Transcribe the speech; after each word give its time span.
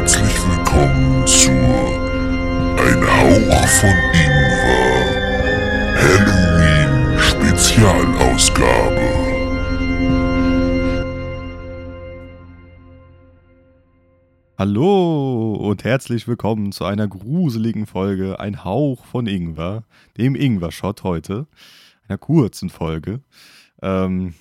herzlich 0.00 0.48
willkommen 0.48 1.26
zu 1.26 1.50
Ein 1.50 3.04
Hauch 3.04 3.68
von 3.68 3.90
Ingwer 4.14 5.04
Halloween 5.94 7.18
Spezialausgabe. 7.20 9.08
Hallo 14.56 15.52
und 15.56 15.84
herzlich 15.84 16.26
willkommen 16.26 16.72
zu 16.72 16.86
einer 16.86 17.06
gruseligen 17.06 17.84
Folge 17.84 18.40
Ein 18.40 18.64
Hauch 18.64 19.04
von 19.04 19.26
Ingwer, 19.26 19.84
dem 20.16 20.34
Ingwer-Shot 20.34 21.02
heute, 21.02 21.46
einer 22.08 22.16
kurzen 22.16 22.70
Folge. 22.70 23.20
Ähm, 23.82 24.32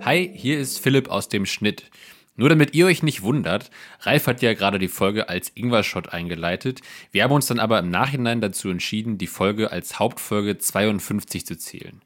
Hi, 0.00 0.32
hier 0.34 0.58
ist 0.58 0.80
Philipp 0.80 1.08
aus 1.10 1.28
dem 1.28 1.46
Schnitt. 1.46 1.92
Nur 2.38 2.48
damit 2.48 2.72
ihr 2.72 2.86
euch 2.86 3.02
nicht 3.02 3.22
wundert, 3.22 3.68
Ralf 4.02 4.28
hat 4.28 4.42
ja 4.42 4.54
gerade 4.54 4.78
die 4.78 4.86
Folge 4.86 5.28
als 5.28 5.50
Ingwer-Shot 5.56 6.12
eingeleitet. 6.12 6.82
Wir 7.10 7.24
haben 7.24 7.32
uns 7.32 7.46
dann 7.46 7.58
aber 7.58 7.80
im 7.80 7.90
Nachhinein 7.90 8.40
dazu 8.40 8.70
entschieden, 8.70 9.18
die 9.18 9.26
Folge 9.26 9.72
als 9.72 9.98
Hauptfolge 9.98 10.56
52 10.56 11.44
zu 11.44 11.58
zählen. 11.58 12.00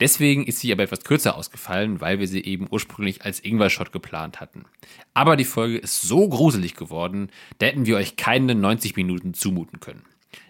Deswegen 0.00 0.44
ist 0.44 0.58
sie 0.58 0.72
aber 0.72 0.82
etwas 0.82 1.04
kürzer 1.04 1.36
ausgefallen, 1.36 2.00
weil 2.00 2.18
wir 2.18 2.26
sie 2.26 2.44
eben 2.44 2.66
ursprünglich 2.68 3.24
als 3.24 3.38
Ingwer-Shot 3.38 3.92
geplant 3.92 4.40
hatten. 4.40 4.64
Aber 5.14 5.36
die 5.36 5.44
Folge 5.44 5.78
ist 5.78 6.02
so 6.02 6.28
gruselig 6.28 6.74
geworden, 6.74 7.30
da 7.58 7.66
hätten 7.66 7.86
wir 7.86 7.98
euch 7.98 8.16
keine 8.16 8.56
90 8.56 8.96
Minuten 8.96 9.32
zumuten 9.32 9.78
können. 9.78 10.02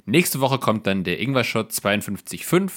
Nächste 0.06 0.40
Woche 0.40 0.58
kommt 0.58 0.86
dann 0.86 1.04
der 1.04 1.20
Ingwer-Shot 1.20 1.72
52.5 1.72 2.70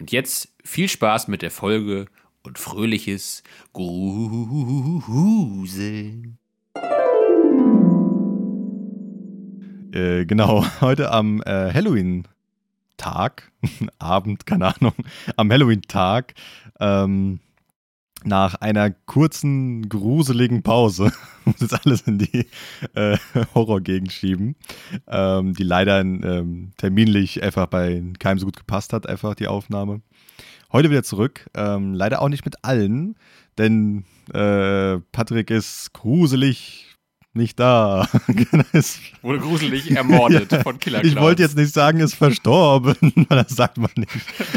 und 0.00 0.10
jetzt 0.10 0.52
viel 0.64 0.88
Spaß 0.88 1.28
mit 1.28 1.42
der 1.42 1.52
Folge 1.52 2.06
und 2.44 2.58
fröhliches 2.58 3.42
Gruseln. 3.72 4.28
äh, 9.94 10.26
genau, 10.26 10.64
heute 10.80 11.10
am 11.10 11.40
äh, 11.42 11.72
Halloween-Tag, 11.72 13.50
Abend, 13.98 14.46
keine 14.46 14.74
Ahnung, 14.74 14.94
am 15.36 15.50
Halloween-Tag, 15.50 16.34
ähm, 16.80 17.40
nach 18.26 18.54
einer 18.54 18.90
kurzen, 18.90 19.88
gruseligen 19.88 20.62
Pause, 20.62 21.12
muss 21.44 21.60
jetzt 21.60 21.84
alles 21.84 22.02
in 22.02 22.18
die 22.18 22.46
äh, 22.94 23.18
Horrorgegend 23.54 24.12
schieben, 24.12 24.56
ähm, 25.06 25.52
die 25.54 25.62
leider 25.62 26.00
ähm, 26.00 26.72
terminlich 26.78 27.42
einfach 27.42 27.66
bei 27.66 28.02
keinem 28.18 28.38
so 28.38 28.46
gut 28.46 28.56
gepasst 28.56 28.92
hat, 28.92 29.06
einfach 29.06 29.34
die 29.34 29.48
Aufnahme. 29.48 30.00
Heute 30.74 30.90
wieder 30.90 31.04
zurück, 31.04 31.48
ähm, 31.54 31.94
leider 31.94 32.20
auch 32.20 32.28
nicht 32.28 32.44
mit 32.44 32.64
allen, 32.64 33.14
denn 33.58 34.04
äh, 34.32 34.98
Patrick 35.12 35.52
ist 35.52 35.92
gruselig 35.92 36.96
nicht 37.32 37.60
da. 37.60 38.08
Wurde 39.22 39.38
gruselig 39.38 39.92
ermordet 39.92 40.50
ja, 40.52 40.62
von 40.64 40.80
Killer 40.80 41.04
Ich 41.04 41.14
wollte 41.14 41.42
jetzt 41.42 41.56
nicht 41.56 41.72
sagen, 41.72 42.00
ist 42.00 42.16
verstorben, 42.16 42.96
weil 43.28 43.44
das 43.44 43.54
sagt 43.54 43.78
man 43.78 43.92
nicht. 43.94 44.10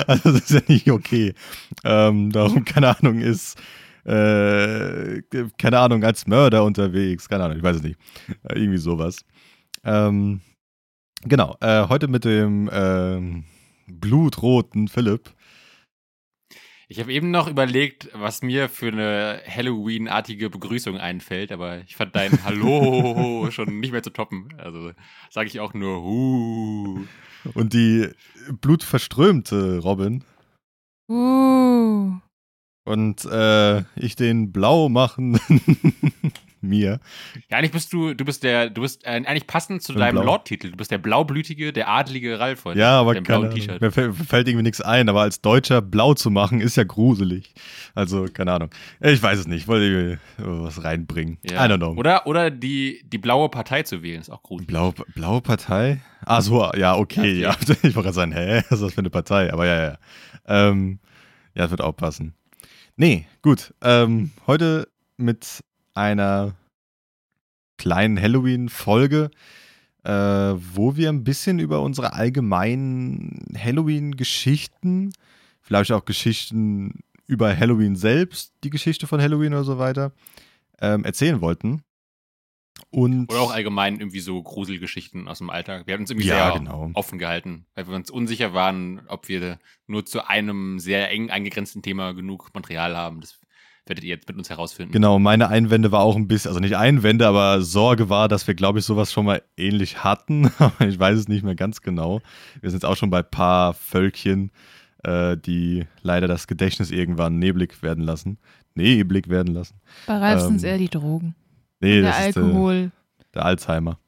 Also 0.08 0.32
das 0.32 0.42
ist 0.42 0.50
ja 0.50 0.62
nicht 0.68 0.90
okay. 0.90 1.36
Ähm, 1.84 2.32
darum, 2.32 2.66
keine 2.66 2.98
Ahnung, 2.98 3.20
ist 3.20 3.56
äh, 4.04 5.22
keine 5.60 5.78
Ahnung, 5.78 6.04
als 6.04 6.26
Mörder 6.26 6.64
unterwegs. 6.64 7.30
Keine 7.30 7.44
Ahnung, 7.44 7.58
ich 7.58 7.64
weiß 7.64 7.76
es 7.76 7.84
nicht. 7.84 8.00
Äh, 8.42 8.58
irgendwie 8.58 8.80
sowas. 8.80 9.18
Ähm, 9.84 10.42
genau, 11.22 11.58
äh, 11.62 11.88
heute 11.88 12.08
mit 12.08 12.26
dem 12.26 12.72
ähm, 12.74 13.44
blutroten 13.86 14.88
Philipp. 14.88 15.37
Ich 16.90 17.02
habe 17.02 17.12
eben 17.12 17.32
noch 17.32 17.50
überlegt, 17.50 18.10
was 18.14 18.42
mir 18.42 18.70
für 18.70 18.88
eine 18.88 19.42
Halloween-artige 19.46 20.50
Begrüßung 20.50 20.98
einfällt, 20.98 21.52
aber 21.52 21.80
ich 21.82 21.98
fand 21.98 22.16
dein 22.16 22.32
Hallo 22.46 23.50
schon 23.52 23.82
nicht 23.82 23.92
mehr 23.92 24.04
zu 24.04 24.10
toppen. 24.10 24.54
Also 24.58 24.94
sage 25.30 25.48
ich 25.48 25.60
auch 25.60 25.74
nur 25.74 26.02
Hu. 26.02 27.06
Und 27.54 27.74
die 27.74 28.08
blutverströmte 28.62 29.80
Robin. 29.80 30.24
Uh. 31.10 32.14
Und 32.86 33.26
äh, 33.26 33.80
ich 33.98 34.16
den 34.16 34.54
blau 34.54 34.88
machen 34.88 35.40
mir. 36.68 37.00
Ja, 37.50 37.58
eigentlich 37.58 37.72
bist 37.72 37.92
du, 37.94 38.14
du 38.14 38.26
bist 38.26 38.44
der, 38.44 38.70
du 38.70 38.82
bist 38.82 39.06
äh, 39.06 39.10
eigentlich 39.10 39.48
passend 39.48 39.82
zu 39.82 39.94
deinem 39.94 40.24
Lord-Titel. 40.24 40.72
Du 40.72 40.78
bist 40.78 40.92
der 40.92 40.98
blaublütige, 40.98 41.74
der 41.74 41.90
adlige 41.90 42.40
Ralf 42.40 42.66
heute. 42.66 42.80
Ja, 42.80 43.00
aber 43.00 43.16
keine, 43.22 43.50
mir 43.80 43.92
fällt 43.92 44.48
irgendwie 44.48 44.64
nichts 44.64 44.82
ein. 44.82 45.10
Aber 45.10 45.22
als 45.22 45.42
Deutscher 45.42 45.82
blau 45.82 46.14
zu 46.14 46.30
machen, 46.30 46.62
ist 46.62 46.78
ja 46.78 46.84
gruselig. 46.84 47.54
Also, 47.96 48.26
keine 48.32 48.54
Ahnung. 48.54 48.70
Ich 49.00 49.22
weiß 49.22 49.40
es 49.40 49.48
nicht. 49.48 49.64
Ich 49.64 49.68
wollte 49.68 50.20
was 50.38 50.84
reinbringen. 50.84 51.38
Ja. 51.44 51.66
I 51.66 51.70
don't 51.70 51.78
know. 51.78 51.94
Oder, 51.96 52.28
oder 52.28 52.52
die, 52.52 53.02
die 53.06 53.18
blaue 53.18 53.50
Partei 53.50 53.84
zu 53.84 54.04
wählen, 54.04 54.22
ist 54.22 54.30
auch 54.30 54.44
gruselig. 54.44 54.68
Blaue, 54.68 54.94
blaue 55.16 55.42
Partei? 55.42 56.02
Ah, 56.26 56.42
so, 56.42 56.70
ja, 56.76 56.96
okay. 56.96 57.40
Ja, 57.40 57.52
ja. 57.52 57.58
Ich 57.84 57.96
wollte 57.96 58.04
gerade 58.04 58.14
sagen, 58.14 58.32
hä, 58.34 58.62
was 58.70 58.80
ist 58.80 58.82
das 58.82 58.94
für 58.94 59.00
eine 59.00 59.10
Partei? 59.10 59.52
Aber 59.52 59.66
ja, 59.66 59.82
ja. 59.82 59.98
Ähm, 60.48 61.00
ja, 61.54 61.64
das 61.64 61.72
wird 61.72 61.82
auch 61.82 61.96
passen. 61.96 62.34
Nee, 62.96 63.28
gut. 63.42 63.74
Ähm, 63.82 64.32
heute 64.48 64.88
mit 65.18 65.64
einer 65.98 66.56
kleinen 67.78 68.20
Halloween-Folge, 68.22 69.30
äh, 70.04 70.12
wo 70.12 70.96
wir 70.96 71.10
ein 71.10 71.24
bisschen 71.24 71.60
über 71.60 71.82
unsere 71.82 72.14
allgemeinen 72.14 73.54
Halloween-Geschichten, 73.58 75.12
vielleicht 75.62 75.92
auch 75.92 76.06
Geschichten 76.06 77.02
über 77.26 77.56
Halloween 77.56 77.96
selbst, 77.96 78.54
die 78.64 78.70
Geschichte 78.70 79.06
von 79.06 79.22
Halloween 79.22 79.54
oder 79.54 79.64
so 79.64 79.78
weiter, 79.78 80.14
ähm, 80.80 81.04
erzählen 81.04 81.42
wollten. 81.42 81.84
Und 82.90 83.32
Oder 83.32 83.42
auch 83.42 83.52
allgemein 83.52 84.00
irgendwie 84.00 84.20
so 84.20 84.42
Gruselgeschichten 84.42 85.28
aus 85.28 85.40
dem 85.40 85.50
Alltag. 85.50 85.88
Wir 85.88 85.96
haben 85.96 86.02
uns 86.02 86.12
irgendwie 86.12 86.28
ja, 86.28 86.52
sehr 86.52 86.60
genau. 86.60 86.92
offen 86.94 87.18
gehalten, 87.18 87.66
weil 87.76 87.88
wir 87.88 87.96
uns 87.96 88.12
unsicher 88.12 88.54
waren, 88.54 89.02
ob 89.08 89.28
wir 89.28 89.60
nur 89.88 90.06
zu 90.06 90.28
einem 90.28 90.80
sehr 90.80 91.10
eng 91.10 91.30
eingegrenzten 91.30 91.82
Thema 91.82 92.14
genug 92.14 92.54
Material 92.54 92.96
haben. 92.96 93.20
Das 93.20 93.40
werdet 93.90 94.04
ihr 94.04 94.16
jetzt 94.16 94.28
mit 94.28 94.38
uns 94.38 94.50
herausfinden. 94.50 94.92
Genau, 94.92 95.20
meine 95.20 95.50
Einwände 95.50 95.92
war 95.92 96.02
auch 96.02 96.16
ein 96.16 96.28
bisschen, 96.28 96.50
also 96.50 96.60
nicht 96.60 96.78
Einwände, 96.78 97.28
aber 97.28 97.62
Sorge 97.62 98.10
war, 98.10 98.28
dass 98.28 98.48
wir, 98.48 98.56
glaube 98.56 98.80
ich, 98.80 98.86
sowas 98.86 99.12
schon 99.12 99.26
mal 99.26 99.42
ähnlich 99.56 100.04
hatten. 100.04 100.52
ich 100.80 101.00
weiß 101.00 101.18
es 101.18 101.28
nicht 101.28 101.44
mehr 101.44 101.56
ganz 101.56 101.82
genau. 101.82 102.22
Wir 102.62 102.70
sind 102.70 102.82
jetzt 102.82 102.90
auch 102.90 102.98
schon 102.98 103.10
bei 103.10 103.20
ein 103.20 103.32
paar 103.32 103.74
Völkchen, 103.74 104.52
äh, 105.04 105.38
die 105.38 105.86
leider 106.02 106.28
das 106.28 106.48
Gedächtnis 106.48 106.92
irgendwann 106.92 107.40
neblig 107.40 107.82
werden 107.82 108.04
lassen. 108.04 108.38
Neblig 108.76 109.30
werden 109.30 109.54
lassen. 109.54 109.80
Bei 110.06 110.18
Ralf 110.18 110.42
ähm, 110.42 110.48
sind 110.48 110.56
es 110.58 110.64
eher 110.64 110.78
die 110.78 110.90
Drogen. 110.90 111.36
Nee, 111.80 112.02
der 112.02 112.12
das 112.12 112.18
Alkohol. 112.18 112.76
Ist, 112.76 113.26
äh, 113.26 113.32
der 113.34 113.46
Alzheimer. 113.46 114.00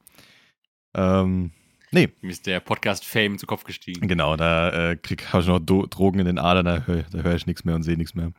Ähm, 0.95 1.51
nee. 1.91 2.09
Mir 2.21 2.31
ist 2.31 2.47
der 2.47 2.59
Podcast-Fame 2.59 3.37
zu 3.37 3.45
Kopf 3.45 3.63
gestiegen. 3.63 4.07
Genau, 4.07 4.35
da 4.35 4.91
äh, 4.91 4.97
habe 5.31 5.41
ich 5.41 5.47
noch 5.47 5.59
Do 5.59 5.85
Drogen 5.85 6.19
in 6.19 6.25
den 6.25 6.39
Adern, 6.39 6.65
da 6.65 6.83
höre 6.85 7.05
hör 7.11 7.35
ich 7.35 7.45
nichts 7.45 7.63
mehr 7.63 7.75
und 7.75 7.83
sehe 7.83 7.97
nichts 7.97 8.15
mehr. 8.15 8.31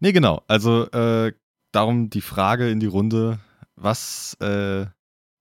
Nee, 0.00 0.12
genau. 0.12 0.42
Also 0.48 0.90
äh, 0.90 1.32
darum 1.72 2.10
die 2.10 2.20
Frage 2.20 2.70
in 2.70 2.80
die 2.80 2.86
Runde, 2.86 3.40
was 3.76 4.34
äh, 4.40 4.86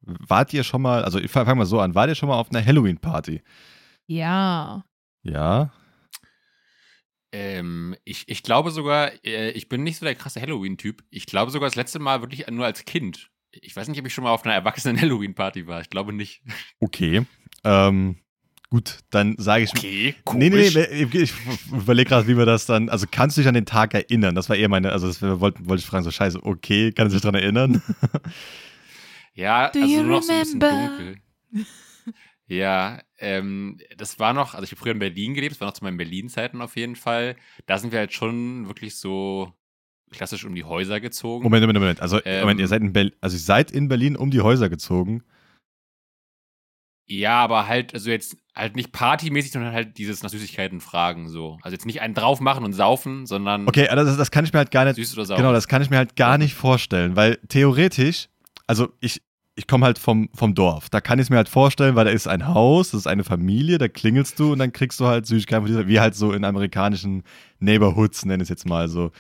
wart 0.02 0.54
ihr 0.54 0.64
schon 0.64 0.82
mal, 0.82 1.04
also 1.04 1.20
ich 1.20 1.32
fange 1.32 1.56
mal 1.56 1.66
so 1.66 1.80
an, 1.80 1.96
wart 1.96 2.10
ihr 2.10 2.16
schon 2.16 2.30
mal 2.30 2.38
auf 2.38 2.50
einer 2.50 2.66
Halloween-Party? 2.66 3.42
Ja. 4.08 4.84
Ja? 5.24 5.72
Ähm, 7.32 7.96
ich, 8.04 8.28
ich 8.28 8.44
glaube 8.44 8.72
sogar, 8.72 9.12
äh, 9.26 9.52
ich 9.52 9.70
bin 9.70 9.84
nicht 9.84 9.98
so 9.98 10.06
der 10.06 10.16
krasse 10.16 10.42
Halloween-Typ. 10.42 11.04
Ich 11.10 11.26
glaube 11.26 11.52
sogar 11.52 11.68
das 11.68 11.76
letzte 11.76 12.00
Mal 12.00 12.22
wirklich 12.22 12.46
nur 12.48 12.66
als 12.66 12.86
Kind. 12.86 13.32
Ich 13.52 13.76
weiß 13.76 13.88
nicht, 13.88 14.00
ob 14.00 14.06
ich 14.06 14.14
schon 14.14 14.24
mal 14.24 14.32
auf 14.32 14.46
einer 14.46 14.54
erwachsenen 14.54 14.98
Halloween-Party 15.02 15.68
war. 15.68 15.82
Ich 15.82 15.90
glaube 15.90 16.14
nicht. 16.14 16.44
Okay. 16.80 17.26
Ähm, 17.64 18.18
Gut, 18.74 19.02
dann 19.12 19.36
sage 19.38 19.66
ich. 19.66 19.70
Okay, 19.70 20.16
komisch. 20.24 20.50
Nee, 20.50 20.72
nee, 20.74 21.08
nee, 21.14 21.20
ich 21.20 21.34
überlege 21.72 22.10
gerade, 22.10 22.28
wie 22.28 22.36
wir 22.36 22.48
das 22.48 22.66
dann. 22.66 22.90
Also, 22.90 23.06
kannst 23.06 23.38
du 23.38 23.42
dich 23.42 23.48
an 23.48 23.54
den 23.54 23.68
Tag 23.68 23.94
erinnern? 23.94 24.34
Das 24.34 24.50
war 24.50 24.56
eher 24.56 24.68
meine. 24.68 24.92
Also, 24.92 25.06
das 25.06 25.22
wollte 25.22 25.60
wollt 25.68 25.80
ich 25.80 25.86
fragen, 25.86 26.04
so 26.04 26.10
Scheiße, 26.10 26.44
okay, 26.44 26.92
kann 26.92 27.08
sich 27.12 27.22
daran 27.22 27.36
erinnern? 27.36 27.84
ja, 29.36 29.70
Do 29.70 29.80
also 29.80 29.96
nur 30.02 30.16
noch 30.16 30.24
so 30.24 30.34
ein 30.34 30.40
bisschen 30.40 30.60
dunkel. 30.60 31.18
ja, 32.48 33.00
ähm, 33.20 33.78
das 33.96 34.18
war 34.18 34.34
noch, 34.34 34.56
also 34.56 34.64
ich 34.64 34.72
habe 34.72 34.82
früher 34.82 34.94
in 34.94 34.98
Berlin 34.98 35.36
gelebt, 35.36 35.52
das 35.52 35.62
war 35.62 35.68
noch 35.68 35.76
zu 35.76 35.84
meinen 35.84 35.98
Berlin-Zeiten 35.98 36.60
auf 36.60 36.76
jeden 36.76 36.96
Fall. 36.96 37.36
Da 37.68 37.78
sind 37.78 37.92
wir 37.92 38.00
halt 38.00 38.14
schon 38.14 38.68
wirklich 38.68 38.96
so 38.96 39.54
klassisch 40.10 40.46
um 40.46 40.56
die 40.56 40.64
Häuser 40.64 41.00
gezogen. 41.00 41.44
Moment, 41.44 41.62
Moment, 41.62 41.80
Moment. 41.80 42.02
Also, 42.02 42.20
ähm, 42.26 42.40
Moment, 42.40 42.60
ihr 42.60 42.68
seid 42.68 42.82
in 42.82 42.92
Berlin, 42.92 43.14
also 43.22 43.36
ihr 43.36 43.42
seid 43.42 43.70
in 43.70 43.88
Berlin 43.88 44.16
um 44.16 44.32
die 44.32 44.42
Häuser 44.42 44.68
gezogen. 44.68 45.24
Ja, 47.06 47.44
aber 47.44 47.68
halt, 47.68 47.94
also 47.94 48.10
jetzt 48.10 48.38
halt 48.56 48.76
nicht 48.76 48.92
partymäßig, 48.92 49.52
sondern 49.52 49.74
halt 49.74 49.98
dieses 49.98 50.24
nach 50.24 50.30
Süßigkeiten 50.30 50.80
fragen, 50.80 51.28
so. 51.28 51.58
Also 51.62 51.74
jetzt 51.74 51.86
nicht 51.86 52.02
einen 52.02 52.14
drauf 52.14 52.40
machen 52.40 52.64
und 52.64 52.74
saufen, 52.74 53.26
sondern. 53.26 53.68
Okay, 53.68 53.88
also 53.90 54.06
das, 54.06 54.18
das 54.18 54.32
kann 54.32 54.46
ich 54.46 54.54
mir 54.54 54.60
halt 54.60 54.72
gar 54.72 54.86
nicht. 54.86 54.96
Süß 54.96 55.14
oder 55.16 55.26
sauer. 55.26 55.38
Genau, 55.38 55.52
das 55.52 55.68
kann 55.68 55.82
ich 55.82 55.90
mir 55.90 55.98
halt 55.98 56.16
gar 56.16 56.38
nicht 56.38 56.54
vorstellen, 56.54 57.16
weil 57.16 57.38
theoretisch, 57.50 58.30
also 58.68 58.90
ich, 59.02 59.22
ich 59.56 59.68
komme 59.68 59.86
halt 59.86 60.00
vom, 60.00 60.30
vom 60.34 60.56
Dorf. 60.56 60.90
Da 60.90 61.02
kann 61.02 61.20
ich 61.20 61.24
es 61.26 61.30
mir 61.30 61.36
halt 61.38 61.50
vorstellen, 61.50 61.96
weil 61.96 62.06
da 62.06 62.12
ist 62.12 62.28
ein 62.28 62.48
Haus, 62.48 62.92
das 62.92 63.02
ist 63.02 63.08
eine 63.08 63.24
Familie, 63.24 63.78
da 63.78 63.88
klingelst 63.88 64.40
du 64.40 64.54
und 64.54 64.60
dann 64.60 64.72
kriegst 64.72 65.00
du 65.00 65.06
halt 65.06 65.26
Süßigkeiten, 65.26 65.88
wie 65.88 66.00
halt 66.00 66.16
so 66.16 66.32
in 66.32 66.46
amerikanischen 66.46 67.24
Neighborhoods, 67.60 68.26
nenne 68.26 68.44
ich 68.44 68.46
es 68.46 68.50
jetzt 68.50 68.66
mal 68.66 68.88
so. 68.88 69.12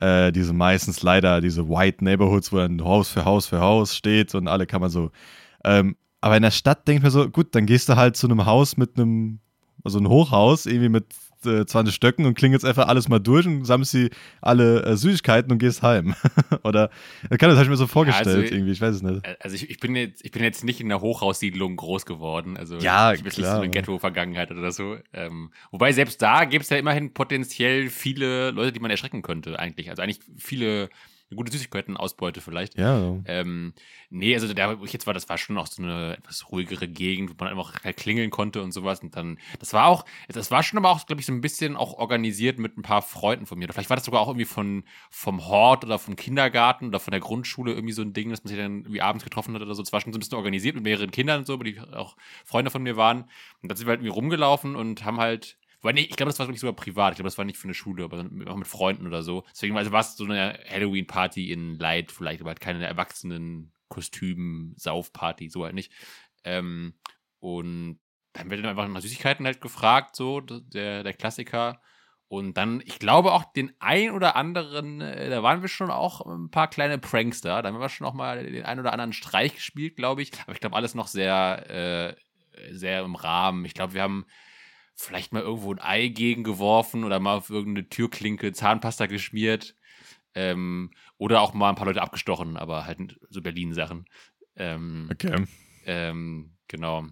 äh, 0.00 0.32
diese 0.32 0.52
meistens 0.52 1.02
leider 1.02 1.40
diese 1.40 1.68
White 1.68 2.04
Neighborhoods, 2.04 2.52
wo 2.52 2.56
dann 2.58 2.82
Haus 2.82 3.08
für 3.08 3.24
Haus 3.24 3.46
für 3.46 3.60
Haus 3.60 3.94
steht 3.96 4.34
und 4.34 4.48
alle 4.48 4.66
kann 4.66 4.80
man 4.80 4.90
so. 4.90 5.10
Ähm, 5.64 5.96
aber 6.22 6.36
in 6.36 6.42
der 6.42 6.50
Stadt 6.50 6.88
denke 6.88 6.98
ich 6.98 7.02
mir 7.04 7.10
so, 7.10 7.28
gut, 7.28 7.54
dann 7.54 7.66
gehst 7.66 7.88
du 7.90 7.96
halt 7.96 8.16
zu 8.16 8.26
einem 8.26 8.46
Haus 8.46 8.76
mit 8.78 8.96
einem, 8.96 9.40
also 9.84 9.98
ein 9.98 10.08
Hochhaus, 10.08 10.64
irgendwie 10.66 10.88
mit 10.88 11.04
äh, 11.44 11.66
20 11.66 11.92
Stöcken 11.92 12.24
und 12.24 12.34
klingelst 12.34 12.64
einfach 12.64 12.86
alles 12.86 13.08
mal 13.08 13.18
durch 13.18 13.46
und 13.48 13.64
sammelst 13.64 13.90
sie 13.90 14.10
alle 14.40 14.84
äh, 14.84 14.96
Süßigkeiten 14.96 15.50
und 15.50 15.58
gehst 15.58 15.82
heim. 15.82 16.14
Oder 16.62 16.90
das 17.28 17.38
kann 17.38 17.48
das 17.50 17.56
habe 17.56 17.64
ich 17.64 17.70
mir 17.70 17.76
so 17.76 17.88
vorgestellt 17.88 18.26
Ja, 18.36 18.42
also- 18.42 18.54
irgendwie, 18.54 18.70
ich 18.70 18.80
weiß 18.80 18.94
es 18.94 19.02
nicht. 19.02 19.26
Äh, 19.26 19.34
Also 19.40 19.56
ich, 19.56 19.68
ich, 19.68 19.80
bin 19.80 19.96
jetzt, 19.96 20.24
ich 20.24 20.30
bin 20.30 20.44
jetzt 20.44 20.62
nicht 20.62 20.80
in 20.80 20.86
einer 20.90 21.00
Hochhaussiedlung 21.00 21.74
groß 21.74 22.06
geworden. 22.06 22.56
Also 22.56 22.76
Ja, 22.76 23.12
ich 23.12 23.18
habe 23.18 23.28
jetzt 23.28 23.38
nicht 23.38 23.38
klar. 23.38 23.56
so 23.56 23.62
eine 23.62 23.70
Ghetto-Vergangenheit 23.70 24.52
oder 24.52 24.70
so. 24.70 24.96
Ähm, 25.12 25.50
wobei 25.72 25.90
selbst 25.92 26.22
da 26.22 26.44
gibt 26.44 26.62
es 26.62 26.70
ja 26.70 26.76
immerhin 26.76 27.12
potenziell 27.12 27.90
viele 27.90 28.52
Leute, 28.52 28.70
die 28.70 28.78
man 28.80 28.92
erschrecken 28.92 29.22
könnte, 29.22 29.58
eigentlich. 29.58 29.90
Also 29.90 30.00
eigentlich 30.02 30.20
viele 30.38 30.90
eine 31.32 31.36
gute 31.36 31.52
Süßigkeiten-Ausbeute 31.52 32.40
vielleicht. 32.40 32.78
Ja, 32.78 32.98
Ähm, 33.24 33.72
nee, 34.10 34.34
also 34.34 34.52
da, 34.52 34.78
wo 34.78 34.84
ich 34.84 34.92
jetzt 34.92 35.06
war, 35.06 35.14
das 35.14 35.28
war 35.28 35.38
schon 35.38 35.58
auch 35.58 35.66
so 35.66 35.82
eine 35.82 36.16
etwas 36.18 36.50
ruhigere 36.50 36.86
Gegend, 36.88 37.30
wo 37.30 37.34
man 37.38 37.48
einfach 37.48 37.82
halt 37.82 37.96
klingeln 37.96 38.30
konnte 38.30 38.62
und 38.62 38.72
sowas. 38.72 39.00
Und 39.00 39.16
dann, 39.16 39.38
das 39.58 39.72
war 39.72 39.86
auch, 39.86 40.04
das 40.28 40.50
war 40.50 40.62
schon 40.62 40.78
aber 40.78 40.90
auch, 40.90 41.04
glaube 41.06 41.20
ich, 41.20 41.26
so 41.26 41.32
ein 41.32 41.40
bisschen 41.40 41.76
auch 41.76 41.94
organisiert 41.94 42.58
mit 42.58 42.76
ein 42.76 42.82
paar 42.82 43.02
Freunden 43.02 43.46
von 43.46 43.58
mir. 43.58 43.64
Oder 43.64 43.74
vielleicht 43.74 43.90
war 43.90 43.96
das 43.96 44.04
sogar 44.04 44.20
auch 44.20 44.28
irgendwie 44.28 44.44
von, 44.44 44.84
vom 45.10 45.46
Hort 45.46 45.84
oder 45.84 45.98
vom 45.98 46.16
Kindergarten 46.16 46.88
oder 46.88 47.00
von 47.00 47.10
der 47.12 47.20
Grundschule 47.20 47.72
irgendwie 47.72 47.94
so 47.94 48.02
ein 48.02 48.12
Ding, 48.12 48.30
dass 48.30 48.44
man 48.44 48.48
sich 48.48 48.58
dann 48.58 48.80
irgendwie 48.80 49.02
abends 49.02 49.24
getroffen 49.24 49.54
hat 49.54 49.62
oder 49.62 49.74
so. 49.74 49.82
Das 49.82 49.92
war 49.92 50.00
schon 50.00 50.12
so 50.12 50.18
ein 50.18 50.20
bisschen 50.20 50.36
organisiert 50.36 50.74
mit 50.74 50.84
mehreren 50.84 51.10
Kindern 51.10 51.40
und 51.40 51.46
so, 51.46 51.56
die 51.56 51.80
auch 51.80 52.16
Freunde 52.44 52.70
von 52.70 52.82
mir 52.82 52.96
waren. 52.96 53.22
Und 53.62 53.70
dann 53.70 53.76
sind 53.76 53.86
wir 53.86 53.90
halt 53.90 54.00
irgendwie 54.00 54.14
rumgelaufen 54.14 54.76
und 54.76 55.04
haben 55.04 55.18
halt, 55.18 55.56
weil 55.82 55.94
nee, 55.94 56.02
ich 56.02 56.16
glaube, 56.16 56.30
das 56.30 56.38
war 56.38 56.46
wirklich 56.46 56.60
sogar 56.60 56.76
privat. 56.76 57.12
Ich 57.12 57.16
glaube, 57.16 57.28
das 57.28 57.38
war 57.38 57.44
nicht 57.44 57.58
für 57.58 57.64
eine 57.64 57.74
Schule, 57.74 58.04
aber 58.04 58.24
auch 58.46 58.56
mit 58.56 58.68
Freunden 58.68 59.06
oder 59.06 59.22
so. 59.22 59.44
Deswegen 59.50 59.76
also 59.76 59.92
war 59.92 60.00
es 60.00 60.16
so 60.16 60.24
eine 60.24 60.58
Halloween-Party 60.68 61.50
in 61.50 61.78
Light 61.78 62.12
vielleicht, 62.12 62.40
aber 62.40 62.50
halt 62.50 62.60
keine 62.60 62.86
erwachsenen 62.86 63.72
Kostümen, 63.88 64.74
Saufparty, 64.76 65.48
so 65.48 65.64
halt 65.64 65.74
nicht. 65.74 65.92
Ähm, 66.44 66.94
und 67.40 67.98
dann 68.32 68.50
wird 68.50 68.60
dann 68.60 68.70
einfach 68.70 68.88
nach 68.88 69.00
Süßigkeiten 69.00 69.44
halt 69.44 69.60
gefragt, 69.60 70.16
so 70.16 70.40
der, 70.40 71.02
der 71.02 71.12
Klassiker. 71.12 71.80
Und 72.28 72.56
dann, 72.56 72.80
ich 72.86 72.98
glaube 72.98 73.32
auch 73.32 73.44
den 73.52 73.72
ein 73.78 74.12
oder 74.12 74.36
anderen, 74.36 75.02
äh, 75.02 75.28
da 75.28 75.42
waren 75.42 75.60
wir 75.60 75.68
schon 75.68 75.90
auch 75.90 76.24
ein 76.24 76.50
paar 76.50 76.68
kleine 76.68 76.96
Prankster. 76.96 77.60
Da 77.60 77.68
haben 77.68 77.78
wir 77.78 77.88
schon 77.90 78.06
auch 78.06 78.14
mal 78.14 78.42
den 78.42 78.64
ein 78.64 78.80
oder 78.80 78.92
anderen 78.92 79.12
Streich 79.12 79.56
gespielt, 79.56 79.96
glaube 79.96 80.22
ich. 80.22 80.32
Aber 80.44 80.52
ich 80.52 80.60
glaube, 80.60 80.76
alles 80.76 80.94
noch 80.94 81.08
sehr, 81.08 81.68
äh, 81.68 82.72
sehr 82.72 83.02
im 83.02 83.16
Rahmen. 83.16 83.66
Ich 83.66 83.74
glaube, 83.74 83.92
wir 83.92 84.02
haben 84.02 84.24
vielleicht 84.94 85.32
mal 85.32 85.42
irgendwo 85.42 85.72
ein 85.72 85.80
Ei 85.80 86.08
gegengeworfen 86.08 87.04
oder 87.04 87.20
mal 87.20 87.36
auf 87.36 87.50
irgendeine 87.50 87.88
Türklinke 87.88 88.52
Zahnpasta 88.52 89.06
geschmiert. 89.06 89.74
Ähm, 90.34 90.90
oder 91.18 91.42
auch 91.42 91.54
mal 91.54 91.68
ein 91.68 91.74
paar 91.74 91.86
Leute 91.86 92.02
abgestochen, 92.02 92.56
aber 92.56 92.86
halt 92.86 93.18
so 93.28 93.42
Berlin-Sachen. 93.42 94.06
Ähm, 94.56 95.08
okay. 95.12 95.44
ähm, 95.84 96.56
genau. 96.68 97.06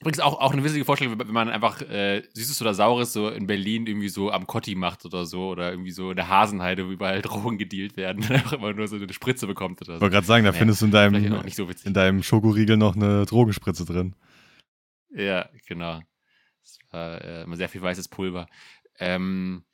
Übrigens 0.00 0.20
auch, 0.20 0.38
auch 0.40 0.52
eine 0.52 0.64
witzige 0.64 0.84
Vorstellung, 0.84 1.18
wenn 1.18 1.32
man 1.32 1.48
einfach 1.48 1.80
äh, 1.82 2.22
Süßes 2.34 2.60
oder 2.60 2.74
Saures 2.74 3.12
so 3.12 3.28
in 3.30 3.46
Berlin 3.46 3.86
irgendwie 3.86 4.08
so 4.08 4.30
am 4.30 4.46
Kotti 4.46 4.74
macht 4.74 5.04
oder 5.06 5.24
so 5.24 5.48
oder 5.48 5.70
irgendwie 5.70 5.92
so 5.92 6.10
in 6.10 6.16
der 6.16 6.28
Hasenheide, 6.28 6.86
wo 6.86 6.90
überall 6.90 7.22
Drogen 7.22 7.58
gedealt 7.58 7.96
werden 7.96 8.22
und 8.22 8.30
einfach 8.30 8.52
immer 8.54 8.72
nur 8.74 8.86
so 8.88 8.96
eine 8.96 9.12
Spritze 9.12 9.46
bekommt 9.46 9.80
oder 9.82 9.94
Ich 9.94 10.00
so. 10.00 10.00
wollte 10.02 10.14
gerade 10.14 10.26
sagen, 10.26 10.44
da 10.44 10.52
Ja, 10.52 10.58
findest 10.58 10.82
du 10.82 10.86
in 10.86 10.90
deinem, 10.92 11.48
so 11.48 11.68
in 11.84 11.94
deinem 11.94 12.22
Schokoriegel 12.22 12.76
noch 12.76 12.96
eine 12.96 13.24
Drogenspritze 13.26 13.84
drin. 13.84 14.14
Ja, 15.10 15.48
genau. 15.66 16.00
Es 16.64 16.78
war 16.90 17.20
äh, 17.22 17.42
immer 17.44 17.56
sehr 17.56 17.68
viel 17.68 17.82
weißes 17.82 18.08
Pulver. 18.08 18.46
Ähm, 18.98 19.64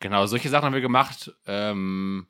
genau, 0.00 0.26
solche 0.26 0.48
Sachen 0.50 0.66
haben 0.66 0.74
wir 0.74 0.80
gemacht. 0.82 1.32
Ähm, 1.46 2.26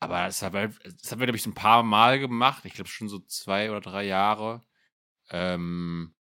aber 0.00 0.26
das, 0.26 0.42
haben 0.42 0.54
wir- 0.54 0.68
das 0.68 1.10
haben 1.12 1.20
wir, 1.20 1.26
glaube 1.26 1.36
ich, 1.38 1.46
ein 1.46 1.54
paar 1.54 1.82
Mal 1.82 2.18
gemacht. 2.18 2.64
Ich 2.64 2.74
glaube 2.74 2.88
schon 2.90 3.08
so 3.08 3.18
zwei 3.20 3.70
oder 3.70 3.80
drei 3.80 4.04
Jahre. 4.04 4.62
Ähm, 5.30 6.14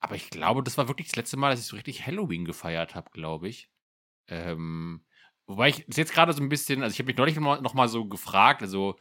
aber 0.00 0.16
ich 0.16 0.30
glaube, 0.30 0.62
das 0.64 0.78
war 0.78 0.88
wirklich 0.88 1.08
das 1.08 1.16
letzte 1.16 1.36
Mal, 1.38 1.50
dass 1.50 1.60
ich 1.60 1.66
so 1.66 1.76
richtig 1.76 2.06
Halloween 2.06 2.44
gefeiert 2.44 2.94
habe, 2.94 3.10
glaube 3.12 3.48
ich. 3.48 3.70
Ähm, 4.28 5.04
wobei 5.46 5.70
ich 5.70 5.86
jetzt 5.96 6.12
gerade 6.14 6.32
so 6.34 6.42
ein 6.42 6.48
bisschen, 6.50 6.82
also 6.82 6.94
ich 6.94 6.98
habe 7.00 7.08
mich 7.08 7.16
neulich 7.18 7.36
noch 7.36 7.42
mal- 7.42 7.62
noch 7.62 7.74
mal 7.74 7.88
so 7.88 8.06
gefragt, 8.06 8.62
also 8.62 8.98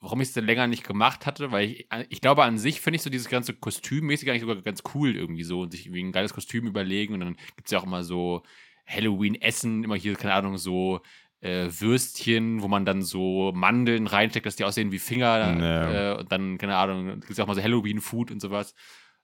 warum 0.00 0.20
ich 0.20 0.28
es 0.28 0.34
denn 0.34 0.46
länger 0.46 0.66
nicht 0.66 0.84
gemacht 0.84 1.26
hatte, 1.26 1.52
weil 1.52 1.68
ich, 1.70 1.88
ich 2.08 2.20
glaube, 2.20 2.42
an 2.44 2.58
sich 2.58 2.80
finde 2.80 2.96
ich 2.96 3.02
so 3.02 3.10
dieses 3.10 3.28
ganze 3.28 3.54
Kostümmäßig 3.54 4.30
eigentlich 4.30 4.40
sogar 4.40 4.56
ganz 4.62 4.82
cool 4.94 5.14
irgendwie 5.14 5.44
so 5.44 5.60
und 5.60 5.72
sich 5.72 5.86
irgendwie 5.86 6.04
ein 6.04 6.12
geiles 6.12 6.32
Kostüm 6.32 6.66
überlegen 6.66 7.14
und 7.14 7.20
dann 7.20 7.36
gibt 7.56 7.66
es 7.66 7.70
ja 7.72 7.78
auch 7.78 7.84
immer 7.84 8.02
so 8.02 8.42
Halloween-Essen, 8.86 9.84
immer 9.84 9.96
hier, 9.96 10.16
keine 10.16 10.34
Ahnung, 10.34 10.58
so 10.58 11.00
äh, 11.40 11.68
Würstchen, 11.70 12.62
wo 12.62 12.68
man 12.68 12.84
dann 12.84 13.02
so 13.02 13.52
Mandeln 13.54 14.06
reinsteckt, 14.06 14.46
dass 14.46 14.56
die 14.56 14.64
aussehen 14.64 14.92
wie 14.92 14.98
Finger 14.98 15.58
Ja. 15.60 16.12
äh, 16.14 16.18
und 16.18 16.32
dann, 16.32 16.58
keine 16.58 16.76
Ahnung, 16.76 17.20
gibt 17.20 17.30
es 17.30 17.36
ja 17.36 17.44
auch 17.44 17.48
mal 17.48 17.54
so 17.54 17.62
Halloween-Food 17.62 18.30
und 18.30 18.40
sowas. 18.40 18.74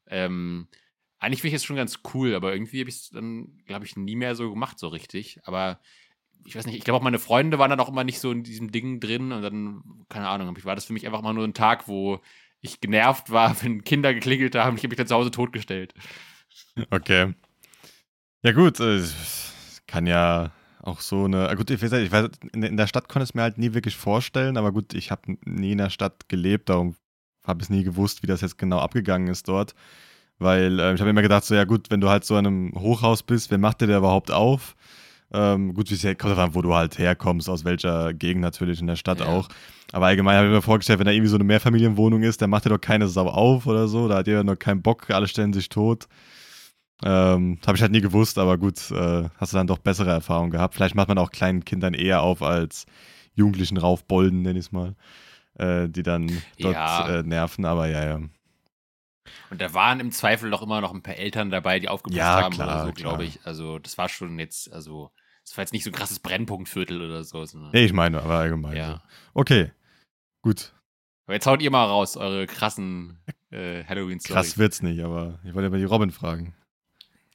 Ähm, 0.09 0.69
eigentlich 1.19 1.41
finde 1.41 1.57
ich 1.57 1.63
es 1.63 1.65
schon 1.65 1.77
ganz 1.77 2.01
cool, 2.15 2.35
aber 2.35 2.53
irgendwie 2.53 2.81
habe 2.81 2.91
ich 2.91 2.97
es 2.97 3.11
dann, 3.11 3.59
glaube 3.67 3.87
ich, 3.87 3.97
nie 3.97 4.17
mehr 4.17 4.35
so 4.35 4.51
gemacht, 4.51 4.79
so 4.79 4.89
richtig. 4.89 5.41
Aber 5.45 5.81
ich 6.45 6.57
weiß 6.57 6.67
nicht, 6.67 6.77
ich 6.77 6.85
glaube 6.85 6.99
auch 6.99 7.03
meine 7.03 7.19
Freunde 7.19 7.59
waren 7.59 7.71
dann 7.71 7.81
auch 7.81 7.89
immer 7.89 8.05
nicht 8.05 8.21
so 8.21 8.31
in 8.31 8.43
diesem 8.43 8.71
Ding 8.71 9.01
drin 9.01 9.33
und 9.33 9.43
dann, 9.43 9.83
keine 10.09 10.29
Ahnung, 10.29 10.57
war 10.65 10.75
das 10.75 10.85
für 10.85 10.93
mich 10.93 11.07
einfach 11.07 11.23
mal 11.23 11.33
nur 11.33 11.45
ein 11.45 11.55
Tag, 11.55 11.89
wo 11.89 12.21
ich 12.61 12.81
genervt 12.81 13.31
war, 13.31 13.57
wenn 13.63 13.85
Kinder 13.85 14.15
geklingelt 14.15 14.55
haben. 14.55 14.77
Ich 14.77 14.83
habe 14.83 14.89
mich 14.89 14.99
dann 14.99 15.07
zu 15.07 15.15
Hause 15.15 15.31
totgestellt. 15.31 15.95
Okay. 16.91 17.35
Ja, 18.43 18.53
gut, 18.53 18.81
äh, 18.81 18.97
es 18.97 19.83
kann 19.87 20.07
ja 20.07 20.53
auch 20.83 21.01
so 21.01 21.25
eine. 21.25 21.49
ah, 21.49 21.55
Gut, 21.55 21.71
ich 21.71 21.83
weiß, 21.83 22.31
in, 22.53 22.77
der 22.77 22.87
Stadt 22.87 23.09
konnte 23.09 23.25
ich 23.25 23.31
es 23.31 23.35
mir 23.35 23.43
halt 23.43 23.59
nie 23.59 23.75
wirklich 23.75 23.97
vorstellen, 23.97 24.57
aber 24.57 24.73
gut, 24.73 24.95
ich 24.95 25.11
habe 25.11 25.37
nie 25.45 25.73
in 25.73 25.79
der 25.79 25.91
Stadt 25.91 26.29
gelebt, 26.29 26.69
darum 26.69 26.97
habe 27.45 27.63
ich 27.63 27.71
nie 27.71 27.85
gewusst, 27.85 28.23
wie 28.23 28.27
das 28.27 28.41
jetzt 28.41 28.59
genau 28.59 28.79
abgegangen 28.79 29.29
ist 29.29 29.49
dort. 29.49 29.75
Weil 30.39 30.79
äh, 30.81 30.95
ich 30.95 31.01
habe 31.01 31.11
immer 31.11 31.23
gedacht, 31.23 31.45
so, 31.45 31.55
ja, 31.55 31.65
gut, 31.65 31.91
wenn 31.91 32.01
du 32.01 32.09
halt 32.09 32.25
so 32.25 32.37
in 32.37 32.47
einem 32.47 32.73
Hochhaus 32.77 33.23
bist, 33.23 33.51
wer 33.51 33.59
macht 33.59 33.81
dir 33.81 33.87
der 33.87 33.99
überhaupt 33.99 34.31
auf? 34.31 34.77
Ähm, 35.33 35.75
gut, 35.75 35.91
wie 35.91 35.95
es 35.95 36.03
ja- 36.03 36.15
kommt 36.15 36.37
davon, 36.37 36.55
wo 36.55 36.63
du 36.63 36.75
halt 36.75 36.99
herkommst, 36.99 37.49
aus 37.49 37.65
welcher 37.65 38.15
Gegend 38.15 38.43
natürlich 38.43 38.81
in 38.81 38.87
der 38.87 38.97
Stadt 38.97 39.21
Ja. 39.21 39.27
auch. 39.27 39.49
Aber 39.93 40.07
allgemein 40.07 40.37
habe 40.37 40.47
ich 40.47 40.53
mir 40.53 40.63
vorgestellt, 40.63 40.99
wenn 40.99 41.07
da 41.07 41.13
irgendwie 41.13 41.29
so 41.31 41.37
eine 41.37 41.45
Mehrfamilienwohnung 41.45 42.23
ist, 42.23 42.41
dann 42.43 42.51
macht 42.51 42.65
dir 42.65 42.71
doch 42.71 42.81
keine 42.81 43.09
Sau 43.09 43.27
auf 43.29 43.67
oder 43.67 43.89
so. 43.89 44.09
Da 44.09 44.17
hat 44.17 44.27
jeder 44.27 44.45
noch 44.45 44.57
keinen 44.57 44.83
Bock, 44.83 45.11
alle 45.11 45.29
stellen 45.29 45.53
sich 45.53 45.69
tot. 45.69 46.07
Ähm, 47.05 47.59
habe 47.67 47.77
ich 47.77 47.83
halt 47.83 47.93
nie 47.93 48.01
gewusst, 48.01 48.39
aber 48.39 48.57
gut, 48.57 48.91
äh, 48.91 49.29
hast 49.37 49.53
du 49.53 49.57
dann 49.57 49.67
doch 49.67 49.79
bessere 49.79 50.11
Erfahrungen 50.11 50.51
gehabt. 50.51 50.75
Vielleicht 50.75 50.95
macht 50.95 51.09
man 51.09 51.19
auch 51.19 51.31
kleinen 51.31 51.65
Kindern 51.65 51.93
eher 51.93 52.23
auf 52.23 52.43
als 52.43 52.87
jugendlichen 53.35 53.77
Raufbolden, 53.77 54.43
nenn 54.43 54.57
ich 54.57 54.67
es 54.67 54.73
mal, 54.73 54.95
äh, 55.59 55.89
die 55.91 56.03
dann 56.03 56.27
dort 56.59 56.75
Ja. 56.75 57.19
äh, 57.19 57.23
nerven, 57.23 57.67
aber 57.67 57.87
ja, 57.89 58.05
ja. 58.05 58.21
Und 59.51 59.61
da 59.61 59.75
waren 59.75 60.01
im 60.01 60.11
Zweifel 60.11 60.51
doch 60.51 60.63
immer 60.63 60.81
noch 60.81 60.95
ein 60.95 61.03
paar 61.03 61.17
Eltern 61.17 61.51
dabei, 61.51 61.79
die 61.81 61.89
aufgepasst 61.89 62.19
Ja, 62.19 62.43
haben 62.43 62.55
klar, 62.55 62.67
oder 62.67 62.87
so, 62.87 62.93
glaube 62.93 63.25
ich. 63.25 63.41
Also, 63.45 63.79
das 63.79 63.99
war 63.99 64.09
schon 64.09 64.39
jetzt, 64.39 64.73
also, 64.73 65.11
das 65.47 65.57
war 65.57 65.63
jetzt 65.63 65.73
nicht 65.73 65.85
so 65.85 65.91
ein 65.91 65.95
krasses 65.95 66.19
Brennpunktviertel 66.19 67.01
oder 67.01 67.23
so. 67.23 67.45
Nee, 67.73 67.85
ich 67.85 67.93
meine, 67.93 68.21
aber 68.21 68.35
allgemein. 68.35 68.77
ja. 68.77 68.93
So. 68.95 69.01
Okay, 69.35 69.71
gut. 70.43 70.73
Aber 71.27 71.35
jetzt 71.35 71.47
haut 71.47 71.63
ihr 71.63 71.71
mal 71.71 71.87
raus, 71.87 72.17
eure 72.17 72.47
krassen 72.47 73.19
äh, 73.51 73.85
Halloween-Stories. 73.85 74.35
Krass 74.35 74.59
wird's 74.59 74.83
nicht, 74.83 75.03
aber 75.03 75.39
ich 75.45 75.55
wollte 75.55 75.69
aber 75.69 75.79
die 75.79 75.85
Robin 75.85 76.11
fragen. 76.11 76.55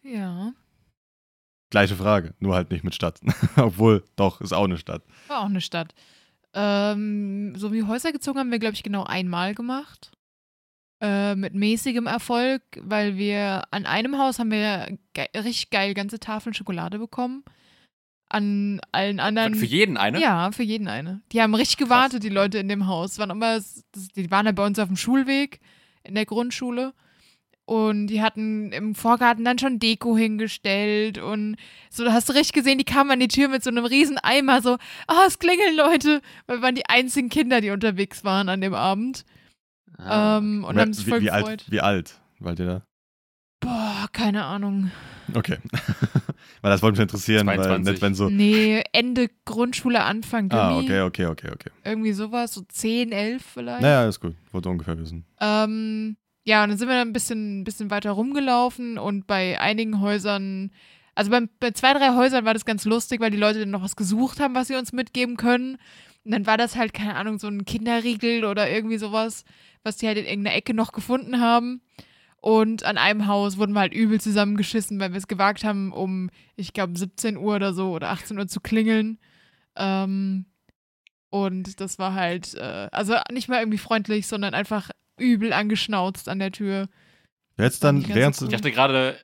Ja. 0.03 0.53
Gleiche 1.70 1.96
Frage, 1.96 2.34
nur 2.39 2.53
halt 2.53 2.70
nicht 2.72 2.84
mit 2.84 2.96
Stadt. 2.96 3.22
Obwohl, 3.56 4.03
doch, 4.18 4.41
ist 4.41 4.53
auch 4.53 4.65
eine 4.65 4.77
Stadt. 4.77 5.03
War 5.27 5.41
auch 5.41 5.46
eine 5.46 5.62
Stadt. 5.62 5.94
Ähm, 6.53 7.53
so 7.56 7.72
wie 7.72 7.84
Häuser 7.84 8.12
gezogen 8.12 8.39
haben 8.39 8.51
wir, 8.51 8.60
glaube 8.60 8.74
ich, 8.74 8.84
genau 8.84 9.06
einmal 9.06 9.56
gemacht. 9.56 10.12
Äh, 11.01 11.36
mit 11.36 11.53
mäßigem 11.53 12.08
Erfolg, 12.08 12.62
weil 12.82 13.18
wir 13.18 13.63
an 13.72 13.86
einem 13.86 14.18
Haus 14.18 14.38
haben 14.38 14.51
wir 14.51 14.98
ge 15.13 15.27
richtig 15.34 15.70
geil 15.70 15.94
ganze 15.94 16.20
Tafeln 16.20 16.53
Schokolade 16.53 17.00
bekommen. 17.00 17.46
An 18.34 18.80
allen 18.94 19.20
anderen. 19.20 19.56
Für 19.56 19.66
jeden 19.66 19.98
eine? 19.98 20.22
Ja, 20.22 20.52
für 20.52 20.64
jeden 20.64 20.88
eine. 20.88 21.22
Die 21.34 21.42
haben 21.42 21.54
richtig 21.54 21.76
gewartet, 21.78 22.24
die 22.24 22.30
Leute 22.30 22.60
in 22.60 22.70
dem 22.70 22.88
Haus. 22.88 23.20
Waren 23.20 23.30
immer, 23.30 23.60
die 24.16 24.32
waren 24.32 24.46
ja 24.46 24.54
bei 24.54 24.66
uns 24.66 24.80
auf 24.80 24.88
dem 24.88 24.96
Schulweg 24.96 25.60
in 26.04 26.16
der 26.16 26.26
Grundschule. 26.26 26.94
Und 27.66 28.08
die 28.08 28.22
hatten 28.22 28.72
im 28.72 28.96
Vorgarten 28.96 29.44
dann 29.46 29.60
schon 29.60 29.80
Deko 29.80 30.18
hingestellt 30.18 31.18
und 31.20 31.58
so, 31.90 32.04
da 32.04 32.12
hast 32.14 32.28
du 32.30 32.34
richtig 32.34 32.54
gesehen, 32.54 32.78
die 32.78 32.84
kamen 32.86 33.12
an 33.12 33.20
die 33.20 33.28
Tür 33.28 33.48
mit 33.50 33.64
so 33.64 33.70
einem 33.70 33.86
riesen 33.86 34.18
Eimer, 34.18 34.62
so, 34.62 34.78
ah, 35.08 35.24
es 35.28 35.40
klingeln 35.40 35.76
Leute, 35.78 36.22
weil 36.48 36.58
wir 36.58 36.62
waren 36.64 36.76
die 36.76 36.88
einzigen 36.90 37.30
Kinder, 37.30 37.62
die 37.62 37.70
unterwegs 37.70 38.24
waren 38.26 38.50
an 38.50 38.62
dem 38.62 38.74
Abend. 38.74 39.26
Ah, 39.98 40.38
ähm, 40.38 40.64
und 40.66 40.76
Wer- 40.76 40.82
haben 40.82 40.94
sich 40.94 41.06
voll 41.06 41.20
wie, 41.20 41.26
wie, 41.26 41.28
gefreut. 41.28 41.46
alt, 41.48 41.66
wie 41.72 41.82
alt 41.82 42.20
wart 42.40 42.60
ihr 42.60 42.66
da? 42.66 42.82
Boah, 43.62 44.08
keine 44.12 44.44
Ahnung. 44.46 44.92
Okay. 45.34 45.58
weil 46.62 46.72
das 46.72 46.82
wollte 46.82 46.98
mich 47.00 47.04
interessieren, 47.04 47.48
weil 47.48 47.58
22. 47.58 47.92
nicht, 47.94 48.02
wenn 48.02 48.16
so. 48.16 48.30
Nee, 48.30 48.84
Ende 48.92 49.30
Grundschule, 49.46 50.04
Anfang 50.04 50.52
Ah, 50.52 50.70
Gimmi. 50.80 50.84
okay, 50.86 51.02
okay, 51.02 51.26
okay, 51.28 51.50
okay. 51.54 51.70
Irgendwie 51.84 52.14
sowas, 52.14 52.54
so 52.54 52.62
10, 52.68 53.12
11 53.12 53.44
vielleicht. 53.44 53.82
Naja, 53.82 54.08
ist 54.08 54.20
gut. 54.20 54.36
Wollte 54.52 54.70
ungefähr 54.70 54.98
wissen. 55.00 55.26
Ähm, 55.40 56.18
ja, 56.44 56.64
und 56.64 56.70
dann 56.70 56.78
sind 56.78 56.88
wir 56.88 56.96
dann 56.96 57.10
ein 57.10 57.14
bisschen, 57.14 57.62
ein 57.62 57.64
bisschen 57.64 57.92
weiter 57.92 58.12
rumgelaufen 58.12 58.98
und 58.98 59.28
bei 59.28 59.60
einigen 59.60 60.02
Häusern 60.02 60.72
Also 61.14 61.30
bei, 61.30 61.42
bei 61.60 61.72
zwei, 61.72 61.94
drei 61.94 62.16
Häusern 62.16 62.46
war 62.46 62.54
das 62.54 62.66
ganz 62.66 62.86
lustig, 62.86 63.20
weil 63.22 63.32
die 63.32 63.38
Leute 63.38 63.60
dann 63.60 63.70
noch 63.70 63.84
was 63.84 63.96
gesucht 63.96 64.40
haben, 64.40 64.56
was 64.56 64.68
sie 64.68 64.76
uns 64.76 64.92
mitgeben 64.94 65.38
können. 65.38 65.78
Und 66.24 66.32
dann 66.32 66.46
war 66.46 66.58
das 66.58 66.76
halt, 66.76 66.94
keine 66.94 67.16
Ahnung, 67.16 67.38
so 67.40 67.48
ein 67.48 67.66
Kinderriegel 67.66 68.46
oder 68.46 68.70
irgendwie 68.70 68.98
sowas, 68.98 69.44
was 69.84 69.98
die 69.98 70.08
halt 70.08 70.18
in 70.18 70.26
irgendeiner 70.26 70.56
Ecke 70.56 70.74
noch 70.74 70.92
gefunden 70.94 71.40
haben. 71.42 71.82
Und 72.41 72.83
an 72.83 72.98
einem 72.98 73.27
Haus 73.27 73.57
wurden 73.57 73.74
wir 73.74 73.81
halt 73.81 73.93
übel 73.93 74.19
zusammengeschissen, 74.19 75.00
weil 75.00 75.12
wir 75.12 75.17
es 75.19 75.27
gewagt 75.27 75.63
haben, 75.63 75.93
um, 75.93 76.31
ich 76.55 76.74
glaube, 76.74 76.98
17 76.98 77.38
Uhr 77.38 77.55
oder 77.55 77.74
so 77.74 77.91
oder 77.91 78.10
18 78.10 78.38
Uhr 78.39 78.48
zu 78.48 78.60
klingeln. 78.60 79.19
Ähm, 79.75 80.45
und 81.29 81.79
das 81.79 82.00
war 82.00 82.15
halt, 82.15 82.55
äh, 82.55 82.89
also 82.91 83.15
nicht 83.31 83.48
mal 83.48 83.60
irgendwie 83.60 83.77
freundlich, 83.77 84.25
sondern 84.27 84.55
einfach 84.55 84.89
übel 85.19 85.53
angeschnauzt 85.53 86.27
an 86.27 86.39
der 86.39 86.51
Tür. 86.51 86.89
Jetzt 87.57 87.83
dann, 87.83 88.07
während 88.07 88.36
so 88.36 88.45
Ich 88.45 88.50
cool. 88.51 88.57
dachte 88.57 88.71
gerade, 88.71 89.19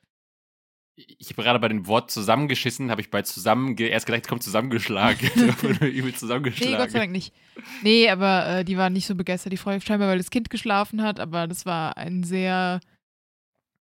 ich 0.94 1.30
habe 1.30 1.42
gerade 1.42 1.58
bei 1.58 1.68
dem 1.68 1.88
Wort 1.88 2.12
zusammengeschissen, 2.12 2.90
habe 2.90 3.00
ich 3.00 3.10
bei 3.10 3.22
zusammen 3.22 3.76
erst 3.76 4.06
gedacht, 4.06 4.22
es 4.22 4.28
kommt 4.28 4.44
zusammengeschlagen. 4.44 5.28
Übel 5.80 6.12
Nee, 6.12 6.14
zusammengeschlagen. 6.14 6.76
Gott 6.76 6.90
sei 6.92 7.00
Dank 7.00 7.12
nicht. 7.12 7.34
Nee, 7.82 8.08
aber 8.08 8.58
äh, 8.58 8.64
die 8.64 8.76
waren 8.76 8.92
nicht 8.92 9.06
so 9.06 9.16
begeistert. 9.16 9.52
Die 9.52 9.56
Frau 9.56 9.78
scheinbar, 9.80 10.08
weil 10.08 10.18
das 10.18 10.30
Kind 10.30 10.50
geschlafen 10.50 11.02
hat, 11.02 11.18
aber 11.18 11.48
das 11.48 11.66
war 11.66 11.96
ein 11.96 12.22
sehr 12.22 12.80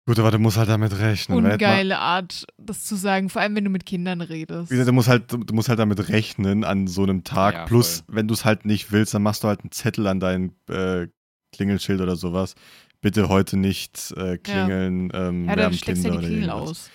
Gut, 0.05 0.17
aber 0.17 0.31
du 0.31 0.39
musst 0.39 0.57
halt 0.57 0.69
damit 0.69 0.97
rechnen. 0.97 1.37
Jetzt 1.37 1.43
mal- 1.43 1.51
ungeile 1.53 1.99
Art, 1.99 2.45
das 2.57 2.83
zu 2.83 2.95
sagen, 2.95 3.29
vor 3.29 3.41
allem 3.41 3.55
wenn 3.55 3.63
du 3.65 3.69
mit 3.69 3.85
Kindern 3.85 4.21
redest. 4.21 4.71
Wie 4.71 4.75
gesagt, 4.75 4.89
du 4.89 4.93
musst 4.93 5.07
halt, 5.07 5.31
du 5.31 5.53
musst 5.53 5.69
halt 5.69 5.77
damit 5.79 6.09
rechnen 6.09 6.63
an 6.63 6.87
so 6.87 7.03
einem 7.03 7.23
Tag. 7.23 7.53
Ja, 7.53 7.65
Plus, 7.65 8.03
wenn 8.07 8.27
du 8.27 8.33
es 8.33 8.43
halt 8.43 8.65
nicht 8.65 8.91
willst, 8.91 9.13
dann 9.13 9.21
machst 9.21 9.43
du 9.43 9.47
halt 9.47 9.61
einen 9.61 9.71
Zettel 9.71 10.07
an 10.07 10.19
dein 10.19 10.53
äh, 10.67 11.07
Klingelschild 11.53 12.01
oder 12.01 12.15
sowas. 12.15 12.55
Bitte 13.01 13.29
heute 13.29 13.55
nicht 13.55 14.11
äh, 14.17 14.37
klingeln. 14.37 15.11
Ähm, 15.13 15.43
ja, 15.45 15.49
wir 15.51 15.55
dann 15.57 15.73
steckst 15.73 16.01
Kinder 16.03 16.11
die 16.11 16.17
oder 16.17 16.27
Klingel 16.27 16.49
aus. 16.49 16.89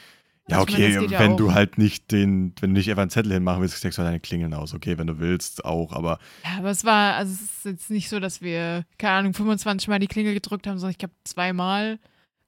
Ja, 0.49 0.59
Also 0.59 0.73
meine, 0.73 0.99
okay, 0.99 1.07
ja 1.13 1.19
wenn 1.21 1.33
auch. 1.33 1.37
du 1.37 1.55
halt 1.55 1.79
nicht 1.79 2.11
den, 2.11 2.53
wenn 2.61 2.71
du 2.71 2.79
nicht 2.79 2.91
einfach 2.91 3.03
einen 3.03 3.11
Zettel 3.11 3.33
hinmachen 3.33 3.63
willst, 3.63 3.79
steckst 3.79 3.97
du 3.97 4.03
halt 4.03 4.09
deine 4.09 4.21
Klingeln 4.21 4.53
aus. 4.53 4.75
Okay, 4.75 4.99
wenn 4.99 5.07
du 5.07 5.19
willst, 5.21 5.65
auch, 5.65 5.93
aber 5.93 6.19
Ja, 6.45 6.59
aber 6.59 6.71
es 6.71 6.85
war, 6.85 7.15
also 7.15 7.33
es 7.33 7.41
ist 7.43 7.65
jetzt 7.65 7.91
nicht 7.91 8.09
so, 8.11 8.21
dass 8.21 8.43
wir, 8.43 8.85
keine 8.99 9.15
Ahnung, 9.19 9.35
25 9.35 9.89
Mal 9.89 10.01
die 10.01 10.07
Klingel 10.09 10.35
gedrückt 10.35 10.67
haben, 10.67 10.79
sondern 10.79 10.91
ich 10.91 10.99
glaube 10.99 11.15
zweimal, 11.25 11.99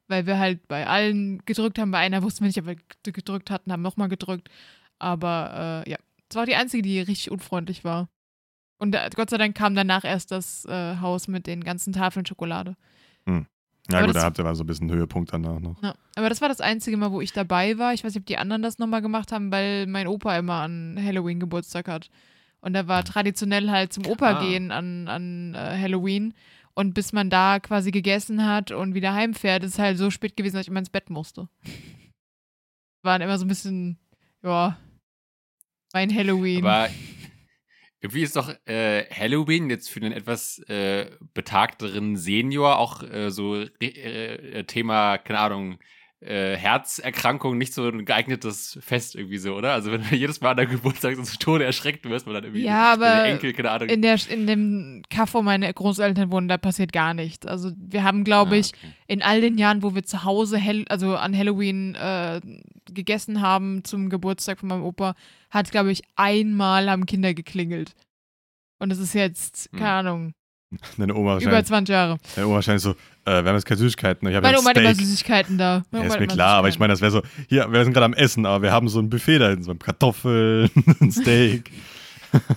weil 0.08 0.26
wir 0.26 0.38
halt 0.38 0.66
bei 0.68 0.86
allen 0.86 1.42
gedrückt 1.46 1.78
haben. 1.78 1.90
Bei 1.90 1.98
einer 1.98 2.22
wussten 2.22 2.40
wir 2.44 2.46
nicht, 2.48 2.58
ob 2.58 2.66
wir 2.66 2.76
gedrückt 3.12 3.50
hatten, 3.50 3.72
haben 3.72 3.82
nochmal 3.82 4.08
gedrückt. 4.08 4.48
Aber 4.98 5.82
äh, 5.86 5.90
ja, 5.90 5.96
es 6.30 6.36
war 6.36 6.46
die 6.46 6.54
einzige, 6.56 6.82
die 6.82 7.00
richtig 7.00 7.30
unfreundlich 7.30 7.84
war. 7.84 8.08
Und 8.78 8.94
äh, 8.94 9.08
Gott 9.14 9.30
sei 9.30 9.38
Dank 9.38 9.56
kam 9.56 9.74
danach 9.74 10.04
erst 10.04 10.30
das 10.30 10.64
äh, 10.66 10.96
Haus 11.00 11.28
mit 11.28 11.46
den 11.46 11.64
ganzen 11.64 11.92
Tafeln 11.92 12.26
Schokolade. 12.26 12.76
ja 13.26 13.34
Aber 13.92 14.06
gut, 14.06 14.14
das- 14.16 14.22
da 14.22 14.26
habt 14.26 14.38
ihr 14.38 14.44
mal 14.44 14.54
so 14.54 14.64
ein 14.64 14.66
bisschen 14.66 14.90
Höhepunkt 14.90 15.32
danach 15.32 15.60
noch. 15.60 15.82
Ja, 15.82 15.94
aber 16.16 16.28
das 16.28 16.40
war 16.40 16.48
das 16.48 16.60
einzige 16.60 16.96
Mal, 16.96 17.10
wo 17.12 17.20
ich 17.20 17.32
dabei 17.32 17.78
war. 17.78 17.94
Ich 17.94 18.04
weiß 18.04 18.14
nicht, 18.14 18.22
ob 18.22 18.26
die 18.26 18.38
anderen 18.38 18.62
das 18.62 18.78
nochmal 18.78 19.02
gemacht 19.02 19.32
haben, 19.32 19.50
weil 19.52 19.86
mein 19.86 20.06
Opa 20.08 20.36
immer 20.38 20.60
an 20.62 20.98
Halloween 21.02 21.40
Geburtstag 21.40 21.88
hat. 21.88 22.10
Und 22.60 22.72
da 22.72 22.88
war 22.88 23.04
traditionell 23.04 23.70
halt 23.70 23.92
zum 23.92 24.06
Opa 24.06 24.38
Ah. 24.38 24.40
gehen 24.42 24.72
an, 24.72 25.08
an 25.08 25.54
äh, 25.54 25.58
Halloween. 25.80 26.34
Und 26.78 26.92
bis 26.92 27.14
man 27.14 27.30
da 27.30 27.58
quasi 27.58 27.90
gegessen 27.90 28.44
hat 28.44 28.70
und 28.70 28.94
wieder 28.94 29.14
heimfährt, 29.14 29.64
ist 29.64 29.72
es 29.72 29.78
halt 29.78 29.96
so 29.96 30.10
spät 30.10 30.36
gewesen, 30.36 30.56
dass 30.56 30.64
ich 30.64 30.68
immer 30.68 30.80
ins 30.80 30.90
Bett 30.90 31.08
musste. 31.08 31.48
Waren 33.02 33.22
immer 33.22 33.38
so 33.38 33.46
ein 33.46 33.48
bisschen, 33.48 33.98
ja, 34.42 34.76
mein 35.94 36.14
Halloween. 36.14 36.66
Aber 36.66 36.90
irgendwie 38.00 38.22
ist 38.22 38.36
doch 38.36 38.52
äh, 38.66 39.06
Halloween 39.10 39.70
jetzt 39.70 39.88
für 39.88 40.00
einen 40.00 40.12
etwas 40.12 40.58
äh, 40.68 41.10
betagteren 41.32 42.18
Senior 42.18 42.78
auch 42.78 43.02
äh, 43.02 43.30
so 43.30 43.56
äh, 43.56 44.64
Thema, 44.64 45.16
keine 45.16 45.38
Ahnung, 45.38 45.78
äh, 46.20 46.56
Herzerkrankung 46.56 47.58
nicht 47.58 47.74
so 47.74 47.86
ein 47.88 48.04
geeignetes 48.06 48.78
Fest 48.80 49.14
irgendwie 49.14 49.36
so, 49.36 49.54
oder? 49.54 49.72
Also 49.74 49.92
wenn 49.92 50.02
du 50.02 50.08
jedes 50.16 50.40
Mal 50.40 50.52
an 50.52 50.56
der 50.56 50.66
Geburtstag 50.66 51.14
so 51.16 51.22
zu 51.22 51.38
Tode 51.38 51.64
erschreckt 51.64 52.08
wirst, 52.08 52.26
weil 52.26 52.34
dann 52.34 52.44
irgendwie 52.44 52.64
Ja, 52.64 52.94
aber 52.94 53.24
Enkel, 53.24 53.52
keine 53.52 53.70
Ahnung. 53.70 53.88
in, 53.90 54.00
der, 54.02 54.18
in 54.30 54.46
dem 54.46 55.02
Kaff, 55.10 55.34
wo 55.34 55.42
meine 55.42 55.72
Großeltern 55.72 56.30
wohnen, 56.30 56.48
da 56.48 56.56
passiert 56.56 56.92
gar 56.92 57.12
nichts. 57.12 57.46
Also 57.46 57.70
wir 57.76 58.02
haben, 58.02 58.24
glaube 58.24 58.54
Ah, 58.54 58.58
ich, 58.58 58.68
okay. 58.74 58.92
in 59.08 59.22
all 59.22 59.40
den 59.42 59.58
Jahren, 59.58 59.82
wo 59.82 59.94
wir 59.94 60.04
zu 60.04 60.24
Hause, 60.24 60.56
Hell 60.56 60.84
also 60.88 61.16
an 61.16 61.36
Halloween 61.36 61.94
äh, 61.96 62.40
gegessen 62.90 63.42
haben 63.42 63.84
zum 63.84 64.08
Geburtstag 64.08 64.58
von 64.60 64.68
meinem 64.70 64.84
Opa, 64.84 65.14
hat, 65.50 65.70
glaube 65.70 65.92
ich, 65.92 66.02
einmal 66.16 66.88
haben 66.90 67.04
Kinder 67.06 67.34
geklingelt. 67.34 67.92
Und 68.78 68.90
es 68.90 68.98
ist 68.98 69.14
jetzt, 69.14 69.68
Hm. 69.72 69.78
keine 69.78 69.90
Ahnung, 69.92 70.32
Deine 70.98 71.14
Oma 71.14 71.36
über 71.36 71.44
wahrscheinlich, 71.46 71.66
20 71.66 71.92
Jahre. 71.92 72.18
deine 72.34 72.46
Oma 72.46 72.56
wahrscheinlich 72.56 72.82
so, 72.82 72.90
äh, 72.90 72.94
wir 73.24 73.36
haben 73.36 73.54
jetzt 73.54 73.66
keine 73.66 73.78
Süßigkeiten. 73.78 74.28
Ich 74.28 74.34
habe 74.34 74.46
Meine 74.46 74.58
Oma 74.58 74.70
hat 74.70 74.76
immer. 74.78 74.94
Süßigkeiten 74.94 75.58
da. 75.58 75.84
Meine 75.90 76.04
Ja, 76.04 76.08
ist 76.08 76.14
hat 76.14 76.20
mir 76.20 76.26
klar, 76.26 76.56
aber 76.58 76.68
ich 76.68 76.78
meine, 76.78 76.92
das 76.92 77.00
wäre 77.00 77.12
so, 77.12 77.22
hier, 77.48 77.70
wir 77.70 77.84
sind 77.84 77.92
gerade 77.92 78.06
am 78.06 78.14
Essen, 78.14 78.46
aber 78.46 78.62
wir 78.62 78.72
haben 78.72 78.88
so 78.88 78.98
ein 78.98 79.08
Buffet 79.08 79.38
da 79.38 79.48
hinten, 79.48 79.62
so 79.64 79.74
Kartoffeln, 79.74 80.70
ein 81.00 81.12
Steak. 81.12 81.70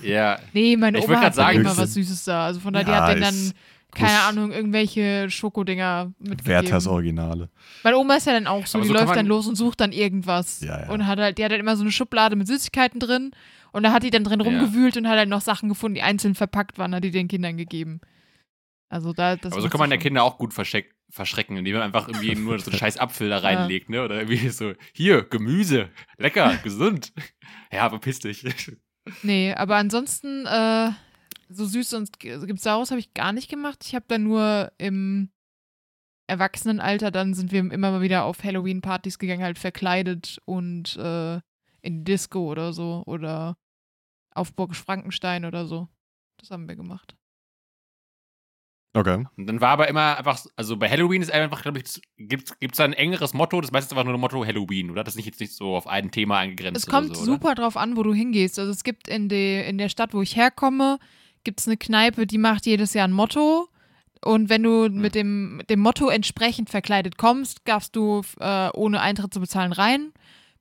Ja, 0.02 0.40
Nee, 0.54 0.76
meine 0.76 0.98
Ich 1.00 1.06
Oma 1.08 1.22
hat 1.22 1.36
sagen, 1.36 1.60
immer 1.62 1.78
was 1.78 1.94
Süßes 1.94 2.24
da. 2.26 2.46
Also 2.46 2.60
von 2.60 2.74
daher, 2.74 2.86
die 2.86 2.92
Ja, 2.92 3.02
hat 3.08 3.16
denen 3.16 3.22
ist 3.24 3.54
dann, 3.54 3.60
keine 4.08 4.20
Ahnung, 4.22 4.52
irgendwelche 4.52 5.30
Schokodinger 5.30 6.12
mitgegeben. 6.20 6.46
Werthers 6.48 6.88
Originale. 6.88 7.50
Meine 7.84 7.98
Oma 7.98 8.16
ist 8.16 8.28
ja 8.28 8.34
dann 8.34 8.48
auch 8.48 8.66
so, 8.66 8.78
Aber 8.80 8.84
die 8.84 8.88
so 8.90 8.94
läuft 8.94 9.16
dann 9.16 9.26
los 9.26 9.48
und 9.48 9.56
sucht 9.56 9.80
dann 9.80 9.92
irgendwas. 9.92 10.62
Ja, 10.62 10.82
ja. 10.82 10.90
Und 10.90 11.08
hat 11.08 11.20
halt, 11.20 11.38
die 11.38 11.44
hat 11.46 11.52
halt 11.52 11.62
immer 11.62 11.76
so 11.76 11.84
eine 11.84 11.92
Schublade 11.92 12.36
mit 12.36 12.48
Süßigkeiten 12.48 13.00
drin. 13.00 13.32
Und 13.72 13.84
da 13.84 13.92
hat 13.92 14.04
die 14.04 14.10
dann 14.10 14.24
drin 14.24 14.40
Ja. 14.40 14.46
rumgewühlt 14.46 14.98
und 14.98 15.08
hat 15.08 15.18
halt 15.18 15.30
noch 15.30 15.42
Sachen 15.42 15.70
gefunden, 15.70 15.96
die 15.96 16.02
einzeln 16.02 16.36
verpackt 16.36 16.78
waren, 16.78 16.94
hat 16.96 17.04
die 17.04 17.12
den 17.12 17.28
Kindern 17.28 17.58
gegeben. 17.58 18.02
Also 18.92 19.14
da, 19.14 19.36
das 19.36 19.54
aber 19.54 19.62
so 19.62 19.70
kann 19.70 19.80
man 19.80 19.92
ja. 19.92 19.98
Kinder 19.98 20.24
auch 20.24 20.38
gut 20.40 20.52
verscheck- 20.54 20.94
verschrecken, 21.12 21.58
indem 21.58 21.74
man 21.76 21.84
einfach 21.84 22.08
irgendwie 22.08 22.36
nur 22.36 22.58
so 22.60 22.72
einen 22.72 22.80
scheiß 22.80 22.98
Apfel 22.98 23.30
da 23.30 23.38
reinlegt, 23.40 23.90
ne? 23.90 24.04
Oder 24.04 24.16
irgendwie 24.22 24.50
so, 24.50 24.74
hier, 24.94 25.24
Gemüse, 25.24 25.90
lecker, 26.18 26.58
gesund. 26.64 27.14
Ja, 27.72 27.88
verpiss 27.90 28.20
dich. 28.20 28.44
Nee, 29.24 29.54
aber 29.54 29.76
ansonsten, 29.76 30.46
äh, 30.48 30.90
so 31.50 31.66
süß 31.66 31.94
und 31.94 32.20
gibt's 32.20 32.64
daraus 32.64 32.92
habe 32.92 33.00
ich 33.00 33.14
gar 33.14 33.34
nicht 33.34 33.50
gemacht. 33.50 33.84
Ich 33.86 33.94
habe 33.96 34.06
dann 34.08 34.24
nur 34.24 34.72
im 34.78 35.30
Erwachsenenalter, 36.28 37.10
dann 37.12 37.34
sind 37.34 37.52
wir 37.52 37.60
immer 37.60 37.92
mal 37.92 38.02
wieder 38.02 38.24
auf 38.24 38.44
Halloween-Partys 38.44 39.18
gegangen, 39.18 39.42
halt 39.44 39.58
verkleidet 39.58 40.40
und 40.46 40.96
äh, 40.98 41.40
in 41.82 42.00
die 42.00 42.12
Disco 42.12 42.50
oder 42.50 42.74
so 42.74 43.04
oder 43.06 43.58
auf 44.32 44.54
Burg 44.54 44.76
Frankenstein 44.76 45.46
oder 45.46 45.66
so. 45.66 45.90
Das 46.38 46.52
haben 46.52 46.68
wir 46.68 46.76
gemacht. 46.76 47.16
Okay. 48.94 49.26
Und 49.38 49.46
dann 49.46 49.62
war 49.62 49.70
aber 49.70 49.88
immer 49.88 50.18
einfach, 50.18 50.44
also 50.56 50.76
bei 50.76 50.90
Halloween 50.90 51.22
ist 51.22 51.32
einfach, 51.32 51.62
glaube 51.62 51.80
ich, 51.80 52.02
gibt 52.18 52.52
es 52.60 52.78
da 52.78 52.84
ein 52.84 52.94
engeres 52.94 53.34
Motto, 53.34 53.62
das 53.62 53.70
ist 53.70 53.72
meistens 53.72 53.92
einfach 53.92 54.04
nur 54.04 54.16
ein 54.16 54.20
Motto 54.20 54.44
Halloween, 54.44 54.90
oder? 54.90 55.04
Das 55.04 55.14
ist 55.14 55.18
nicht 55.18 55.28
jetzt 55.28 55.40
nicht 55.40 55.54
so 55.54 55.76
auf 55.76 55.86
ein 55.86 56.10
Thema 56.10 56.40
eingegrenzt. 56.40 56.80
Es 56.80 56.88
kommt 56.88 57.12
oder 57.12 57.16
so, 57.16 57.22
oder? 57.24 57.32
super 57.34 57.56
drauf 57.56 57.78
an, 57.78 57.98
wo 57.98 58.04
du 58.04 58.14
hingehst. 58.14 58.58
Also 58.58 58.72
es 58.72 58.84
gibt 58.84 59.08
in, 59.08 59.30
de, 59.30 59.68
in 59.70 59.78
der 59.78 59.90
Stadt, 59.90 60.14
wo 60.14 60.22
ich 60.24 60.36
herkomme, 60.36 60.98
gibt 61.44 61.60
es 61.60 61.68
eine 61.68 61.78
Kneipe, 61.78 62.26
die 62.26 62.40
macht 62.40 62.66
jedes 62.66 62.94
Jahr 62.96 63.08
ein 63.08 63.14
Motto. 63.14 63.70
Und 64.26 64.50
wenn 64.50 64.64
du 64.64 64.90
mit 64.90 65.16
dem, 65.16 65.58
mit 65.58 65.70
dem 65.70 65.80
Motto 65.80 66.10
entsprechend 66.10 66.70
verkleidet 66.70 67.18
kommst, 67.18 67.60
darfst 67.66 67.96
du 67.96 68.22
äh, 68.40 68.70
ohne 68.74 69.02
Eintritt 69.02 69.34
zu 69.34 69.40
bezahlen 69.40 69.72
rein. 69.72 70.12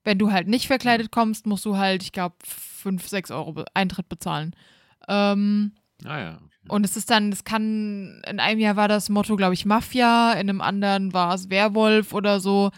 Wenn 0.05 0.19
du 0.19 0.33
halt 0.33 0.49
nicht 0.49 0.67
verkleidet 0.67 1.11
kommst, 1.11 1.47
musst 1.47 1.64
du 1.64 1.76
halt, 1.76 2.02
ich 2.02 2.12
glaube, 2.12 2.37
5, 2.45 3.07
6 3.07 3.31
Euro 3.31 3.64
Eintritt 3.75 4.09
bezahlen. 4.09 4.55
Ähm, 5.09 5.73
Ah 6.05 6.19
ja. 6.21 6.35
okay. 6.37 6.45
und 6.69 6.85
es 6.85 6.97
ist 6.97 7.11
dann, 7.11 7.33
es 7.33 7.45
kann, 7.45 8.23
in 8.28 8.38
einem 8.40 8.61
Jahr 8.61 8.76
war 8.76 8.88
das 8.88 9.09
Motto, 9.09 9.37
glaube 9.37 9.55
ich, 9.55 9.64
Mafia, 9.67 10.33
in 10.35 10.49
einem 10.49 10.61
anderen 10.61 11.12
war 11.12 11.35
es 11.35 11.50
Werwolf 11.50 12.14
oder 12.14 12.38
so. 12.40 12.71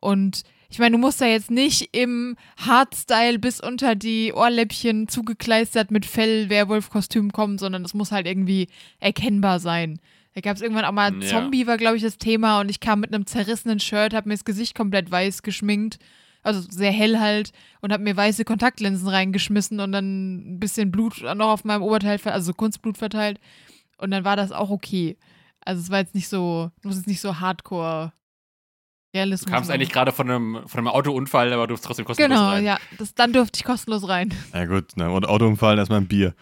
Und 0.00 0.44
ich 0.70 0.78
meine, 0.78 0.92
du 0.92 0.98
musst 0.98 1.20
da 1.20 1.26
jetzt 1.26 1.50
nicht 1.50 1.88
im 1.96 2.36
Hardstyle 2.58 3.38
bis 3.38 3.58
unter 3.60 3.94
die 3.94 4.32
Ohrläppchen 4.34 5.08
zugekleistert 5.08 5.90
mit 5.90 6.04
Fell-Werwolf-Kostüm 6.06 7.32
kommen, 7.32 7.58
sondern 7.58 7.84
es 7.84 7.94
muss 7.94 8.12
halt 8.12 8.26
irgendwie 8.26 8.68
erkennbar 9.00 9.60
sein. 9.60 9.98
Da 10.34 10.40
gab 10.42 10.56
es 10.56 10.62
irgendwann 10.62 10.84
auch 10.84 10.92
mal 10.92 11.12
Ja. 11.22 11.28
Zombie, 11.28 11.66
war, 11.66 11.78
glaube 11.78 11.96
ich, 11.96 12.02
das 12.02 12.18
Thema. 12.18 12.60
Und 12.60 12.68
ich 12.70 12.80
kam 12.80 13.00
mit 13.00 13.12
einem 13.12 13.26
zerrissenen 13.26 13.80
Shirt, 13.80 14.14
habe 14.14 14.28
mir 14.28 14.34
das 14.34 14.44
Gesicht 14.44 14.74
komplett 14.76 15.10
weiß 15.10 15.42
geschminkt. 15.42 15.98
Also 16.42 16.60
sehr 16.70 16.92
hell 16.92 17.18
halt. 17.18 17.52
Und 17.80 17.92
habe 17.92 18.02
mir 18.02 18.16
weiße 18.16 18.44
Kontaktlinsen 18.44 19.08
reingeschmissen 19.08 19.80
und 19.80 19.92
dann 19.92 20.54
ein 20.54 20.60
bisschen 20.60 20.90
Blut 20.90 21.22
noch 21.22 21.48
auf 21.50 21.64
meinem 21.64 21.82
Oberteil, 21.82 22.18
also 22.24 22.52
Kunstblut 22.54 22.96
verteilt. 22.98 23.38
Und 23.98 24.10
dann 24.10 24.24
war 24.24 24.36
das 24.36 24.52
auch 24.52 24.70
okay. 24.70 25.16
Also 25.64 25.82
es 25.82 25.90
war 25.90 25.98
jetzt 25.98 26.14
nicht 26.14 26.28
so, 26.28 26.70
es 26.78 26.84
muss 26.84 26.96
jetzt 26.96 27.08
nicht 27.08 27.20
so 27.20 27.40
hardcore 27.40 28.12
Realismus. 29.14 29.46
Du 29.46 29.52
kamst 29.52 29.68
machen. 29.68 29.74
eigentlich 29.76 29.90
gerade 29.90 30.12
von 30.12 30.30
einem, 30.30 30.68
von 30.68 30.78
einem 30.78 30.88
Autounfall, 30.88 31.52
aber 31.52 31.62
du 31.66 31.68
durfst 31.68 31.84
trotzdem 31.84 32.04
kostenlos 32.04 32.38
Genau, 32.38 32.50
rein. 32.50 32.64
ja. 32.64 32.78
Das, 32.98 33.14
dann 33.14 33.32
durfte 33.32 33.58
ich 33.58 33.64
kostenlos 33.64 34.06
rein. 34.08 34.32
Ja 34.54 34.66
gut, 34.66 34.96
ne? 34.96 35.10
und 35.10 35.26
Autounfall 35.26 35.78
erstmal 35.78 36.00
ein 36.00 36.08
Bier. 36.08 36.34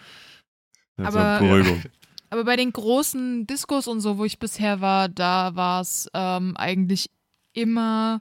Das 0.97 1.15
Aber- 1.15 1.39
Beruhigung. 1.39 1.83
Aber 2.31 2.43
bei 2.45 2.57
den 2.57 2.73
großen 2.73 3.47
Diskos 3.47 3.87
und 3.87 4.01
so, 4.01 4.19
wo 4.19 4.25
ich 4.25 4.41
bisher 4.41 4.81
war, 4.81 5.09
da 5.09 5.55
war 5.55 5.81
es 5.81 6.11
ähm, 6.13 6.57
eigentlich 6.57 7.09
immer 7.53 8.21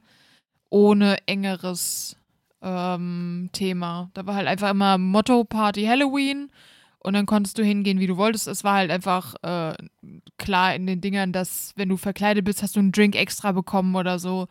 ohne 0.69 1.17
engeres 1.27 2.17
ähm, 2.62 3.50
Thema. 3.53 4.10
Da 4.13 4.25
war 4.25 4.36
halt 4.36 4.48
einfach 4.48 4.72
immer 4.72 4.98
Motto 4.98 5.43
Party 5.43 5.86
Halloween 5.86 6.51
und 7.00 7.13
dann 7.13 7.27
konntest 7.27 7.57
du 7.57 7.63
hingehen, 7.63 8.00
wie 8.00 8.07
du 8.07 8.17
wolltest. 8.17 8.48
Es 8.48 8.63
war 8.63 8.75
halt 8.75 8.89
einfach 8.89 9.36
äh, 9.43 9.75
klar 10.38 10.74
in 10.75 10.88
den 10.88 11.01
Dingern, 11.01 11.31
dass 11.31 11.74
wenn 11.75 11.89
du 11.89 11.98
verkleidet 11.98 12.43
bist, 12.45 12.63
hast 12.63 12.75
du 12.75 12.79
einen 12.79 12.91
Drink 12.91 13.15
extra 13.15 13.51
bekommen 13.51 13.95
oder 13.95 14.17
so. 14.17 14.48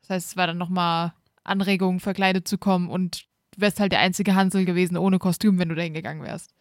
Das 0.00 0.10
heißt, 0.10 0.28
es 0.30 0.36
war 0.36 0.48
dann 0.48 0.58
nochmal 0.58 1.12
Anregung, 1.44 2.00
verkleidet 2.00 2.48
zu 2.48 2.58
kommen 2.58 2.90
und 2.90 3.26
du 3.52 3.60
wärst 3.60 3.78
halt 3.78 3.92
der 3.92 4.00
einzige 4.00 4.34
Hansel 4.34 4.64
gewesen 4.64 4.96
ohne 4.96 5.18
Kostüm, 5.18 5.58
wenn 5.58 5.68
du 5.68 5.74
da 5.76 5.82
hingegangen 5.82 6.24
wärst. 6.24 6.52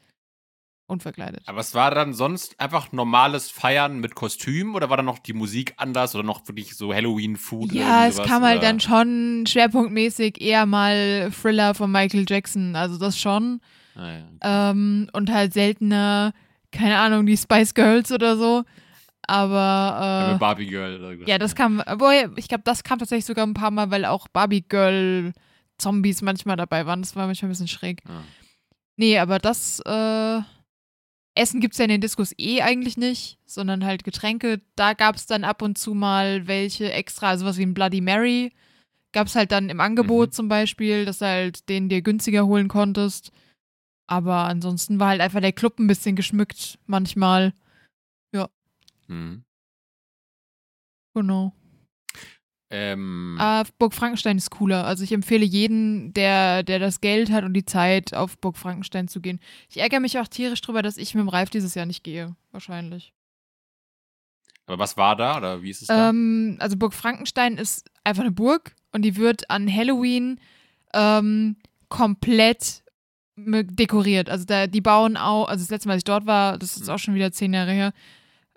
Unverkleidet. 0.94 1.42
Aber 1.46 1.60
es 1.60 1.74
war 1.76 1.92
dann 1.92 2.14
sonst 2.14 2.60
einfach 2.60 2.92
normales 2.92 3.52
Feiern 3.52 4.00
mit 4.00 4.16
Kostüm 4.16 4.76
oder 4.76 4.90
war 4.90 4.98
dann 4.98 5.06
noch 5.06 5.20
die 5.20 5.34
Musik 5.34 5.74
anders 5.78 6.16
oder 6.16 6.24
noch 6.24 6.48
wirklich 6.48 6.76
so 6.76 6.94
Halloween-Food? 6.94 7.74
Ja, 7.74 8.08
es 8.08 8.22
kam 8.22 8.44
halt 8.44 8.60
oder? 8.60 8.68
dann 8.68 8.80
schon 8.80 9.46
schwerpunktmäßig 9.48 10.42
eher 10.42 10.66
mal 10.66 11.32
Thriller 11.32 11.74
von 11.74 11.92
Michael 11.92 12.26
Jackson, 12.28 12.76
also 12.76 12.98
das 12.98 13.20
schon. 13.20 13.60
Ah, 13.96 14.12
ja. 14.12 14.72
Ähm, 14.72 15.10
und 15.14 15.32
halt 15.32 15.54
seltener, 15.54 16.34
keine 16.72 16.98
Ahnung, 16.98 17.26
die 17.26 17.38
Spice 17.38 17.74
Girls 17.74 18.12
oder 18.12 18.38
so. 18.38 18.64
Aber 19.26 20.34
äh, 20.36 20.38
Barbie 20.38 20.68
Girl. 20.68 21.00
Oder 21.00 21.28
ja, 21.28 21.38
das 21.38 21.56
kam, 21.56 21.82
obwohl, 21.86 22.34
ich 22.36 22.48
glaube, 22.48 22.64
das 22.66 22.84
kam 22.84 23.00
tatsächlich 23.00 23.26
sogar 23.26 23.46
ein 23.46 23.54
paar 23.54 23.72
Mal, 23.72 23.90
weil 23.90 24.06
auch 24.06 24.28
Barbie 24.28 24.64
Girl 24.68 25.34
Zombies 25.78 26.22
manchmal 26.22 26.58
dabei 26.58 26.86
waren. 26.86 27.02
Das 27.02 27.16
war 27.16 27.28
manchmal 27.28 27.50
ein 27.50 27.54
bisschen 27.54 27.68
schräg. 27.68 28.02
Ah. 28.08 28.24
Nee, 28.96 29.18
aber 29.18 29.40
das 29.40 29.80
äh, 29.86 30.42
Essen 31.36 31.60
gibt's 31.62 31.78
ja 31.80 31.86
in 31.86 31.90
den 31.90 32.02
Diskos 32.02 32.34
eh 32.38 32.62
eigentlich 32.62 32.96
nicht, 32.98 33.40
sondern 33.46 33.84
halt 33.86 34.04
Getränke. 34.04 34.62
Da 34.76 34.94
gab's 34.94 35.26
dann 35.26 35.44
ab 35.44 35.62
und 35.62 35.78
zu 35.78 35.94
mal 35.94 36.46
welche 36.48 36.92
extra, 36.92 37.30
also 37.30 37.46
was 37.46 37.58
wie 37.58 37.64
ein 37.66 37.74
Bloody 37.74 38.02
Mary. 38.02 38.54
Gab's 39.14 39.36
halt 39.36 39.52
dann 39.52 39.70
im 39.70 39.80
Angebot 39.80 40.30
Mhm. 40.30 40.34
zum 40.34 40.48
Beispiel, 40.48 41.06
dass 41.06 41.20
du 41.20 41.26
halt 41.26 41.70
den 41.70 41.90
dir 41.90 42.02
günstiger 42.02 42.46
holen 42.46 42.68
konntest. 42.68 43.32
Aber 44.08 44.46
ansonsten 44.46 45.00
war 45.00 45.10
halt 45.10 45.22
einfach 45.22 45.42
der 45.42 45.54
Club 45.54 45.80
ein 45.80 45.88
bisschen 45.88 46.16
geschmückt 46.16 46.78
manchmal. 46.86 47.54
Mhm. 49.08 49.44
Genau. 51.14 51.54
Ähm, 52.76 53.36
Aber 53.40 53.70
Burg 53.78 53.94
Frankenstein 53.94 54.38
ist 54.40 54.50
cooler. 54.50 54.86
Also 54.86 55.04
ich 55.04 55.12
empfehle 55.12 55.46
jeden, 55.46 56.12
der, 56.14 56.64
der 56.64 56.80
das 56.80 57.02
Geld 57.02 57.32
hat 57.32 57.44
und 57.44 57.54
die 57.54 57.66
Zeit, 57.66 58.16
auf 58.16 58.36
Burg 58.40 58.58
Frankenstein 58.58 59.08
zu 59.08 59.22
gehen. 59.22 59.40
Ich 59.70 59.78
ärgere 59.78 60.00
mich 60.00 60.18
auch 60.18 60.28
tierisch 60.28 60.60
drüber, 60.62 60.82
dass 60.82 60.98
ich 60.98 61.14
mit 61.14 61.22
dem 61.22 61.30
Ralf 61.30 61.52
dieses 61.52 61.76
Jahr 61.76 61.86
nicht 61.86 62.04
gehe. 62.04 62.36
Wahrscheinlich. 62.52 63.14
aber 64.66 64.80
was 64.80 64.98
war 64.98 65.16
da 65.16 65.38
oder 65.38 65.62
wie 65.62 65.70
ist 65.70 65.84
es 65.84 65.88
da? 65.88 66.10
Ähm, 66.10 66.58
also 66.60 66.76
Burg 66.76 66.96
Frankenstein 66.96 67.58
ist 67.58 67.92
einfach 68.04 68.24
eine 68.24 68.32
Burg 68.32 68.74
und 68.92 69.04
die 69.04 69.18
wird 69.18 69.52
an 69.52 69.72
Halloween 69.72 70.40
ähm, 70.96 71.58
komplett 71.90 72.82
dekoriert. 73.36 74.30
Also 74.30 74.46
da, 74.46 74.66
die 74.66 74.82
bauen 74.82 75.16
auch, 75.16 75.48
also 75.48 75.64
das 75.64 75.70
letzte 75.70 75.88
Mal, 75.90 75.94
als 75.94 76.02
ich 76.02 76.06
dort 76.06 76.26
war, 76.26 76.58
das 76.58 76.78
ist 76.78 76.90
auch 76.90 77.00
schon 77.00 77.14
wieder 77.14 77.32
zehn 77.32 77.54
Jahre 77.54 77.72
her, 77.72 77.94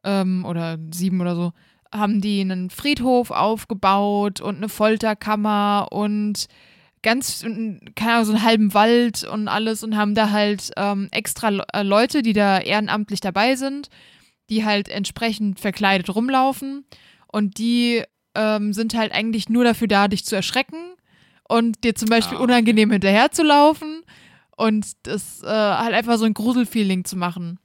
ähm, 0.05 0.47
oder 0.47 0.79
sieben 0.91 1.21
oder 1.21 1.37
so, 1.37 1.53
haben 1.93 2.21
die 2.21 2.41
einen 2.41 2.71
Friedhof 2.71 3.31
aufgebaut 3.31 4.41
und 4.41 4.57
eine 4.57 4.69
Folterkammer 4.69 5.89
und 5.91 6.47
ganz, 7.03 7.43
keine 7.95 8.13
Ahnung, 8.13 8.25
so 8.25 8.33
einen 8.33 8.43
halben 8.43 8.75
Wald 8.75 9.25
und 9.25 9.49
alles 9.49 9.83
und 9.85 9.97
haben 9.97 10.15
da 10.15 10.31
halt 10.31 10.73
ähm, 10.77 11.09
extra 11.13 11.51
äh, 11.73 11.83
Leute, 11.83 12.23
die 12.23 12.33
da 12.33 12.59
ehrenamtlich 12.59 13.21
dabei 13.21 13.55
sind, 13.55 13.89
die 14.51 14.65
halt 14.65 14.89
entsprechend 14.89 15.61
verkleidet 15.61 16.15
rumlaufen 16.15 16.85
und 17.29 17.59
die 17.59 18.03
ähm, 18.35 18.73
sind 18.73 18.95
halt 18.95 19.13
eigentlich 19.13 19.49
nur 19.49 19.65
dafür 19.65 19.89
da, 19.89 20.09
dich 20.09 20.25
zu 20.25 20.35
erschrecken 20.37 20.79
und 21.49 21.85
dir 21.85 21.95
zum 21.95 22.09
Beispiel 22.09 22.39
Ah, 22.39 22.41
okay. 22.41 22.51
unangenehm 22.51 22.91
hinterherzulaufen 22.91 24.03
und 24.57 24.87
das 25.05 25.43
äh, 25.43 25.47
halt 25.47 25.95
einfach 25.95 26.19
so 26.19 26.25
ein 26.25 26.35
Gruselfeeling 26.35 27.05
zu 27.05 27.17
machen. 27.17 27.59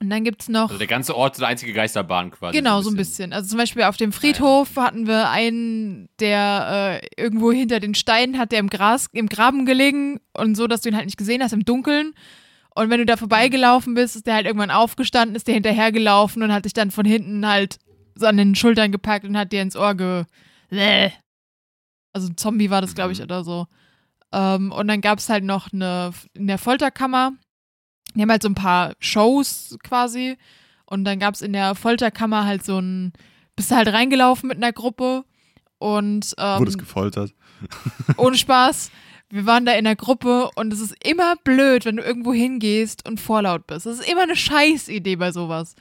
Und 0.00 0.10
dann 0.10 0.24
gibt's 0.24 0.48
noch. 0.48 0.64
also 0.70 0.78
der 0.78 0.86
ganze 0.88 1.16
Ort 1.16 1.34
ist 1.36 1.40
eine 1.40 1.48
einzige 1.48 1.72
Geisterbahn 1.72 2.30
quasi. 2.32 2.56
Genau, 2.58 2.82
so 2.82 2.90
ein 2.90 2.96
bisschen. 2.96 3.32
Also 3.32 3.48
zum 3.50 3.58
Beispiel 3.58 3.84
auf 3.84 3.96
dem 3.96 4.12
Friedhof 4.12 4.76
hatten 4.76 5.06
wir 5.06 5.30
einen, 5.30 6.08
der 6.20 7.00
äh, 7.00 7.22
irgendwo 7.22 7.52
hinter 7.52 7.80
den 7.80 7.94
Steinen 7.94 8.36
hat, 8.38 8.52
der 8.52 8.58
im 8.58 8.68
Gras, 8.68 9.06
im 9.12 9.28
Graben 9.28 9.66
gelegen 9.66 10.20
und 10.36 10.56
so, 10.56 10.66
dass 10.66 10.80
du 10.82 10.88
ihn 10.90 10.96
halt 10.96 11.06
nicht 11.06 11.16
gesehen 11.16 11.42
hast 11.42 11.52
im 11.52 11.64
Dunkeln. 11.64 12.12
Und 12.74 12.90
wenn 12.90 12.98
du 12.98 13.06
da 13.06 13.16
vorbeigelaufen 13.16 13.94
bist, 13.94 14.16
ist 14.16 14.26
der 14.26 14.34
halt 14.34 14.46
irgendwann 14.46 14.72
aufgestanden, 14.72 15.36
ist 15.36 15.46
der 15.46 15.54
hinterhergelaufen 15.54 16.42
und 16.42 16.52
hat 16.52 16.64
dich 16.64 16.72
dann 16.72 16.90
von 16.90 17.06
hinten 17.06 17.46
halt 17.46 17.76
so 18.16 18.26
an 18.26 18.36
den 18.36 18.56
Schultern 18.56 18.90
gepackt 18.90 19.24
und 19.24 19.36
hat 19.38 19.52
dir 19.52 19.62
ins 19.62 19.76
Ohr 19.76 19.94
ge. 19.94 20.24
Bäh. 20.70 21.10
Also 22.12 22.28
ein 22.28 22.36
Zombie 22.36 22.70
war 22.70 22.80
das, 22.80 22.94
glaube 22.96 23.12
ich, 23.12 23.18
Mhm. 23.18 23.24
oder 23.24 23.44
so. 23.44 23.66
Ähm, 24.32 24.72
und 24.72 24.88
dann 24.88 25.00
gab 25.00 25.18
es 25.20 25.28
halt 25.28 25.44
noch 25.44 25.72
eine 25.72 26.12
in 26.34 26.48
der 26.48 26.58
Folterkammer. 26.58 27.32
Die 28.14 28.22
haben 28.22 28.30
halt 28.30 28.42
so 28.42 28.48
ein 28.48 28.54
paar 28.54 28.94
Shows 28.98 29.76
quasi. 29.82 30.36
Und 30.86 31.04
dann 31.04 31.18
gab 31.18 31.34
es 31.34 31.42
in 31.42 31.52
der 31.52 31.74
Folterkammer 31.74 32.44
halt 32.44 32.64
so 32.64 32.78
ein. 32.78 33.12
Bist 33.56 33.70
du 33.70 33.76
halt 33.76 33.88
reingelaufen 33.88 34.48
mit 34.48 34.56
einer 34.56 34.72
Gruppe 34.72 35.24
und 35.78 36.34
ähm, 36.38 36.58
Wurde 36.58 36.70
es 36.70 36.78
gefoltert? 36.78 37.34
ohne 38.16 38.36
Spaß. 38.36 38.90
Wir 39.30 39.46
waren 39.46 39.64
da 39.64 39.72
in 39.72 39.84
der 39.84 39.96
Gruppe 39.96 40.50
und 40.54 40.72
es 40.72 40.80
ist 40.80 40.94
immer 41.04 41.34
blöd, 41.42 41.84
wenn 41.84 41.96
du 41.96 42.02
irgendwo 42.02 42.32
hingehst 42.32 43.08
und 43.08 43.20
vorlaut 43.20 43.66
bist. 43.66 43.86
Das 43.86 43.98
ist 43.98 44.08
immer 44.08 44.22
eine 44.22 44.36
Scheißidee 44.36 45.16
bei 45.16 45.32
sowas. 45.32 45.74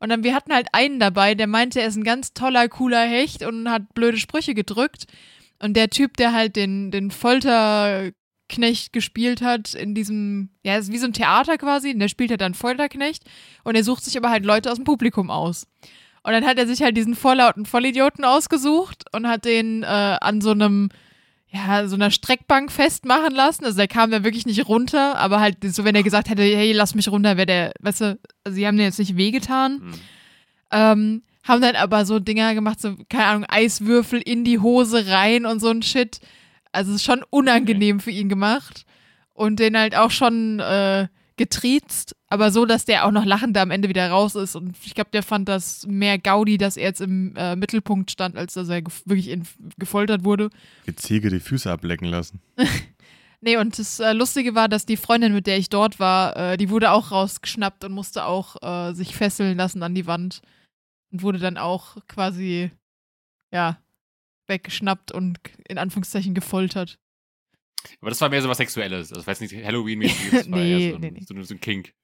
Und 0.00 0.08
dann, 0.08 0.24
wir 0.24 0.34
hatten 0.34 0.52
halt 0.52 0.68
einen 0.72 0.98
dabei, 0.98 1.34
der 1.34 1.46
meinte, 1.46 1.80
er 1.80 1.88
ist 1.88 1.96
ein 1.96 2.04
ganz 2.04 2.32
toller, 2.32 2.68
cooler 2.68 3.02
Hecht 3.02 3.44
und 3.44 3.68
hat 3.70 3.94
blöde 3.94 4.16
Sprüche 4.16 4.54
gedrückt. 4.54 5.06
Und 5.62 5.76
der 5.76 5.90
Typ, 5.90 6.16
der 6.16 6.32
halt 6.32 6.56
den, 6.56 6.90
den 6.90 7.10
Folterknecht 8.50 8.92
gespielt 8.92 9.42
hat 9.42 9.74
in 9.74 9.94
diesem, 9.94 10.50
ja, 10.64 10.76
ist 10.76 10.92
wie 10.92 10.98
so 10.98 11.06
ein 11.06 11.12
Theater 11.12 11.56
quasi, 11.58 11.92
und 11.92 12.00
der 12.00 12.08
spielt 12.08 12.30
halt 12.30 12.40
dann 12.40 12.54
Folterknecht 12.54 13.22
und 13.64 13.76
er 13.76 13.84
sucht 13.84 14.04
sich 14.04 14.16
aber 14.16 14.30
halt 14.30 14.44
Leute 14.44 14.70
aus 14.70 14.76
dem 14.76 14.84
Publikum 14.84 15.30
aus. 15.30 15.66
Und 16.22 16.32
dann 16.32 16.44
hat 16.44 16.58
er 16.58 16.66
sich 16.66 16.82
halt 16.82 16.96
diesen 16.96 17.14
vorlauten 17.14 17.64
Vollidioten 17.64 18.24
ausgesucht 18.24 19.04
und 19.12 19.26
hat 19.26 19.44
den 19.44 19.82
äh, 19.84 19.86
an 19.86 20.40
so 20.40 20.50
einem, 20.50 20.90
ja, 21.48 21.86
so 21.88 21.94
einer 21.94 22.10
Streckbank 22.10 22.70
festmachen 22.70 23.34
lassen. 23.34 23.64
Also 23.64 23.78
der 23.78 23.88
kam 23.88 24.10
da 24.10 24.22
wirklich 24.22 24.44
nicht 24.44 24.68
runter, 24.68 25.16
aber 25.16 25.40
halt 25.40 25.56
so, 25.72 25.84
wenn 25.84 25.94
er 25.94 26.02
gesagt 26.02 26.28
hätte, 26.28 26.42
hey, 26.42 26.72
lass 26.72 26.94
mich 26.94 27.08
runter, 27.08 27.38
wäre 27.38 27.46
der, 27.46 27.72
weißt 27.80 28.00
du, 28.02 28.18
also 28.44 28.54
sie 28.54 28.66
haben 28.66 28.76
den 28.76 28.86
jetzt 28.86 28.98
nicht 28.98 29.16
wehgetan. 29.16 29.72
Mhm. 29.72 29.92
Ähm, 30.72 31.22
haben 31.44 31.62
dann 31.62 31.76
aber 31.76 32.04
so 32.04 32.18
Dinger 32.18 32.54
gemacht, 32.54 32.80
so, 32.80 32.96
keine 33.08 33.24
Ahnung, 33.24 33.44
Eiswürfel 33.48 34.20
in 34.20 34.44
die 34.44 34.58
Hose 34.58 35.06
rein 35.06 35.46
und 35.46 35.60
so 35.60 35.70
ein 35.70 35.82
Shit. 35.82 36.20
Also 36.72 36.90
es 36.90 36.96
ist 36.96 37.04
schon 37.04 37.24
unangenehm 37.30 38.00
für 38.00 38.10
ihn 38.10 38.28
gemacht. 38.28 38.84
Und 39.34 39.58
den 39.58 39.76
halt 39.76 39.96
auch 39.96 40.10
schon 40.10 40.60
äh, 40.60 41.08
getriezt, 41.40 42.14
aber 42.28 42.50
so, 42.50 42.66
dass 42.66 42.84
der 42.84 43.06
auch 43.06 43.10
noch 43.12 43.24
lachend 43.24 43.56
da 43.56 43.62
am 43.62 43.70
Ende 43.70 43.88
wieder 43.88 44.10
raus 44.10 44.34
ist. 44.34 44.54
Und 44.54 44.76
ich 44.84 44.94
glaube, 44.94 45.08
der 45.10 45.22
fand 45.22 45.48
das 45.48 45.86
mehr 45.86 46.18
Gaudi, 46.18 46.58
dass 46.58 46.76
er 46.76 46.82
jetzt 46.82 47.00
im 47.00 47.34
äh, 47.34 47.56
Mittelpunkt 47.56 48.10
stand, 48.10 48.36
als 48.36 48.52
dass 48.52 48.68
er 48.68 48.82
wirklich 49.06 49.40
gefoltert 49.78 50.22
wurde. 50.22 50.50
Geziege 50.84 51.30
die 51.30 51.40
Füße 51.40 51.70
ablecken 51.70 52.08
lassen. 52.08 52.40
Nee, 53.42 53.56
und 53.56 53.78
das 53.78 54.00
äh, 54.00 54.12
Lustige 54.12 54.54
war, 54.54 54.68
dass 54.68 54.84
die 54.84 54.98
Freundin, 54.98 55.32
mit 55.32 55.46
der 55.46 55.56
ich 55.56 55.70
dort 55.70 55.98
war, 55.98 56.36
äh, 56.36 56.56
die 56.58 56.68
wurde 56.68 56.90
auch 56.90 57.10
rausgeschnappt 57.10 57.82
und 57.84 57.92
musste 57.92 58.26
auch 58.26 58.56
äh, 58.62 58.92
sich 58.92 59.16
fesseln 59.16 59.56
lassen 59.56 59.82
an 59.82 59.94
die 59.94 60.06
Wand. 60.06 60.42
Und 61.10 61.22
wurde 61.22 61.38
dann 61.38 61.56
auch 61.56 61.96
quasi, 62.06 62.70
ja, 63.50 63.78
weggeschnappt 64.50 65.10
und 65.12 65.38
in 65.68 65.78
Anführungszeichen 65.78 66.34
gefoltert. 66.34 66.98
Aber 68.02 68.10
das 68.10 68.20
war 68.20 68.28
mehr 68.28 68.42
so 68.42 68.48
was 68.50 68.58
Sexuelles. 68.58 69.08
Das 69.08 69.26
war 69.26 69.32
jetzt 69.32 69.40
nicht 69.40 69.54
Halloween-mäßig. 69.64 70.46
Nee, 70.48 70.70
eher 70.72 70.90
so, 70.90 70.96
ein- 70.96 71.00
nee, 71.00 71.10
nee. 71.12 71.24
So, 71.26 71.42
so 71.42 71.54
ein 71.54 71.60
Kink. 71.60 71.94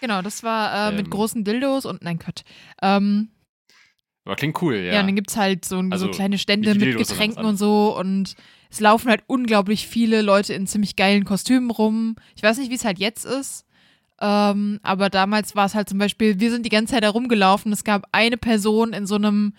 Genau, 0.00 0.22
das 0.22 0.44
war 0.44 0.90
äh, 0.92 0.96
mit 0.96 1.06
Ähm. 1.06 1.10
großen 1.10 1.42
Dildos 1.44 1.84
und, 1.84 2.02
nein, 2.02 2.18
Gott. 2.24 2.44
Ähm, 2.80 3.30
Aber 4.24 4.36
klingt 4.36 4.62
cool, 4.62 4.76
ja. 4.76 4.94
Ja, 4.94 5.00
und 5.00 5.06
dann 5.08 5.16
gibt's 5.16 5.36
halt 5.36 5.64
so, 5.64 5.78
Also, 5.90 6.06
so 6.06 6.12
kleine 6.12 6.38
Stände 6.38 6.72
mit 6.74 6.80
Dildos, 6.82 7.08
Getränken 7.08 7.44
und 7.44 7.56
so 7.56 7.96
und 7.98 8.34
es 8.70 8.80
laufen 8.80 9.08
halt 9.10 9.22
unglaublich 9.26 9.86
viele 9.88 10.22
Leute 10.22 10.54
in 10.54 10.66
ziemlich 10.66 10.96
geilen 10.96 11.24
Kostümen 11.24 11.70
rum. 11.70 12.16
Ich 12.36 12.42
weiß 12.42 12.58
nicht, 12.58 12.70
wie 12.70 12.74
es 12.76 12.84
halt 12.84 12.98
jetzt 12.98 13.24
ist, 13.24 13.66
ähm, 14.20 14.78
aber 14.82 15.10
damals 15.10 15.54
war 15.56 15.66
es 15.66 15.74
halt 15.74 15.88
zum 15.88 15.98
Beispiel, 15.98 16.38
wir 16.40 16.50
sind 16.50 16.64
die 16.64 16.70
ganze 16.70 16.94
Zeit 16.94 17.02
da 17.04 17.10
rumgelaufen, 17.10 17.72
es 17.72 17.84
gab 17.84 18.06
eine 18.12 18.36
Person 18.36 18.92
in 18.92 19.06
so 19.06 19.16
einem, 19.16 19.54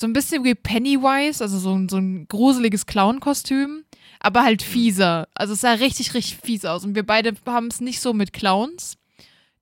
so 0.00 0.06
ein 0.06 0.12
bisschen 0.12 0.44
wie 0.44 0.54
Pennywise, 0.54 1.42
also 1.42 1.58
so, 1.58 1.74
ein- 1.74 1.88
so 1.88 1.96
ein 1.98 2.26
gruseliges 2.28 2.86
Clown-Kostüm, 2.86 3.84
aber 4.20 4.42
halt 4.42 4.62
fieser. 4.62 5.28
Also 5.34 5.52
es 5.54 5.60
sah 5.60 5.72
richtig, 5.72 6.14
richtig 6.14 6.38
fies 6.42 6.64
aus 6.64 6.84
und 6.84 6.94
wir 6.94 7.04
beide 7.04 7.34
haben 7.46 7.68
es 7.68 7.80
nicht 7.80 8.00
so 8.00 8.12
mit 8.12 8.32
Clowns. 8.32 8.96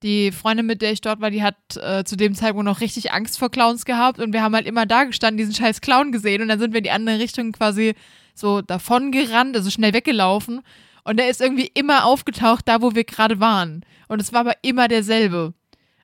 Die 0.02 0.32
Freundin, 0.32 0.64
mit 0.64 0.80
der 0.80 0.92
ich 0.92 1.02
dort 1.02 1.20
war, 1.20 1.30
die 1.30 1.42
hat 1.42 1.56
äh, 1.76 2.04
zu 2.04 2.16
dem 2.16 2.34
Zeitpunkt 2.34 2.64
noch 2.64 2.80
richtig 2.80 3.12
Angst 3.12 3.38
vor 3.38 3.50
Clowns 3.50 3.84
gehabt 3.84 4.18
und 4.18 4.32
wir 4.32 4.42
haben 4.42 4.54
halt 4.54 4.66
immer 4.66 4.86
da 4.86 5.04
gestanden, 5.04 5.36
diesen 5.36 5.54
scheiß 5.54 5.82
Clown 5.82 6.10
gesehen 6.10 6.40
und 6.40 6.48
dann 6.48 6.58
sind 6.58 6.72
wir 6.72 6.78
in 6.78 6.84
die 6.84 6.90
andere 6.90 7.18
Richtung 7.18 7.52
quasi 7.52 7.94
so 8.34 8.62
davon 8.62 9.12
gerannt, 9.12 9.54
also 9.56 9.68
schnell 9.68 9.92
weggelaufen 9.92 10.62
und 11.04 11.18
der 11.18 11.28
ist 11.28 11.42
irgendwie 11.42 11.70
immer 11.74 12.06
aufgetaucht, 12.06 12.66
da 12.66 12.80
wo 12.80 12.94
wir 12.94 13.04
gerade 13.04 13.40
waren. 13.40 13.84
Und 14.08 14.22
es 14.22 14.32
war 14.32 14.40
aber 14.40 14.54
immer 14.62 14.88
derselbe. 14.88 15.52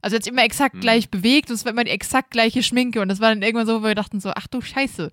Also 0.02 0.16
sich 0.16 0.26
immer 0.26 0.44
exakt 0.44 0.74
Hm. 0.74 0.80
gleich 0.80 1.10
bewegt 1.10 1.48
und 1.50 1.54
es 1.56 1.64
war 1.64 1.72
immer 1.72 1.84
die 1.84 1.90
exakt 1.90 2.30
gleiche 2.30 2.62
Schminke 2.62 3.00
und 3.00 3.08
das 3.08 3.20
war 3.20 3.30
dann 3.30 3.42
irgendwann 3.42 3.66
so, 3.66 3.80
wo 3.80 3.86
wir 3.86 3.94
dachten 3.94 4.20
so, 4.20 4.30
ach 4.34 4.46
du 4.46 4.60
Scheiße, 4.60 5.10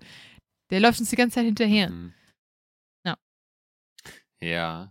der 0.70 0.80
läuft 0.80 1.00
uns 1.00 1.10
die 1.10 1.16
ganze 1.16 1.36
Zeit 1.36 1.46
hinterher. 1.46 1.90
Mhm. 1.90 2.12
Ja. 3.04 3.16
Ja. 4.40 4.90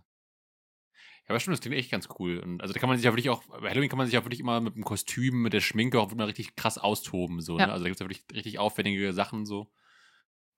Ja, 1.26 1.30
aber 1.30 1.40
stimmt, 1.40 1.54
das 1.56 1.62
klingt 1.62 1.76
echt 1.76 1.90
ganz 1.90 2.06
cool. 2.18 2.38
Und 2.38 2.60
also 2.60 2.74
da 2.74 2.80
kann 2.80 2.88
man 2.90 2.98
sich 2.98 3.04
ja 3.06 3.12
wirklich 3.12 3.30
auch, 3.30 3.42
bei 3.46 3.70
Halloween 3.70 3.88
kann 3.88 3.96
man 3.96 4.06
sich 4.06 4.18
auch 4.18 4.24
wirklich 4.24 4.40
immer 4.40 4.60
mit 4.60 4.74
dem 4.76 4.84
Kostüm, 4.84 5.40
mit 5.40 5.54
der 5.54 5.62
Schminke 5.62 5.98
auch 5.98 6.12
immer 6.12 6.26
richtig 6.26 6.54
krass 6.54 6.76
austoben. 6.76 7.40
So, 7.40 7.58
Ja. 7.58 7.66
ne? 7.68 7.72
Also 7.72 7.84
da 7.84 7.88
gibt 7.88 7.98
es 7.98 8.04
ja 8.04 8.10
wirklich 8.10 8.24
richtig 8.36 8.58
aufwendige 8.58 9.12
Sachen 9.14 9.46
so. 9.46 9.72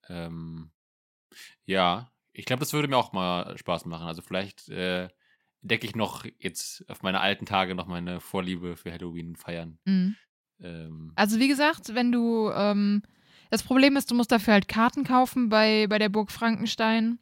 Ähm, 0.09 0.73
ja. 1.67 2.11
Ich 2.33 2.47
glaube, 2.47 2.61
das 2.61 2.73
würde 2.73 2.89
mir 2.89 2.97
auch 2.97 3.13
mal 3.13 3.57
Spaß 3.57 3.85
machen. 3.87 4.09
Also 4.09 4.23
vielleicht 4.23 4.69
äh, 4.69 5.09
decke 5.63 5.87
ich 5.87 5.97
noch 5.97 6.25
jetzt 6.39 6.85
auf 6.89 7.03
meine 7.03 7.21
alten 7.21 7.47
Tage 7.47 7.75
noch 7.75 7.87
meine 7.87 8.21
Vorliebe 8.21 8.77
für 8.77 8.93
Halloween 8.93 9.37
feiern. 9.37 9.79
Mhm. 9.85 10.17
Ähm, 10.61 11.13
Also 11.17 11.39
wie 11.39 11.49
gesagt, 11.49 11.95
wenn 11.95 12.13
du 12.13 12.51
ähm, 12.51 13.03
das 13.51 13.63
Problem 13.63 13.97
ist, 13.97 14.11
du 14.11 14.15
musst 14.15 14.33
dafür 14.33 14.55
halt 14.55 14.69
Karten 14.69 15.05
kaufen 15.05 15.49
bei, 15.49 15.87
bei 15.89 15.99
der 15.99 16.09
Burg 16.09 16.31
Frankenstein. 16.31 17.19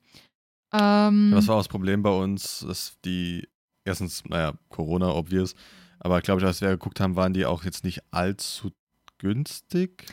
Ähm, 0.73 1.31
Das 1.33 1.49
war 1.49 1.57
auch 1.57 1.61
das 1.61 1.68
Problem 1.68 2.03
bei 2.03 2.11
uns, 2.11 2.64
dass 2.66 2.99
die, 3.05 3.49
erstens, 3.85 4.25
naja, 4.27 4.55
Corona, 4.68 5.14
obvious, 5.14 5.55
aber 6.01 6.20
glaube 6.20 6.40
ich, 6.40 6.47
als 6.47 6.61
wir 6.61 6.70
geguckt 6.70 7.01
haben, 7.01 7.16
waren 7.16 7.35
die 7.35 7.47
auch 7.47 7.64
jetzt 7.64 7.85
nicht 7.85 8.03
allzu 8.11 8.73
günstig. 9.18 10.05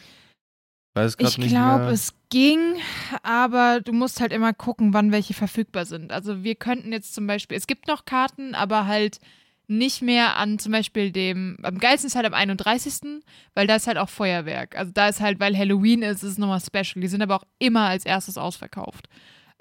Weiß 0.94 1.16
ich 1.18 1.38
glaube, 1.38 1.92
es 1.92 2.14
ging, 2.30 2.76
aber 3.24 3.80
du 3.80 3.94
musst 3.94 4.20
halt 4.20 4.34
immer 4.34 4.54
gucken, 4.54 4.94
wann 4.94 5.14
welche 5.14 5.34
verfügbar 5.34 5.86
sind. 5.86 6.12
Also 6.12 6.44
wir 6.44 6.56
könnten 6.56 6.92
jetzt 6.92 7.16
zum 7.16 7.28
Beispiel, 7.28 7.58
es 7.58 7.68
gibt 7.68 7.88
noch 7.88 8.04
Karten, 8.04 8.56
aber 8.56 8.88
halt 8.88 9.20
nicht 9.68 10.02
mehr 10.02 10.36
an 10.36 10.60
zum 10.60 10.74
Beispiel 10.74 11.14
dem, 11.14 11.58
am 11.64 11.78
geilsten 11.78 12.08
ist 12.08 12.18
halt 12.18 12.26
am 12.26 12.34
31., 12.34 13.24
weil 13.54 13.68
da 13.68 13.76
ist 13.78 13.88
halt 13.88 13.98
auch 13.98 14.10
Feuerwerk. 14.10 14.78
Also 14.78 14.92
da 14.92 15.08
ist 15.08 15.22
halt, 15.22 15.40
weil 15.40 15.58
Halloween 15.58 16.02
ist, 16.02 16.24
ist 16.24 16.32
es 16.32 16.38
nochmal 16.38 16.60
special. 16.60 17.02
Die 17.02 17.08
sind 17.08 17.22
aber 17.22 17.38
auch 17.38 17.46
immer 17.58 17.88
als 17.88 18.06
erstes 18.06 18.38
ausverkauft. 18.38 19.08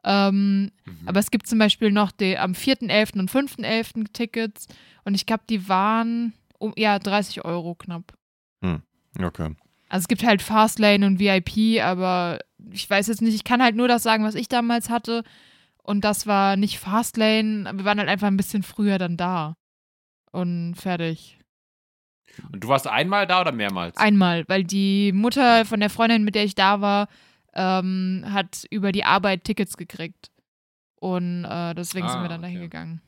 Ähm, 0.02 0.72
mhm. 0.84 0.98
Aber 1.06 1.20
es 1.20 1.30
gibt 1.30 1.46
zum 1.46 1.60
Beispiel 1.60 1.92
noch 1.92 2.10
die, 2.10 2.36
am 2.38 2.52
4.11. 2.52 3.20
und 3.20 3.30
5.11. 3.30 4.12
Tickets 4.12 4.66
und 5.04 5.14
ich 5.14 5.26
glaube, 5.26 5.44
die 5.48 5.68
waren 5.68 6.32
um, 6.58 6.72
ja 6.76 6.98
30 6.98 7.44
Euro 7.44 7.76
knapp. 7.76 8.14
Okay. 9.22 9.54
Also 9.90 10.04
es 10.04 10.08
gibt 10.08 10.24
halt 10.24 10.40
Fastlane 10.40 11.04
und 11.04 11.18
VIP, 11.18 11.82
aber 11.82 12.38
ich 12.72 12.88
weiß 12.88 13.08
jetzt 13.08 13.20
nicht, 13.22 13.34
ich 13.34 13.44
kann 13.44 13.62
halt 13.62 13.76
nur 13.76 13.88
das 13.88 14.02
sagen, 14.02 14.24
was 14.24 14.36
ich 14.36 14.48
damals 14.48 14.88
hatte. 14.88 15.24
Und 15.82 16.04
das 16.04 16.26
war 16.26 16.56
nicht 16.56 16.78
Fastlane, 16.78 17.70
wir 17.74 17.84
waren 17.84 17.98
halt 17.98 18.08
einfach 18.08 18.28
ein 18.28 18.36
bisschen 18.36 18.62
früher 18.62 18.98
dann 18.98 19.16
da. 19.16 19.54
Und 20.30 20.76
fertig. 20.76 21.38
Und 22.52 22.62
du 22.62 22.68
warst 22.68 22.86
einmal 22.86 23.26
da 23.26 23.40
oder 23.40 23.50
mehrmals? 23.50 23.96
Einmal, 23.96 24.44
weil 24.48 24.62
die 24.62 25.10
Mutter 25.12 25.64
von 25.64 25.80
der 25.80 25.90
Freundin, 25.90 26.22
mit 26.22 26.36
der 26.36 26.44
ich 26.44 26.54
da 26.54 26.80
war, 26.80 27.08
ähm, 27.54 28.24
hat 28.28 28.64
über 28.70 28.92
die 28.92 29.04
Arbeit 29.04 29.42
Tickets 29.42 29.76
gekriegt. 29.76 30.30
Und 31.00 31.44
äh, 31.44 31.74
deswegen 31.74 32.06
sind 32.08 32.18
Ah, 32.18 32.22
wir 32.22 32.28
dann 32.28 32.42
dahin 32.42 32.58
okay. 32.58 32.66
gegangen. 32.66 33.00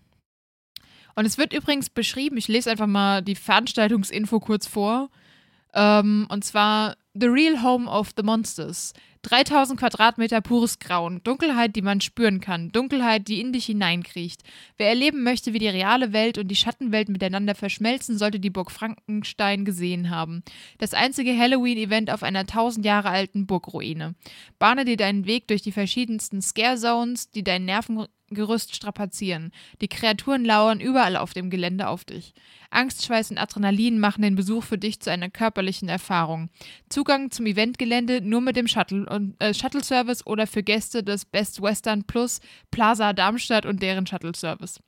Und 1.14 1.27
es 1.27 1.38
wird 1.38 1.53
übrigens 1.53 1.90
beschrieben, 1.90 2.38
ich 2.38 2.49
lese 2.49 2.71
einfach 2.71 2.87
mal 2.88 3.23
die 3.23 3.37
Veranstaltungsinfo 3.37 4.40
kurz 4.40 4.66
vor. 4.66 5.11
Ähm, 5.75 6.27
und 6.29 6.45
zwar 6.45 6.97
The 7.15 7.27
Real 7.27 7.63
Home 7.63 7.91
of 7.91 8.11
the 8.17 8.23
Monsters. 8.23 8.95
3000 9.23 9.79
Quadratmeter 9.79 10.41
pures 10.41 10.81
Grauen, 10.81 11.23
Dunkelheit, 11.23 11.77
die 11.77 11.83
man 11.83 12.01
spüren 12.01 12.41
kann, 12.41 12.73
Dunkelheit, 12.73 13.29
die 13.29 13.41
in 13.41 13.53
dich 13.53 13.67
hineinkriecht. 13.67 14.43
Wer 14.79 14.89
erleben 14.89 15.23
möchte, 15.23 15.53
wie 15.53 15.61
die 15.61 15.69
reale 15.69 16.13
Welt 16.13 16.39
und 16.39 16.49
die 16.49 16.57
Schattenwelt 16.57 17.09
miteinander 17.09 17.55
verschmelzen, 17.55 18.19
sollte 18.19 18.41
die 18.41 18.51
Burg 18.51 18.73
Frankenstein 18.73 19.65
gesehen 19.65 20.11
haben. 20.11 20.43
Das 20.79 20.93
einzige 20.93 21.37
Halloween-Event 21.37 22.11
auf 22.11 22.25
einer 22.25 22.47
tausend 22.47 22.85
Jahre 22.85 23.11
alten 23.11 23.47
Burgruine. 23.47 24.17
Bahne 24.59 24.85
dir 24.85 24.97
deinen 24.97 25.27
Weg 25.27 25.47
durch 25.47 25.63
die 25.63 25.73
verschiedensten 25.73 26.43
Scare-Zones, 26.43 27.31
die 27.31 27.45
dein 27.45 27.65
Nervengerüst 28.33 28.75
strapazieren. 28.75 29.53
Die 29.81 29.88
Kreaturen 29.88 30.45
lauern 30.45 30.81
überall 30.81 31.16
auf 31.16 31.33
dem 31.33 31.51
Gelände 31.51 31.88
auf 31.88 32.05
dich. 32.05 32.35
Angstschweiß 32.71 33.31
und 33.31 33.38
Adrenalin 33.38 33.99
machen 33.99 34.23
den 34.23 34.35
Besuch 34.35 34.64
für 34.64 34.79
dich 34.79 35.01
zu 35.01 35.11
einer 35.11 35.31
körperlichen 35.31 35.88
Erfahrung. 35.88 36.49
Zugang 36.88 37.31
zum 37.31 37.47
Eventgelände 37.47 38.21
nur 38.23 38.40
mit 38.40 38.57
dem 38.57 38.66
Shuttle 38.66 39.07
und 39.07 39.40
äh, 39.40 39.53
Shuttle 39.53 39.85
Service 39.85 40.27
oder 40.27 40.47
für 40.47 40.62
Gäste 40.62 41.03
des 41.03 41.25
Best 41.25 41.61
Western 41.61 42.05
Plus, 42.05 42.40
Plaza 42.71 43.12
Darmstadt 43.12 43.66
und 43.66 43.83
deren 43.83 44.07
Shuttle 44.07 44.35
Service. 44.35 44.81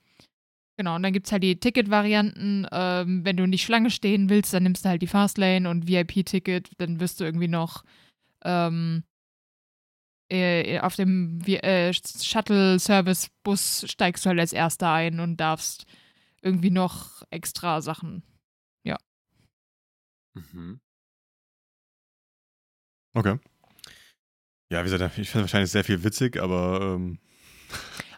Genau, 0.77 0.97
und 0.97 1.03
dann 1.05 1.13
gibt 1.13 1.27
es 1.27 1.33
halt 1.33 1.45
die 1.45 1.61
Ticket-Varianten. 1.61 2.67
Ähm, 2.73 3.25
wenn 3.25 3.37
du 3.37 3.45
in 3.45 3.53
die 3.53 3.59
Schlange 3.59 3.91
stehen 3.91 4.29
willst, 4.29 4.53
dann 4.53 4.65
nimmst 4.65 4.85
du 4.85 4.89
halt 4.89 5.03
die 5.03 5.07
Fastlane 5.07 5.69
und 5.69 5.87
VIP-Ticket. 5.87 6.71
Dann 6.79 6.99
wirst 6.99 7.21
du 7.21 7.25
irgendwie 7.25 7.49
noch 7.49 7.85
ähm, 8.45 9.05
äh, 10.35 10.81
auf 10.81 10.97
dem 10.97 11.41
äh, 11.47 11.93
Shuttle-Service-Bus 11.93 13.85
steigst 13.89 14.25
du 14.25 14.31
halt 14.31 14.41
als 14.41 14.53
Erster 14.53 14.91
ein 14.93 15.21
und 15.21 15.37
darfst 15.39 15.87
irgendwie 16.43 16.71
noch 16.71 17.23
extra 17.31 17.81
Sachen. 17.81 18.23
Mhm. 20.35 20.81
Okay. 23.15 23.39
Ja, 24.71 24.81
wie 24.85 24.91
gesagt, 24.91 25.19
ich 25.19 25.31
finde 25.31 25.45
wahrscheinlich 25.45 25.71
sehr 25.71 25.85
viel 25.85 26.03
witzig, 26.03 26.41
aber 26.41 26.81
ähm, 26.97 27.19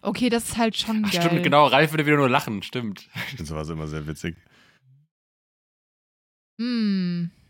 Okay, 0.02 0.28
das 0.28 0.44
ist 0.50 0.56
halt 0.56 0.76
schon 0.76 1.02
Ach, 1.06 1.12
geil. 1.12 1.22
stimmt, 1.22 1.42
genau. 1.42 1.66
Ralf 1.66 1.92
würde 1.92 2.06
wieder 2.06 2.16
nur 2.16 2.30
lachen, 2.30 2.62
stimmt. 2.62 3.08
ich 3.14 3.36
finde 3.36 3.44
sowas 3.46 3.68
immer 3.68 3.86
sehr 3.86 4.06
witzig. 4.06 4.36
Hm. 6.58 7.30
Also 7.30 7.45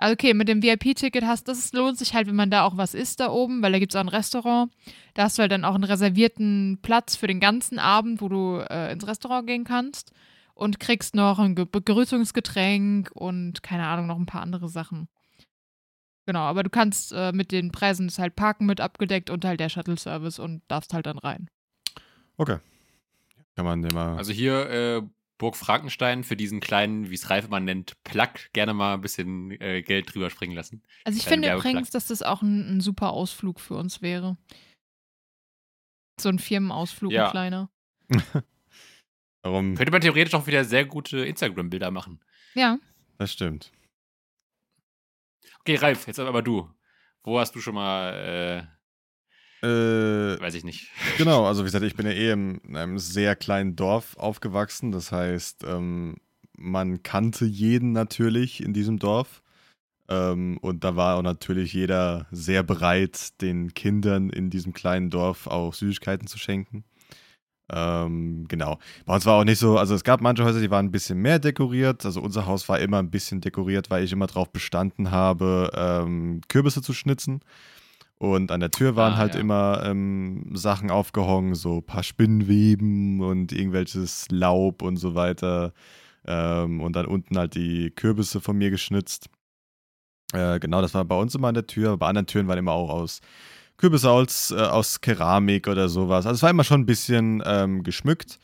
okay, 0.00 0.34
mit 0.34 0.48
dem 0.48 0.62
VIP-Ticket 0.62 1.24
hast, 1.24 1.48
das 1.48 1.58
ist- 1.58 1.74
lohnt 1.74 1.98
sich 1.98 2.14
halt, 2.14 2.26
wenn 2.26 2.36
man 2.36 2.50
da 2.50 2.64
auch 2.64 2.76
was 2.76 2.94
isst 2.94 3.20
da 3.20 3.30
oben, 3.30 3.62
weil 3.62 3.72
da 3.72 3.78
gibt 3.78 3.92
es 3.92 3.96
auch 3.96 4.00
ein 4.00 4.08
Restaurant. 4.08 4.72
Da 5.14 5.24
hast 5.24 5.38
du 5.38 5.42
halt 5.42 5.52
dann 5.52 5.64
auch 5.64 5.74
einen 5.74 5.84
reservierten 5.84 6.78
Platz 6.82 7.16
für 7.16 7.26
den 7.26 7.40
ganzen 7.40 7.78
Abend, 7.78 8.20
wo 8.20 8.28
du 8.28 8.58
äh, 8.68 8.92
ins 8.92 9.06
Restaurant 9.06 9.46
gehen 9.46 9.64
kannst 9.64 10.12
und 10.54 10.80
kriegst 10.80 11.14
noch 11.14 11.38
ein 11.38 11.54
Ge 11.54 11.66
Begrüßungsgetränk 11.70 13.10
und 13.14 13.62
keine 13.62 13.86
Ahnung, 13.86 14.06
noch 14.06 14.18
ein 14.18 14.26
paar 14.26 14.42
andere 14.42 14.68
Sachen. 14.68 15.08
Genau, 16.26 16.40
aber 16.40 16.62
du 16.62 16.68
kannst 16.70 17.12
äh, 17.12 17.32
mit 17.32 17.52
den 17.52 17.72
Preisen 17.72 18.06
ist 18.06 18.18
halt 18.18 18.36
Parken 18.36 18.66
mit 18.66 18.80
abgedeckt 18.80 19.30
und 19.30 19.44
halt 19.46 19.60
der 19.60 19.70
Shuttle-Service 19.70 20.38
und 20.38 20.62
darfst 20.68 20.92
halt 20.92 21.06
dann 21.06 21.18
rein. 21.18 21.48
Okay. 22.36 22.58
Kann 23.56 23.64
man 23.64 23.82
den 23.82 23.94
mal. 23.94 24.16
Also 24.16 24.32
hier 24.32 24.68
äh, 24.70 25.02
Burg 25.38 25.56
Frankenstein 25.56 26.24
für 26.24 26.36
diesen 26.36 26.60
kleinen, 26.60 27.10
wie 27.10 27.14
es 27.14 27.30
Ralf 27.30 27.46
immer 27.46 27.60
nennt, 27.60 28.02
Plug 28.04 28.28
gerne 28.52 28.74
mal 28.74 28.94
ein 28.94 29.00
bisschen 29.00 29.52
äh, 29.60 29.82
Geld 29.82 30.12
drüber 30.12 30.30
springen 30.30 30.54
lassen. 30.54 30.82
Also 31.04 31.16
ich 31.18 31.24
Kleine 31.26 31.46
finde 31.46 31.56
übrigens, 31.56 31.90
dass 31.90 32.06
das 32.06 32.22
auch 32.22 32.42
ein, 32.42 32.76
ein 32.76 32.80
super 32.80 33.10
Ausflug 33.10 33.60
für 33.60 33.74
uns 33.76 34.02
wäre. 34.02 34.36
So 36.20 36.28
ein 36.28 36.38
Firmenausflug, 36.40 37.12
Ja. 37.12 37.26
ein 37.26 37.30
kleiner. 37.30 37.70
Warum? 39.42 39.76
Könnte 39.76 39.92
man 39.92 40.00
theoretisch 40.00 40.34
auch 40.34 40.46
wieder 40.48 40.64
sehr 40.64 40.84
gute 40.84 41.24
Instagram-Bilder 41.24 41.90
machen. 41.92 42.20
Ja. 42.54 42.78
Das 43.18 43.32
stimmt. 43.32 43.72
Okay, 45.60 45.76
Ralf, 45.76 46.06
jetzt 46.08 46.18
aber 46.18 46.42
du. 46.42 46.68
Wo 47.22 47.38
hast 47.38 47.54
du 47.54 47.60
schon 47.60 47.74
mal, 47.74 48.68
Äh, 49.62 50.40
weiß 50.40 50.54
ich 50.54 50.64
nicht. 50.64 50.90
Genau, 51.16 51.44
also 51.46 51.62
wie 51.62 51.66
gesagt, 51.66 51.84
ich 51.84 51.96
bin 51.96 52.06
ja 52.06 52.12
eh 52.12 52.32
in 52.32 52.60
einem 52.76 52.98
sehr 52.98 53.36
kleinen 53.36 53.76
Dorf 53.76 54.16
aufgewachsen. 54.16 54.92
Das 54.92 55.12
heißt, 55.12 55.64
ähm, 55.66 56.16
man 56.56 57.02
kannte 57.02 57.44
jeden 57.44 57.92
natürlich 57.92 58.62
in 58.62 58.72
diesem 58.72 58.98
Dorf. 58.98 59.42
Ähm, 60.08 60.58
und 60.58 60.84
da 60.84 60.96
war 60.96 61.16
auch 61.16 61.22
natürlich 61.22 61.72
jeder 61.72 62.26
sehr 62.30 62.62
bereit, 62.62 63.40
den 63.42 63.74
Kindern 63.74 64.30
in 64.30 64.50
diesem 64.50 64.72
kleinen 64.72 65.10
Dorf 65.10 65.46
auch 65.46 65.74
Süßigkeiten 65.74 66.26
zu 66.26 66.38
schenken. 66.38 66.84
Ähm, 67.70 68.46
genau. 68.48 68.78
Bei 69.04 69.14
uns 69.14 69.26
war 69.26 69.34
auch 69.40 69.44
nicht 69.44 69.58
so, 69.58 69.76
also 69.76 69.94
es 69.94 70.04
gab 70.04 70.22
manche 70.22 70.44
Häuser, 70.44 70.60
die 70.60 70.70
waren 70.70 70.86
ein 70.86 70.90
bisschen 70.90 71.18
mehr 71.18 71.38
dekoriert. 71.38 72.04
Also 72.06 72.22
unser 72.22 72.46
Haus 72.46 72.68
war 72.68 72.78
immer 72.78 72.98
ein 72.98 73.10
bisschen 73.10 73.40
dekoriert, 73.40 73.90
weil 73.90 74.04
ich 74.04 74.12
immer 74.12 74.26
darauf 74.26 74.50
bestanden 74.50 75.10
habe, 75.10 75.70
ähm, 75.74 76.40
Kürbisse 76.48 76.80
zu 76.80 76.94
schnitzen. 76.94 77.40
Und 78.18 78.50
an 78.50 78.60
der 78.60 78.72
Tür 78.72 78.96
waren 78.96 79.14
Ah, 79.14 79.16
halt 79.16 79.34
ja. 79.34 79.40
immer 79.40 79.82
ähm, 79.84 80.50
Sachen 80.54 80.90
aufgehangen, 80.90 81.54
so 81.54 81.76
ein 81.76 81.82
paar 81.84 82.02
Spinnweben 82.02 83.20
und 83.20 83.52
irgendwelches 83.52 84.26
Laub 84.30 84.82
und 84.82 84.96
so 84.96 85.14
weiter. 85.14 85.72
Ähm, 86.26 86.80
und 86.80 86.96
dann 86.96 87.06
unten 87.06 87.38
halt 87.38 87.54
die 87.54 87.90
Kürbisse 87.90 88.40
von 88.40 88.58
mir 88.58 88.70
geschnitzt. 88.70 89.28
Äh, 90.32 90.58
genau, 90.58 90.82
das 90.82 90.94
war 90.94 91.04
bei 91.04 91.16
uns 91.16 91.34
immer 91.34 91.48
an 91.48 91.54
der 91.54 91.66
Tür. 91.66 91.96
Bei 91.96 92.08
anderen 92.08 92.26
Türen 92.26 92.48
waren 92.48 92.58
immer 92.58 92.72
auch 92.72 92.90
aus 92.90 93.20
Kürbisse 93.76 94.10
aus, 94.10 94.50
äh, 94.50 94.56
aus 94.56 95.00
Keramik 95.00 95.68
oder 95.68 95.88
sowas. 95.88 96.26
Also 96.26 96.34
es 96.36 96.42
war 96.42 96.50
immer 96.50 96.64
schon 96.64 96.80
ein 96.82 96.86
bisschen 96.86 97.42
ähm, 97.46 97.84
geschmückt. 97.84 98.40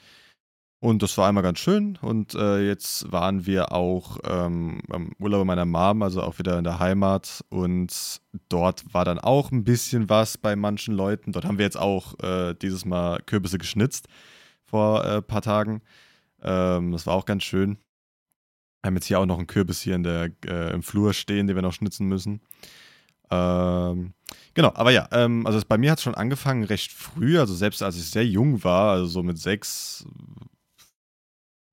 Und 0.85 1.03
das 1.03 1.17
war 1.17 1.29
einmal 1.29 1.43
ganz 1.43 1.61
schön. 1.61 1.97
Und 2.03 2.35
äh, 2.35 2.61
jetzt 2.61 3.11
waren 3.11 3.47
wir 3.47 3.73
auch 3.73 4.19
ähm, 4.23 4.83
am 4.91 5.13
Urlaub 5.19 5.47
meiner 5.47 5.65
Mom, 5.65 6.03
also 6.03 6.21
auch 6.21 6.39
wieder 6.39 6.59
in 6.59 6.65
der 6.65 6.79
Heimat. 6.79 7.43
Und 7.49 8.21
dort 8.51 8.93
war 8.93 9.07
dann 9.07 9.19
auch 9.19 9.51
ein 9.51 9.65
bisschen 9.65 10.11
was 10.11 10.37
bei 10.37 10.57
manchen 10.57 10.93
Leuten. 10.95 11.33
Dort 11.33 11.47
haben 11.47 11.57
wir 11.57 11.65
jetzt 11.65 11.79
auch 11.79 12.19
äh, 12.23 12.53
dieses 12.53 12.85
Mal 12.85 13.23
Kürbisse 13.25 13.57
geschnitzt 13.57 14.09
vor 14.67 15.03
ein 15.03 15.19
äh, 15.21 15.23
paar 15.23 15.41
Tagen. 15.41 15.81
Ähm, 16.43 16.93
das 16.93 17.07
war 17.07 17.15
auch 17.15 17.25
ganz 17.25 17.45
schön. 17.45 17.79
Wir 18.83 18.89
haben 18.89 18.97
jetzt 18.97 19.07
hier 19.07 19.21
auch 19.21 19.25
noch 19.25 19.39
einen 19.39 19.47
Kürbis 19.47 19.81
hier 19.81 19.95
in 19.95 20.03
der, 20.03 20.33
äh, 20.45 20.75
im 20.75 20.83
Flur 20.83 21.15
stehen, 21.15 21.47
den 21.47 21.57
wir 21.57 21.63
noch 21.63 21.73
schnitzen 21.73 22.09
müssen. 22.09 22.43
Ähm, 23.31 24.13
genau, 24.53 24.73
aber 24.75 24.91
ja, 24.91 25.09
ähm, 25.13 25.47
also 25.47 25.59
bei 25.67 25.79
mir 25.79 25.91
hat 25.91 25.99
es 25.99 26.05
schon 26.05 26.15
angefangen 26.15 26.65
recht 26.65 26.93
früh, 26.93 27.39
also 27.39 27.55
selbst 27.55 27.83
als 27.83 27.97
ich 27.97 28.11
sehr 28.11 28.27
jung 28.27 28.63
war, 28.65 28.93
also 28.93 29.07
so 29.07 29.23
mit 29.23 29.39
sechs, 29.39 30.05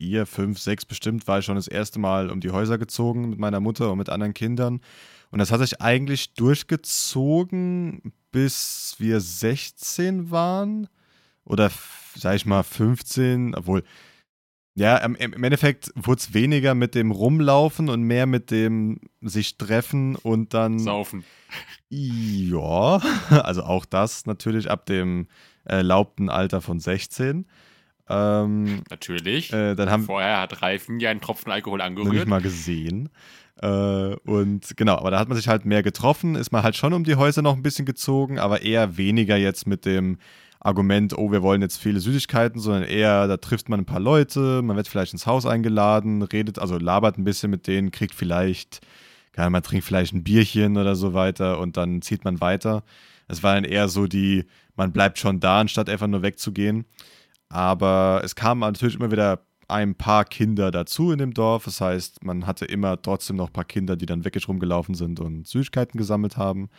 vier, 0.02 0.26
fünf, 0.26 0.58
sechs 0.58 0.84
bestimmt, 0.84 1.28
war 1.28 1.38
ich 1.38 1.46
schon 1.46 1.58
das 1.58 1.68
erste 1.68 2.00
Mal 2.00 2.32
um 2.32 2.42
die 2.42 2.50
Häuser 2.50 2.80
gezogen 2.80 3.30
mit 3.30 3.38
meiner 3.38 3.60
Mutter 3.60 3.92
und 3.92 4.00
mit 4.00 4.10
anderen 4.10 4.34
Kindern. 4.34 4.82
Und 5.30 5.38
das 5.38 5.52
hat 5.52 5.60
sich 5.60 5.80
eigentlich 5.80 6.34
durchgezogen, 6.34 8.12
bis 8.32 8.96
wir 8.98 9.22
16 9.22 10.32
waren. 10.32 10.88
oder 11.46 11.70
sag 12.16 12.36
ich 12.36 12.48
mal 12.48 12.64
15, 12.64 13.54
obwohl 13.54 13.84
ja, 14.74 14.98
im, 14.98 15.16
im 15.16 15.44
Endeffekt 15.44 15.92
wurde 15.96 16.20
es 16.20 16.34
weniger 16.34 16.74
mit 16.74 16.96
dem 16.96 17.12
Rumlaufen 17.12 17.88
und 17.88 18.02
mehr 18.02 18.26
mit 18.26 18.50
dem 18.50 19.02
sich 19.22 19.60
treffen 19.60 20.16
und 20.16 20.56
dann 20.56 20.80
Saufen. 20.80 21.26
ja, 21.90 22.96
also 23.30 23.64
auch 23.64 23.86
das 23.86 24.26
natürlich 24.26 24.72
ab 24.72 24.88
dem 24.88 25.28
erlaubten 25.64 26.30
Alter 26.30 26.60
von 26.60 26.80
16. 26.80 27.46
Ähm, 28.10 28.82
Natürlich. 28.90 29.54
äh, 29.54 29.76
dann 29.76 29.90
haben 29.90 30.04
Vorher 30.04 30.42
hat 30.42 30.62
Reifen 30.62 31.00
ja 31.00 31.10
einen 31.10 31.22
Tropfen 31.22 31.52
Alkohol 31.52 31.80
noch 31.80 31.86
nicht 31.86 32.00
angerührt. 32.00 32.28
mal 32.28 32.42
gesehen. 32.42 33.10
Äh, 33.62 34.16
und 34.26 34.76
genau, 34.76 34.98
aber 34.98 35.12
da 35.12 35.20
hat 35.20 35.30
man 35.30 35.38
sich 35.38 35.48
halt 35.48 35.66
mehr 35.66 35.84
getroffen, 35.84 36.36
ist 36.36 36.52
man 36.52 36.64
halt 36.64 36.76
schon 36.76 36.94
um 36.94 37.04
die 37.04 37.16
Häuser 37.16 37.42
noch 37.42 37.56
ein 37.56 37.64
bisschen 37.64 37.86
gezogen, 37.86 38.40
aber 38.40 38.64
eher 38.64 38.98
weniger 38.98 39.38
jetzt 39.38 39.68
mit 39.68 39.86
dem 39.86 40.18
Argument, 40.60 41.18
oh, 41.18 41.32
wir 41.32 41.42
wollen 41.42 41.62
jetzt 41.62 41.78
viele 41.78 42.00
Süßigkeiten, 42.00 42.60
sondern 42.60 42.84
eher, 42.84 43.28
da 43.28 43.38
trifft 43.38 43.68
man 43.68 43.80
ein 43.80 43.86
paar 43.86 44.00
Leute, 44.00 44.62
man 44.62 44.78
wird 44.78 44.88
vielleicht 44.88 45.14
ins 45.14 45.26
Haus 45.26 45.46
eingeladen, 45.46 46.22
redet, 46.22 46.60
also 46.60 46.78
labert 46.78 47.18
ein 47.18 47.24
bisschen 47.24 47.50
mit 47.50 47.68
denen, 47.68 47.92
kriegt 47.92 48.14
vielleicht, 48.14 48.82
Ahnung, 49.36 49.54
man 49.54 49.64
trinkt 49.64 49.86
vielleicht 49.86 50.14
ein 50.14 50.24
Bierchen 50.24 50.78
oder 50.78 50.96
so 50.96 51.14
weiter 51.14 51.60
und 51.60 51.78
dann 51.78 52.02
zieht 52.02 52.24
man 52.26 52.42
weiter. 52.42 52.84
Es 53.28 53.44
war 53.44 53.56
dann 53.56 53.64
eher 53.64 53.88
so 53.88 54.08
die, 54.08 54.46
man 54.76 54.92
bleibt 54.92 55.18
schon 55.18 55.40
da, 55.40 55.62
anstatt 55.62 55.90
einfach 55.90 56.08
nur 56.08 56.22
wegzugehen. 56.22 56.86
Aber 57.52 58.22
es 58.24 58.36
kamen 58.36 58.62
natürlich 58.62 58.96
immer 58.96 59.12
wieder 59.12 59.42
ein 59.68 59.96
paar 59.96 60.26
Kinder 60.26 60.72
dazu 60.72 61.12
in 61.12 61.20
dem 61.20 61.34
Dorf. 61.34 61.66
Das 61.66 61.82
heißt, 61.82 62.24
man 62.24 62.48
hatte 62.48 62.66
immer 62.66 63.02
trotzdem 63.02 63.36
noch 63.38 63.48
ein 63.48 63.54
paar 63.54 63.66
Kinder, 63.66 63.96
die 63.96 64.06
dann 64.06 64.24
wirklich 64.26 64.48
rumgelaufen 64.48 64.96
sind 64.96 65.20
und 65.20 65.48
Süßigkeiten 65.48 65.98
gesammelt 65.98 66.38
haben. 66.38 66.70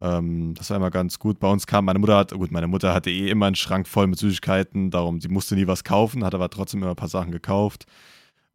Ähm, 0.00 0.54
das 0.54 0.70
war 0.70 0.76
immer 0.76 0.90
ganz 0.90 1.18
gut. 1.18 1.38
Bei 1.38 1.48
uns 1.48 1.66
kam 1.66 1.84
meine 1.84 2.00
Mutter, 2.00 2.16
hat, 2.16 2.32
gut, 2.32 2.50
meine 2.50 2.66
Mutter 2.66 2.92
hatte 2.94 3.10
eh 3.10 3.28
immer 3.28 3.46
einen 3.46 3.54
Schrank 3.54 3.86
voll 3.86 4.08
mit 4.08 4.18
Süßigkeiten, 4.18 4.90
darum, 4.90 5.20
die 5.20 5.28
musste 5.28 5.54
nie 5.54 5.66
was 5.68 5.84
kaufen, 5.84 6.24
hat 6.24 6.34
aber 6.34 6.50
trotzdem 6.50 6.82
immer 6.82 6.90
ein 6.90 6.96
paar 6.96 7.08
Sachen 7.08 7.30
gekauft. 7.30 7.86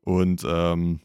Und 0.01 0.45
ähm, 0.47 0.99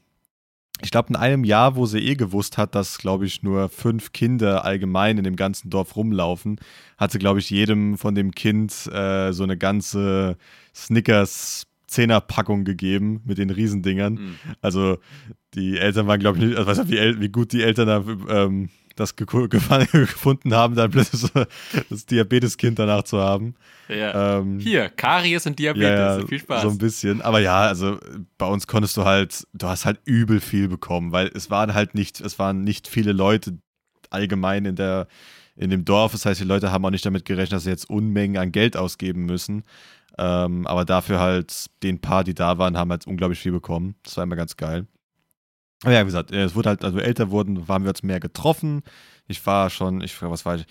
ich 0.81 0.91
glaube, 0.91 1.11
in 1.11 1.17
einem 1.17 1.45
Jahr, 1.45 1.77
wo 1.77 1.87
sie 1.87 2.01
eh 2.01 2.15
gewusst 2.15 2.59
hat, 2.59 2.75
dass, 2.75 2.99
glaube 2.99 3.27
ich, 3.27 3.43
nur 3.43 3.69
fünf 3.69 4.13
Kinder 4.13 4.65
allgemein 4.65 5.19
in 5.19 5.25
dem 5.25 5.37
ganzen 5.37 5.71
Dorf 5.71 5.97
rumlaufen, 5.97 6.59
hat 6.99 7.13
sie, 7.13 7.19
glaube 7.19 7.39
ich, 7.39 7.51
jedem 7.51 7.99
von 7.99 8.15
dem 8.15 8.33
Kind 8.33 8.73
äh, 8.93 9.33
so 9.33 9.45
eine 9.45 9.57
ganze 9.57 10.37
Snickers 10.75 11.67
Zehnerpackung 11.93 12.65
gegeben 12.65 13.21
mit 13.25 13.39
den 13.39 13.51
Riesendingern. 13.51 14.17
Hm. 14.17 14.37
Also 14.63 14.99
die 15.55 15.77
Eltern 15.77 16.07
waren, 16.07 16.21
glaube 16.21 16.39
ich, 16.39 16.45
nicht, 16.45 16.57
also 16.57 16.71
weiß 16.71 16.79
nicht, 16.87 16.91
wie, 16.91 17.21
wie 17.21 17.29
gut 17.29 17.53
die 17.53 17.63
Eltern 17.63 17.87
da 17.87 18.05
ähm, 18.45 18.71
das 18.97 19.17
ge 19.17 19.27
gefunden 19.49 20.55
haben, 20.55 20.75
dann 20.75 20.91
plötzlich 20.91 21.21
so 21.23 21.29
das 21.91 22.07
Diabeteskind 22.07 22.79
danach 22.79 23.03
zu 23.05 23.19
haben. 23.21 23.55
Ja. 23.89 24.39
Ähm, 24.39 24.59
Hier, 24.59 24.89
Karies 24.89 25.47
und 25.47 25.59
Diabetes. 25.59 25.89
ja, 25.89 26.19
ja, 26.19 26.27
Viel 26.27 26.39
Spaß. 26.39 26.63
So 26.63 26.71
ein 26.71 26.79
bisschen. 26.79 27.23
Aber 27.23 27.41
ja, 27.41 27.63
also 27.63 27.99
bei 28.39 28.47
uns 28.47 28.67
konntest 28.67 28.97
du 28.97 29.05
halt, 29.05 29.47
du 29.53 29.67
hast 29.67 29.85
halt 29.85 30.01
übel 30.05 30.41
viel 30.41 30.69
bekommen, 30.69 31.13
weil 31.13 31.31
es 31.35 31.51
waren 31.51 31.75
halt 31.75 31.95
nicht, 31.95 32.21
es 32.21 32.39
waren 32.39 32.65
nicht 32.65 32.89
viele 32.89 33.13
Leute 33.13 33.59
allgemein 34.11 34.65
in 34.65 34.77
der, 34.77 35.09
in 35.57 35.71
dem 35.71 35.85
Dorf. 35.85 36.13
Das 36.13 36.27
heißt, 36.27 36.41
die 36.41 36.45
Leute 36.45 36.73
haben 36.73 36.85
auch 36.85 36.91
nicht 36.91 37.07
damit 37.07 37.25
gerechnet, 37.25 37.53
dass 37.53 37.65
sie 37.65 37.71
jetzt 37.71 37.89
Unmengen 37.91 38.37
an 38.37 38.53
Geld 38.53 38.77
ausgeben 38.77 39.25
müssen. 39.25 39.65
Ähm, 40.19 40.67
aber 40.67 40.85
dafür 40.85 41.21
halt 41.21 41.67
den 41.83 42.01
paar, 42.01 42.25
die 42.25 42.35
da 42.35 42.59
waren, 42.59 42.77
haben 42.77 42.91
halt 42.91 43.07
unglaublich 43.07 43.41
viel 43.41 43.53
bekommen. 43.53 43.95
Das 44.03 44.17
war 44.17 44.25
immer 44.25 44.37
ganz 44.37 44.57
geil. 44.57 44.87
Aber 45.83 45.93
ja, 45.93 46.01
wie 46.01 46.07
gesagt, 46.07 46.33
äh, 46.33 46.45
es 46.45 46.55
wurde 46.55 46.71
halt, 46.71 46.85
also 46.85 46.99
älter 46.99 47.31
wurden, 47.31 47.67
haben 47.69 47.85
wir 47.85 47.91
uns 47.91 48.03
mehr 48.03 48.21
getroffen. 48.21 48.83
Ich 49.27 49.45
war 49.47 49.71
schon, 49.71 50.01
ich 50.01 50.21
was 50.23 50.45
war 50.45 50.57
ich, 50.57 50.67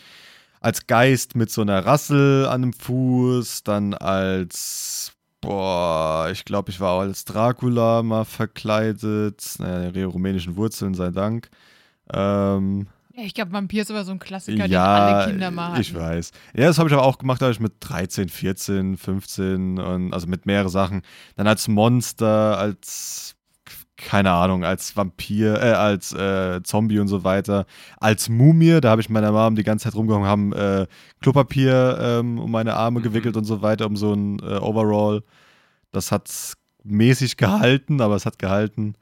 als 0.62 0.88
Geist 0.88 1.36
mit 1.36 1.50
so 1.50 1.62
einer 1.62 1.86
Rassel 1.86 2.46
an 2.46 2.62
dem 2.62 2.74
Fuß, 2.74 3.64
dann 3.64 3.94
als, 3.94 5.12
boah, 5.42 6.30
ich 6.32 6.46
glaube, 6.46 6.70
ich 6.70 6.80
war 6.80 6.92
auch 6.92 7.00
als 7.02 7.26
Dracula 7.26 8.04
mal 8.04 8.26
verkleidet, 8.26 9.56
naja, 9.58 10.06
rumänischen 10.06 10.56
Wurzeln 10.56 10.94
sei 10.94 11.10
Dank. 11.10 11.50
Ähm, 12.14 12.88
Ja, 13.16 13.24
ich 13.24 13.34
glaube, 13.34 13.52
Vampir 13.52 13.82
ist 13.82 13.90
aber 13.92 14.06
so 14.06 14.12
ein 14.12 14.20
Klassiker, 14.20 14.64
den 14.64 14.72
ja, 14.72 14.96
alle 14.96 15.32
Kinder 15.32 15.50
mal 15.50 15.72
hatten. 15.72 15.82
ich 15.82 15.96
weiß. 15.96 16.32
Ja, 16.56 16.68
das 16.68 16.78
habe 16.78 16.90
ich 16.90 16.94
aber 16.94 17.04
auch 17.04 17.18
gemacht, 17.18 17.42
da 17.42 17.50
ich 17.50 17.60
mit 17.60 17.74
13, 17.80 18.30
14, 18.30 18.98
15 18.98 19.80
und 19.80 20.14
also 20.14 20.28
mit 20.28 20.46
mehreren 20.46 20.70
Sachen. 20.70 21.02
Dann 21.36 21.48
als 21.48 21.68
Monster, 21.68 22.58
als 22.60 23.36
keine 24.08 24.32
Ahnung, 24.32 24.64
als 24.64 24.96
Vampir, 24.98 25.62
äh, 25.62 25.72
als 25.72 26.14
äh, 26.14 26.62
Zombie 26.64 27.00
und 27.00 27.08
so 27.08 27.24
weiter, 27.24 27.66
als 28.00 28.30
Mumie, 28.30 28.82
da 28.82 28.90
habe 28.90 29.02
ich 29.02 29.10
meiner 29.10 29.32
Mom 29.32 29.56
die 29.56 29.64
ganze 29.64 29.86
Zeit 29.86 29.96
rumgehangen, 29.96 30.28
haben 30.28 30.54
äh, 30.54 30.88
Klopapier 31.22 31.98
ähm, 32.02 32.40
um 32.40 32.52
meine 32.52 32.76
Arme 32.76 33.00
Mhm. 33.00 33.04
gewickelt 33.04 33.38
und 33.38 33.46
so 33.46 33.62
weiter, 33.62 33.86
um 33.86 33.96
so 33.96 34.14
ein 34.14 34.40
äh, 34.40 34.58
Overall. 34.58 35.24
Das 35.92 36.12
hat 36.12 36.30
mäßig 36.84 37.38
gehalten, 37.38 38.02
aber 38.02 38.16
es 38.16 38.26
hat 38.26 38.40
gehalten. 38.40 38.96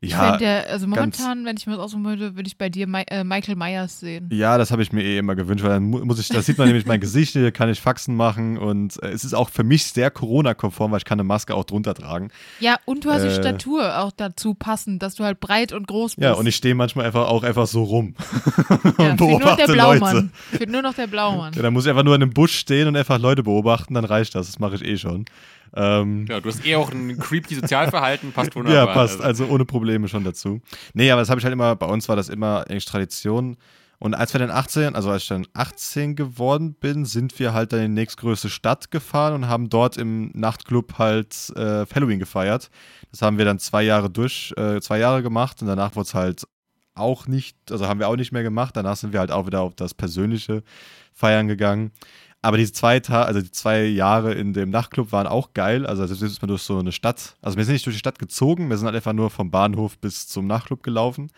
Ich 0.00 0.12
Ja, 0.12 0.28
fänd 0.30 0.40
ja, 0.42 0.60
also 0.60 0.86
momentan, 0.86 1.44
wenn 1.44 1.56
ich 1.56 1.66
mir 1.66 1.72
das 1.72 1.80
aussuchen 1.82 2.04
würde, 2.04 2.36
würde 2.36 2.46
ich 2.46 2.56
bei 2.56 2.68
dir 2.68 2.86
Mi 2.86 3.02
äh, 3.08 3.24
Michael 3.24 3.56
Myers 3.56 3.98
sehen. 3.98 4.28
Ja, 4.32 4.56
das 4.56 4.70
habe 4.70 4.80
ich 4.80 4.92
mir 4.92 5.02
eh 5.02 5.18
immer 5.18 5.34
gewünscht, 5.34 5.64
weil 5.64 5.70
dann 5.70 5.82
mu- 5.82 6.04
muss 6.04 6.20
ich, 6.20 6.28
da 6.28 6.40
sieht 6.40 6.56
man 6.56 6.68
nämlich 6.68 6.86
mein 6.86 7.00
Gesicht, 7.00 7.32
hier 7.32 7.50
kann 7.50 7.68
ich 7.68 7.80
Faxen 7.80 8.14
machen 8.14 8.58
und 8.58 9.02
äh, 9.02 9.08
es 9.08 9.24
ist 9.24 9.34
auch 9.34 9.48
für 9.48 9.64
mich 9.64 9.86
sehr 9.86 10.12
Corona-konform, 10.12 10.92
weil 10.92 10.98
ich 10.98 11.04
kann 11.04 11.16
eine 11.18 11.24
Maske 11.26 11.52
auch 11.52 11.64
drunter 11.64 11.94
tragen. 11.94 12.28
Ja, 12.60 12.76
und 12.84 13.04
du 13.04 13.10
hast 13.10 13.22
die 13.24 13.28
Äh. 13.28 13.34
Statur 13.34 13.98
auch 13.98 14.12
dazu 14.16 14.54
passend, 14.54 15.02
dass 15.02 15.16
du 15.16 15.24
halt 15.24 15.40
breit 15.40 15.72
und 15.72 15.88
groß 15.88 16.14
bist. 16.14 16.24
Ja, 16.24 16.34
und 16.34 16.46
ich 16.46 16.54
stehe 16.54 16.76
manchmal 16.76 17.06
einfach 17.06 17.26
auch 17.26 17.42
einfach 17.42 17.66
so 17.66 17.82
rum 17.82 18.14
ja, 19.00 19.10
und 19.10 19.18
fehlt 19.18 19.18
nur 19.18 19.40
noch 19.40 19.40
beobachte 19.40 19.66
der 19.66 19.74
Leute. 19.74 19.98
Blaumann. 19.98 20.32
Fehlt 20.52 20.70
nur 20.70 20.82
noch 20.82 20.94
der 20.94 21.06
Blaumann. 21.08 21.54
Ja, 21.54 21.62
dann 21.62 21.72
muss 21.72 21.86
ich 21.86 21.90
einfach 21.90 22.04
nur 22.04 22.14
in 22.14 22.22
einem 22.22 22.32
Busch 22.32 22.56
stehen 22.56 22.86
und 22.86 22.94
einfach 22.96 23.18
Leute 23.18 23.42
beobachten, 23.42 23.94
dann 23.94 24.04
reicht 24.04 24.36
das. 24.36 24.46
Das 24.46 24.60
mache 24.60 24.76
ich 24.76 24.84
eh 24.84 24.96
schon. 24.96 25.24
Ähm, 25.74 26.26
Ja, 26.28 26.40
du 26.40 26.48
hast 26.48 26.64
eh 26.66 26.76
auch 26.76 26.90
ein 26.90 27.18
creepy 27.18 27.54
Sozialverhalten, 27.56 28.32
passt 28.32 28.50
Ja, 28.54 28.56
wunderbar. 28.56 28.94
passt. 28.94 29.20
Also, 29.20 29.44
Also 29.44 29.54
ohne 29.54 29.64
Probleme 29.64 30.08
schon 30.08 30.24
dazu. 30.24 30.60
Nee, 30.94 31.10
aber 31.10 31.20
das 31.22 31.30
habe 31.30 31.38
ich 31.38 31.44
halt 31.44 31.52
immer, 31.52 31.76
bei 31.76 31.86
uns 31.86 32.08
war 32.08 32.16
das 32.16 32.28
immer 32.28 32.64
eigentlich 32.68 32.84
Tradition. 32.84 33.56
Und 34.00 34.14
als 34.14 34.32
wir 34.32 34.38
dann 34.38 34.50
18, 34.50 34.94
also 34.94 35.10
als 35.10 35.22
ich 35.22 35.28
dann 35.28 35.46
18 35.54 36.14
geworden 36.14 36.74
bin, 36.74 37.04
sind 37.04 37.36
wir 37.40 37.52
halt 37.52 37.72
dann 37.72 37.80
in 37.80 37.94
die 37.96 38.00
nächstgrößte 38.00 38.48
Stadt 38.48 38.92
gefahren 38.92 39.34
und 39.34 39.48
haben 39.48 39.68
dort 39.70 39.96
im 39.96 40.30
Nachtclub 40.34 40.98
halt 40.98 41.52
äh, 41.56 41.84
Halloween 41.92 42.20
gefeiert. 42.20 42.70
Das 43.10 43.22
haben 43.22 43.38
wir 43.38 43.44
dann 43.44 43.58
zwei 43.58 43.82
Jahre 43.82 44.08
durch, 44.08 44.54
äh, 44.56 44.80
zwei 44.80 44.98
Jahre 45.00 45.22
gemacht 45.22 45.60
und 45.62 45.68
danach 45.68 45.96
wurde 45.96 46.06
es 46.06 46.14
halt 46.14 46.44
auch 46.94 47.26
nicht, 47.26 47.56
also 47.70 47.88
haben 47.88 47.98
wir 47.98 48.08
auch 48.08 48.16
nicht 48.16 48.30
mehr 48.32 48.42
gemacht. 48.44 48.76
Danach 48.76 48.96
sind 48.96 49.12
wir 49.12 49.20
halt 49.20 49.32
auch 49.32 49.46
wieder 49.46 49.62
auf 49.62 49.74
das 49.74 49.94
persönliche 49.94 50.62
Feiern 51.12 51.48
gegangen. 51.48 51.90
Aber 52.40 52.56
diese 52.56 52.72
zwei 52.72 53.00
Ta 53.00 53.22
also 53.22 53.40
die 53.40 53.50
zwei 53.50 53.84
Jahre 53.84 54.32
in 54.32 54.52
dem 54.52 54.70
Nachtclub 54.70 55.10
waren 55.10 55.26
auch 55.26 55.54
geil. 55.54 55.86
Also 55.86 56.06
das 56.06 56.22
ist 56.22 56.40
man 56.40 56.48
durch 56.48 56.62
so 56.62 56.78
eine 56.78 56.92
Stadt. 56.92 57.36
Also 57.42 57.56
wir 57.56 57.64
sind 57.64 57.72
nicht 57.72 57.86
durch 57.86 57.96
die 57.96 58.00
Stadt 58.00 58.18
gezogen, 58.18 58.70
wir 58.70 58.76
sind 58.76 58.86
halt 58.86 58.96
einfach 58.96 59.12
nur 59.12 59.30
vom 59.30 59.50
Bahnhof 59.50 59.98
bis 59.98 60.28
zum 60.28 60.46
Nachtclub 60.46 60.82
gelaufen. 60.82 61.30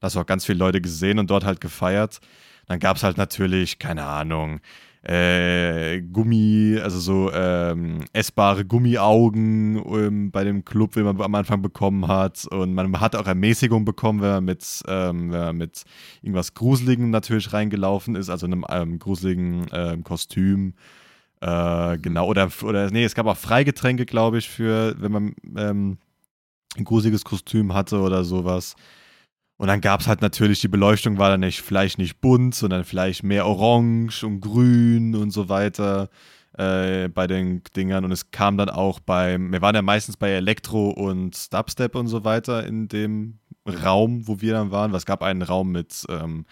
Da 0.00 0.06
hast 0.06 0.16
du 0.16 0.20
auch 0.20 0.26
ganz 0.26 0.46
viele 0.46 0.58
Leute 0.58 0.80
gesehen 0.80 1.18
und 1.18 1.30
dort 1.30 1.44
halt 1.44 1.60
gefeiert. 1.60 2.20
Dann 2.66 2.80
gab 2.80 2.96
es 2.96 3.02
halt 3.02 3.16
natürlich, 3.16 3.78
keine 3.78 4.04
Ahnung, 4.04 4.60
äh, 5.08 6.00
Gummi, 6.00 6.80
also 6.82 6.98
so 6.98 7.30
ähm, 7.32 7.98
essbare 8.12 8.64
Gummiaugen 8.64 9.76
ähm, 9.86 10.30
bei 10.32 10.42
dem 10.42 10.64
Club, 10.64 10.94
den 10.94 11.04
man 11.04 11.20
am 11.20 11.34
Anfang 11.36 11.62
bekommen 11.62 12.08
hat. 12.08 12.44
Und 12.50 12.74
man 12.74 12.98
hat 13.00 13.14
auch 13.14 13.26
Ermäßigung 13.26 13.84
bekommen, 13.84 14.20
wenn 14.20 14.30
man 14.30 14.44
mit, 14.44 14.82
ähm, 14.88 15.30
wenn 15.30 15.40
man 15.40 15.56
mit 15.56 15.84
irgendwas 16.22 16.54
Gruseligem 16.54 17.10
natürlich 17.10 17.52
reingelaufen 17.52 18.16
ist, 18.16 18.30
also 18.30 18.46
einem 18.46 18.64
ähm, 18.68 18.98
gruseligen 18.98 19.66
ähm, 19.72 20.02
Kostüm. 20.02 20.74
Äh, 21.40 21.98
genau, 21.98 22.26
oder, 22.26 22.50
oder 22.64 22.90
nee, 22.90 23.04
es 23.04 23.14
gab 23.14 23.26
auch 23.26 23.36
Freigetränke, 23.36 24.06
glaube 24.06 24.38
ich, 24.38 24.48
für, 24.48 24.96
wenn 24.98 25.12
man 25.12 25.34
ähm, 25.56 25.98
ein 26.76 26.84
gruseliges 26.84 27.24
Kostüm 27.24 27.74
hatte 27.74 28.00
oder 28.00 28.24
sowas. 28.24 28.74
Und 29.58 29.68
dann 29.68 29.80
gab 29.80 30.00
es 30.00 30.06
halt 30.06 30.20
natürlich, 30.20 30.60
die 30.60 30.68
Beleuchtung 30.68 31.18
war 31.18 31.30
dann 31.30 31.40
nicht, 31.40 31.62
vielleicht 31.62 31.98
nicht 31.98 32.20
bunt, 32.20 32.54
sondern 32.54 32.84
vielleicht 32.84 33.22
mehr 33.22 33.46
orange 33.46 34.22
und 34.24 34.40
grün 34.40 35.14
und 35.14 35.30
so 35.30 35.48
weiter 35.48 36.10
äh, 36.58 37.08
bei 37.08 37.26
den 37.26 37.62
Dingern. 37.74 38.04
Und 38.04 38.12
es 38.12 38.30
kam 38.30 38.58
dann 38.58 38.68
auch 38.68 39.00
beim, 39.00 39.52
wir 39.52 39.62
waren 39.62 39.74
ja 39.74 39.82
meistens 39.82 40.16
bei 40.16 40.30
Elektro 40.30 40.90
und 40.90 41.52
Dubstep 41.54 41.94
und 41.94 42.08
so 42.08 42.24
weiter 42.24 42.66
in 42.66 42.88
dem 42.88 43.38
Raum, 43.66 44.28
wo 44.28 44.40
wir 44.40 44.52
dann 44.52 44.70
waren. 44.70 44.94
Es 44.94 45.06
gab 45.06 45.22
einen 45.22 45.42
Raum 45.42 45.72
mit 45.72 46.04
ähm, 46.08 46.44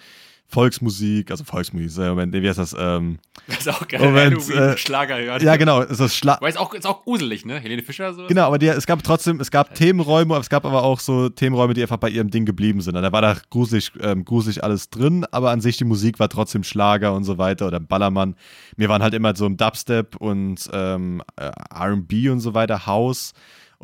Volksmusik, 0.48 1.30
also 1.30 1.42
Volksmusik, 1.42 1.98
äh, 2.02 2.08
Moment, 2.08 2.32
nee, 2.32 2.42
wie 2.42 2.48
heißt 2.48 2.58
das? 2.58 2.76
Ähm, 2.78 3.18
das 3.48 3.58
ist 3.58 3.68
auch 3.68 3.88
geil, 3.88 4.00
Moment, 4.00 4.48
wenn 4.48 4.56
du 4.56 4.62
äh, 4.62 4.78
Schlager 4.78 5.18
hört. 5.18 5.42
ja, 5.42 5.56
genau, 5.56 5.82
es 5.82 5.98
ist 5.98 6.16
Schla 6.16 6.38
Weil 6.40 6.50
es 6.50 6.56
auch, 6.56 6.72
ist 6.74 6.86
auch 6.86 7.02
gruselig, 7.02 7.44
ne? 7.44 7.58
Helene 7.58 7.82
Fischer 7.82 8.14
so. 8.14 8.26
Genau, 8.26 8.46
aber 8.46 8.58
die, 8.58 8.68
es 8.68 8.86
gab 8.86 9.02
trotzdem, 9.02 9.40
es 9.40 9.50
gab 9.50 9.74
Themenräume, 9.74 10.34
aber 10.34 10.40
es 10.40 10.48
gab 10.48 10.64
aber 10.64 10.84
auch 10.84 11.00
so 11.00 11.28
Themenräume, 11.28 11.74
die 11.74 11.82
einfach 11.82 11.96
bei 11.96 12.08
ihrem 12.08 12.30
Ding 12.30 12.44
geblieben 12.44 12.80
sind. 12.80 12.96
Und 12.96 13.02
da 13.02 13.10
war 13.10 13.22
da 13.22 13.36
gruselig, 13.50 13.92
ähm, 14.00 14.24
gruselig 14.24 14.62
alles 14.62 14.90
drin, 14.90 15.26
aber 15.32 15.50
an 15.50 15.60
sich 15.60 15.76
die 15.76 15.84
Musik 15.84 16.20
war 16.20 16.28
trotzdem 16.28 16.62
Schlager 16.62 17.14
und 17.14 17.24
so 17.24 17.38
weiter 17.38 17.66
oder 17.66 17.80
Ballermann. 17.80 18.36
Wir 18.76 18.88
waren 18.88 19.02
halt 19.02 19.14
immer 19.14 19.34
so 19.34 19.46
im 19.46 19.56
Dubstep 19.56 20.16
und 20.16 20.68
ähm, 20.72 21.22
äh, 21.36 21.50
RB 21.74 22.30
und 22.30 22.40
so 22.40 22.54
weiter, 22.54 22.86
House. 22.86 23.32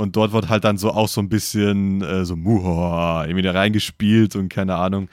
Und 0.00 0.16
dort 0.16 0.32
wird 0.32 0.48
halt 0.48 0.64
dann 0.64 0.78
so 0.78 0.92
auch 0.92 1.08
so 1.08 1.20
ein 1.20 1.28
bisschen 1.28 2.00
äh, 2.00 2.24
so 2.24 2.34
Muha 2.34 3.24
irgendwie 3.26 3.42
da 3.42 3.52
reingespielt 3.52 4.34
und 4.34 4.48
keine 4.48 4.76
Ahnung. 4.76 5.10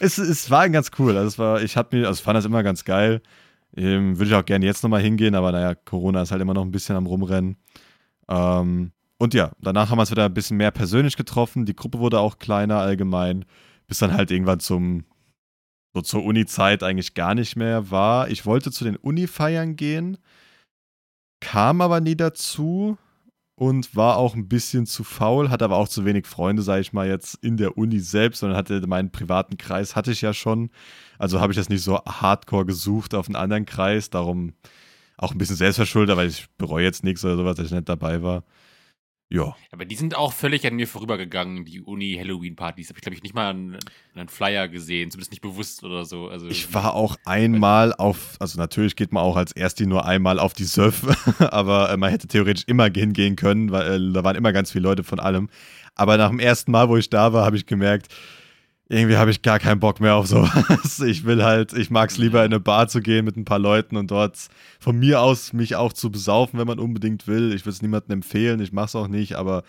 Es, 0.00 0.18
es 0.18 0.50
war 0.50 0.68
ganz 0.70 0.90
cool. 0.98 1.16
Also 1.16 1.28
es 1.28 1.38
war, 1.38 1.62
ich 1.62 1.76
hab 1.76 1.92
mir, 1.92 2.08
also 2.08 2.20
fand 2.20 2.36
das 2.36 2.44
immer 2.44 2.64
ganz 2.64 2.84
geil. 2.84 3.22
Ähm, 3.76 4.18
Würde 4.18 4.30
ich 4.30 4.34
auch 4.34 4.44
gerne 4.44 4.66
jetzt 4.66 4.82
nochmal 4.82 5.02
hingehen, 5.02 5.36
aber 5.36 5.52
naja, 5.52 5.76
Corona 5.76 6.22
ist 6.22 6.32
halt 6.32 6.42
immer 6.42 6.52
noch 6.52 6.64
ein 6.64 6.72
bisschen 6.72 6.96
am 6.96 7.06
Rumrennen. 7.06 7.56
Ähm, 8.28 8.90
und 9.18 9.34
ja, 9.34 9.52
danach 9.60 9.90
haben 9.90 9.98
wir 9.98 10.00
uns 10.00 10.10
wieder 10.10 10.24
ein 10.24 10.34
bisschen 10.34 10.56
mehr 10.56 10.72
persönlich 10.72 11.16
getroffen. 11.16 11.64
Die 11.64 11.76
Gruppe 11.76 12.00
wurde 12.00 12.18
auch 12.18 12.40
kleiner 12.40 12.78
allgemein, 12.80 13.44
bis 13.86 14.00
dann 14.00 14.14
halt 14.14 14.32
irgendwann 14.32 14.58
zum, 14.58 15.04
so 15.92 16.02
zur 16.02 16.24
Uni-Zeit 16.24 16.82
eigentlich 16.82 17.14
gar 17.14 17.36
nicht 17.36 17.54
mehr 17.54 17.92
war. 17.92 18.28
Ich 18.30 18.46
wollte 18.46 18.72
zu 18.72 18.82
den 18.82 18.96
Uni-Feiern 18.96 19.76
gehen, 19.76 20.18
kam 21.38 21.80
aber 21.80 22.00
nie 22.00 22.16
dazu 22.16 22.98
und 23.56 23.94
war 23.94 24.16
auch 24.16 24.34
ein 24.34 24.48
bisschen 24.48 24.86
zu 24.86 25.04
faul, 25.04 25.50
hatte 25.50 25.64
aber 25.64 25.76
auch 25.76 25.88
zu 25.88 26.04
wenig 26.04 26.26
Freunde, 26.26 26.62
sage 26.62 26.80
ich 26.80 26.92
mal, 26.92 27.06
jetzt 27.06 27.34
in 27.36 27.56
der 27.56 27.78
Uni 27.78 28.00
selbst, 28.00 28.40
sondern 28.40 28.56
hatte 28.56 28.84
meinen 28.86 29.10
privaten 29.10 29.56
Kreis, 29.56 29.94
hatte 29.94 30.10
ich 30.10 30.22
ja 30.22 30.34
schon. 30.34 30.70
Also 31.18 31.40
habe 31.40 31.52
ich 31.52 31.56
das 31.56 31.68
nicht 31.68 31.82
so 31.82 31.98
hardcore 32.04 32.66
gesucht 32.66 33.14
auf 33.14 33.28
einen 33.28 33.36
anderen 33.36 33.66
Kreis, 33.66 34.10
darum 34.10 34.54
auch 35.16 35.32
ein 35.32 35.38
bisschen 35.38 35.56
selbstverschuldet, 35.56 36.16
weil 36.16 36.28
ich 36.28 36.48
bereue 36.58 36.84
jetzt 36.84 37.04
nichts 37.04 37.24
oder 37.24 37.36
sowas, 37.36 37.56
dass 37.56 37.66
ich 37.66 37.72
nicht 37.72 37.88
dabei 37.88 38.22
war. 38.22 38.42
Ja. 39.34 39.56
Aber 39.72 39.84
die 39.84 39.96
sind 39.96 40.16
auch 40.16 40.32
völlig 40.32 40.64
an 40.64 40.76
mir 40.76 40.86
vorübergegangen, 40.86 41.64
die 41.64 41.80
Uni-Halloween-Partys. 41.80 42.88
Habe 42.90 42.98
ich, 42.98 43.02
glaube 43.02 43.16
ich, 43.16 43.22
nicht 43.24 43.34
mal 43.34 43.50
einen, 43.50 43.78
einen, 44.14 44.28
Flyer 44.28 44.68
gesehen, 44.68 45.10
zumindest 45.10 45.32
nicht 45.32 45.40
bewusst 45.40 45.82
oder 45.82 46.04
so. 46.04 46.28
Also, 46.28 46.46
ich 46.46 46.72
war 46.72 46.94
auch 46.94 47.16
einmal 47.24 47.92
auf, 47.94 48.36
also 48.38 48.60
natürlich 48.60 48.94
geht 48.94 49.12
man 49.12 49.24
auch 49.24 49.34
als 49.36 49.50
Ersti 49.50 49.86
nur 49.86 50.06
einmal 50.06 50.38
auf 50.38 50.54
die 50.54 50.62
Surf, 50.62 51.02
aber 51.40 51.90
äh, 51.90 51.96
man 51.96 52.10
hätte 52.10 52.28
theoretisch 52.28 52.62
immer 52.68 52.88
hingehen 52.94 53.34
können, 53.34 53.72
weil 53.72 54.10
äh, 54.10 54.12
da 54.12 54.22
waren 54.22 54.36
immer 54.36 54.52
ganz 54.52 54.70
viele 54.70 54.84
Leute 54.84 55.02
von 55.02 55.18
allem. 55.18 55.48
Aber 55.96 56.16
nach 56.16 56.28
dem 56.28 56.38
ersten 56.38 56.70
Mal, 56.70 56.88
wo 56.88 56.96
ich 56.96 57.10
da 57.10 57.32
war, 57.32 57.44
habe 57.44 57.56
ich 57.56 57.66
gemerkt, 57.66 58.14
irgendwie 58.88 59.16
habe 59.16 59.30
ich 59.30 59.42
gar 59.42 59.58
keinen 59.58 59.80
Bock 59.80 60.00
mehr 60.00 60.14
auf 60.14 60.26
sowas. 60.26 61.00
Ich 61.00 61.24
will 61.24 61.42
halt, 61.42 61.72
ich 61.72 61.90
mag 61.90 62.10
es 62.10 62.18
lieber 62.18 62.40
in 62.40 62.52
eine 62.52 62.60
Bar 62.60 62.88
zu 62.88 63.00
gehen 63.00 63.24
mit 63.24 63.36
ein 63.36 63.44
paar 63.44 63.58
Leuten 63.58 63.96
und 63.96 64.10
dort 64.10 64.36
von 64.78 64.98
mir 64.98 65.20
aus 65.20 65.52
mich 65.52 65.76
auch 65.76 65.92
zu 65.92 66.10
besaufen, 66.10 66.58
wenn 66.58 66.66
man 66.66 66.78
unbedingt 66.78 67.26
will. 67.26 67.54
Ich 67.54 67.62
würde 67.62 67.74
es 67.74 67.82
niemandem 67.82 68.18
empfehlen, 68.18 68.60
ich 68.60 68.72
mache 68.72 68.86
es 68.86 68.96
auch 68.96 69.08
nicht, 69.08 69.36
aber 69.36 69.62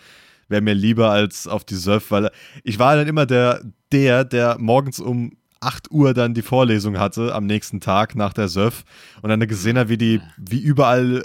wäre 0.48 0.60
mir 0.60 0.74
lieber 0.74 1.10
als 1.10 1.48
auf 1.48 1.64
die 1.64 1.74
Surf, 1.74 2.10
weil 2.10 2.30
ich 2.62 2.78
war 2.78 2.94
dann 2.96 3.08
immer 3.08 3.26
der, 3.26 3.62
der, 3.90 4.24
der 4.24 4.58
morgens 4.58 5.00
um 5.00 5.32
8 5.60 5.90
Uhr 5.90 6.12
dann 6.12 6.34
die 6.34 6.42
Vorlesung 6.42 6.98
hatte 6.98 7.34
am 7.34 7.46
nächsten 7.46 7.80
Tag 7.80 8.14
nach 8.14 8.34
der 8.34 8.48
Surf 8.48 8.84
und 9.22 9.30
dann 9.30 9.40
gesehen 9.40 9.78
hat, 9.78 9.88
wie 9.88 9.96
die, 9.96 10.20
wie 10.36 10.60
überall 10.60 11.24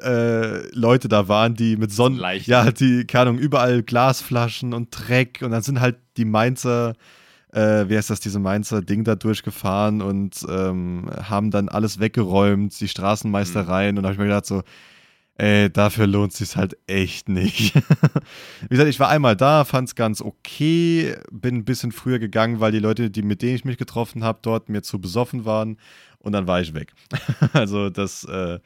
äh, 0.71 0.75
Leute 0.75 1.09
da 1.09 1.27
waren, 1.27 1.55
die 1.55 1.75
mit 1.75 1.91
Sonnen, 1.91 2.19
ja, 2.45 2.71
die, 2.71 3.05
keine 3.05 3.29
Ahnung, 3.31 3.39
überall 3.39 3.83
Glasflaschen 3.83 4.73
und 4.73 4.89
Dreck 4.91 5.41
und 5.43 5.51
dann 5.51 5.61
sind 5.61 5.81
halt 5.81 5.97
die 6.17 6.25
Mainzer 6.25 6.93
äh, 7.53 7.89
wie 7.89 7.97
heißt 7.97 8.09
das, 8.09 8.19
diese 8.19 8.39
Mainzer 8.39 8.81
Ding 8.81 9.03
da 9.03 9.15
durchgefahren 9.15 10.01
und 10.01 10.45
ähm, 10.49 11.09
haben 11.23 11.51
dann 11.51 11.69
alles 11.69 11.99
weggeräumt, 11.99 12.79
die 12.79 12.87
Straßenmeistereien. 12.87 13.95
Mhm. 13.95 13.97
Und 13.97 14.03
da 14.03 14.07
habe 14.09 14.13
ich 14.13 14.19
mir 14.19 14.25
gedacht, 14.25 14.45
so, 14.45 14.63
ey, 15.35 15.71
dafür 15.71 16.07
lohnt 16.07 16.31
es 16.33 16.37
sich 16.37 16.55
halt 16.55 16.77
echt 16.87 17.27
nicht. 17.27 17.75
wie 18.61 18.69
gesagt, 18.69 18.89
ich 18.89 18.99
war 18.99 19.09
einmal 19.09 19.35
da, 19.35 19.65
fand 19.65 19.89
es 19.89 19.95
ganz 19.95 20.21
okay, 20.21 21.15
bin 21.31 21.55
ein 21.55 21.65
bisschen 21.65 21.91
früher 21.91 22.19
gegangen, 22.19 22.59
weil 22.59 22.71
die 22.71 22.79
Leute, 22.79 23.09
die, 23.09 23.23
mit 23.23 23.41
denen 23.41 23.55
ich 23.55 23.65
mich 23.65 23.77
getroffen 23.77 24.23
habe, 24.23 24.39
dort 24.41 24.69
mir 24.69 24.81
zu 24.81 24.99
besoffen 24.99 25.45
waren 25.45 25.77
und 26.19 26.33
dann 26.33 26.47
war 26.47 26.61
ich 26.61 26.73
weg. 26.73 26.93
also 27.53 27.89
das, 27.89 28.23
äh, 28.25 28.59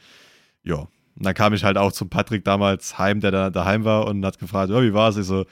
ja. 0.63 0.87
Und 1.17 1.25
dann 1.25 1.33
kam 1.33 1.53
ich 1.53 1.63
halt 1.63 1.77
auch 1.77 1.93
zum 1.93 2.09
Patrick 2.09 2.43
damals 2.43 2.97
heim, 2.97 3.21
der 3.21 3.31
da 3.31 3.49
daheim 3.49 3.85
war 3.85 4.05
und 4.05 4.25
hat 4.25 4.37
gefragt, 4.37 4.69
oh, 4.71 4.81
wie 4.81 4.93
war 4.93 5.09
es? 5.09 5.17
Ich 5.17 5.25
so, 5.25 5.45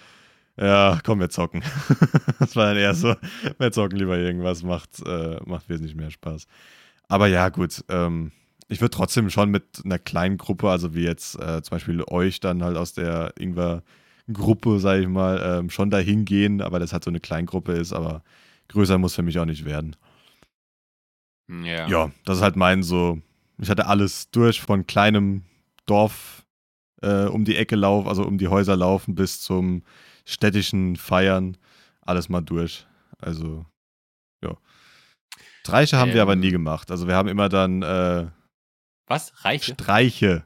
ja, 0.57 0.99
komm, 1.03 1.19
wir 1.19 1.29
zocken. 1.29 1.63
das 2.39 2.55
war 2.55 2.67
dann 2.67 2.77
eher 2.77 2.93
so, 2.93 3.15
wir 3.57 3.71
zocken 3.71 3.97
lieber 3.97 4.17
irgendwas, 4.17 4.63
macht, 4.63 5.01
äh, 5.05 5.39
macht 5.45 5.69
wesentlich 5.69 5.95
mehr 5.95 6.11
Spaß. 6.11 6.47
Aber 7.07 7.27
ja, 7.27 7.49
gut, 7.49 7.83
ähm, 7.89 8.31
ich 8.67 8.81
würde 8.81 8.95
trotzdem 8.95 9.29
schon 9.29 9.49
mit 9.49 9.81
einer 9.83 9.99
kleinen 9.99 10.37
Gruppe, 10.37 10.69
also 10.69 10.93
wie 10.95 11.03
jetzt 11.03 11.35
äh, 11.39 11.61
zum 11.61 11.75
Beispiel 11.75 12.03
euch 12.07 12.39
dann 12.39 12.63
halt 12.63 12.77
aus 12.77 12.93
der 12.93 13.33
Ingwer-Gruppe, 13.37 14.79
sage 14.79 15.01
ich 15.01 15.07
mal, 15.07 15.41
ähm, 15.43 15.69
schon 15.69 15.89
dahin 15.89 16.25
gehen, 16.25 16.61
aber 16.61 16.79
das 16.79 16.93
halt 16.93 17.03
so 17.03 17.11
eine 17.11 17.19
Kleingruppe 17.19 17.73
ist, 17.73 17.93
aber 17.93 18.23
größer 18.69 18.97
muss 18.97 19.15
für 19.15 19.23
mich 19.23 19.39
auch 19.39 19.45
nicht 19.45 19.65
werden. 19.65 19.95
Ja. 21.49 21.87
Ja, 21.87 22.11
das 22.25 22.37
ist 22.37 22.43
halt 22.43 22.55
mein 22.55 22.83
so, 22.83 23.19
ich 23.59 23.69
hatte 23.69 23.87
alles 23.87 24.29
durch 24.31 24.61
von 24.61 24.87
kleinem 24.87 25.43
Dorf 25.85 26.45
äh, 27.01 27.25
um 27.25 27.43
die 27.45 27.57
Ecke 27.57 27.75
laufen, 27.75 28.07
also 28.07 28.23
um 28.23 28.37
die 28.37 28.47
Häuser 28.47 28.75
laufen 28.75 29.15
bis 29.15 29.41
zum 29.41 29.83
städtischen 30.25 30.95
Feiern 30.95 31.57
alles 32.01 32.29
mal 32.29 32.41
durch. 32.41 32.85
Also, 33.19 33.65
ja. 34.43 34.57
Streiche 35.61 35.97
haben 35.97 36.09
ähm, 36.09 36.15
wir 36.15 36.21
aber 36.21 36.35
nie 36.35 36.47
ähm. 36.47 36.53
gemacht. 36.53 36.91
Also 36.91 37.07
wir 37.07 37.15
haben 37.15 37.29
immer 37.29 37.49
dann 37.49 37.81
äh, 37.81 38.27
Was? 39.07 39.45
Reiche? 39.45 39.73
Streiche. 39.73 40.45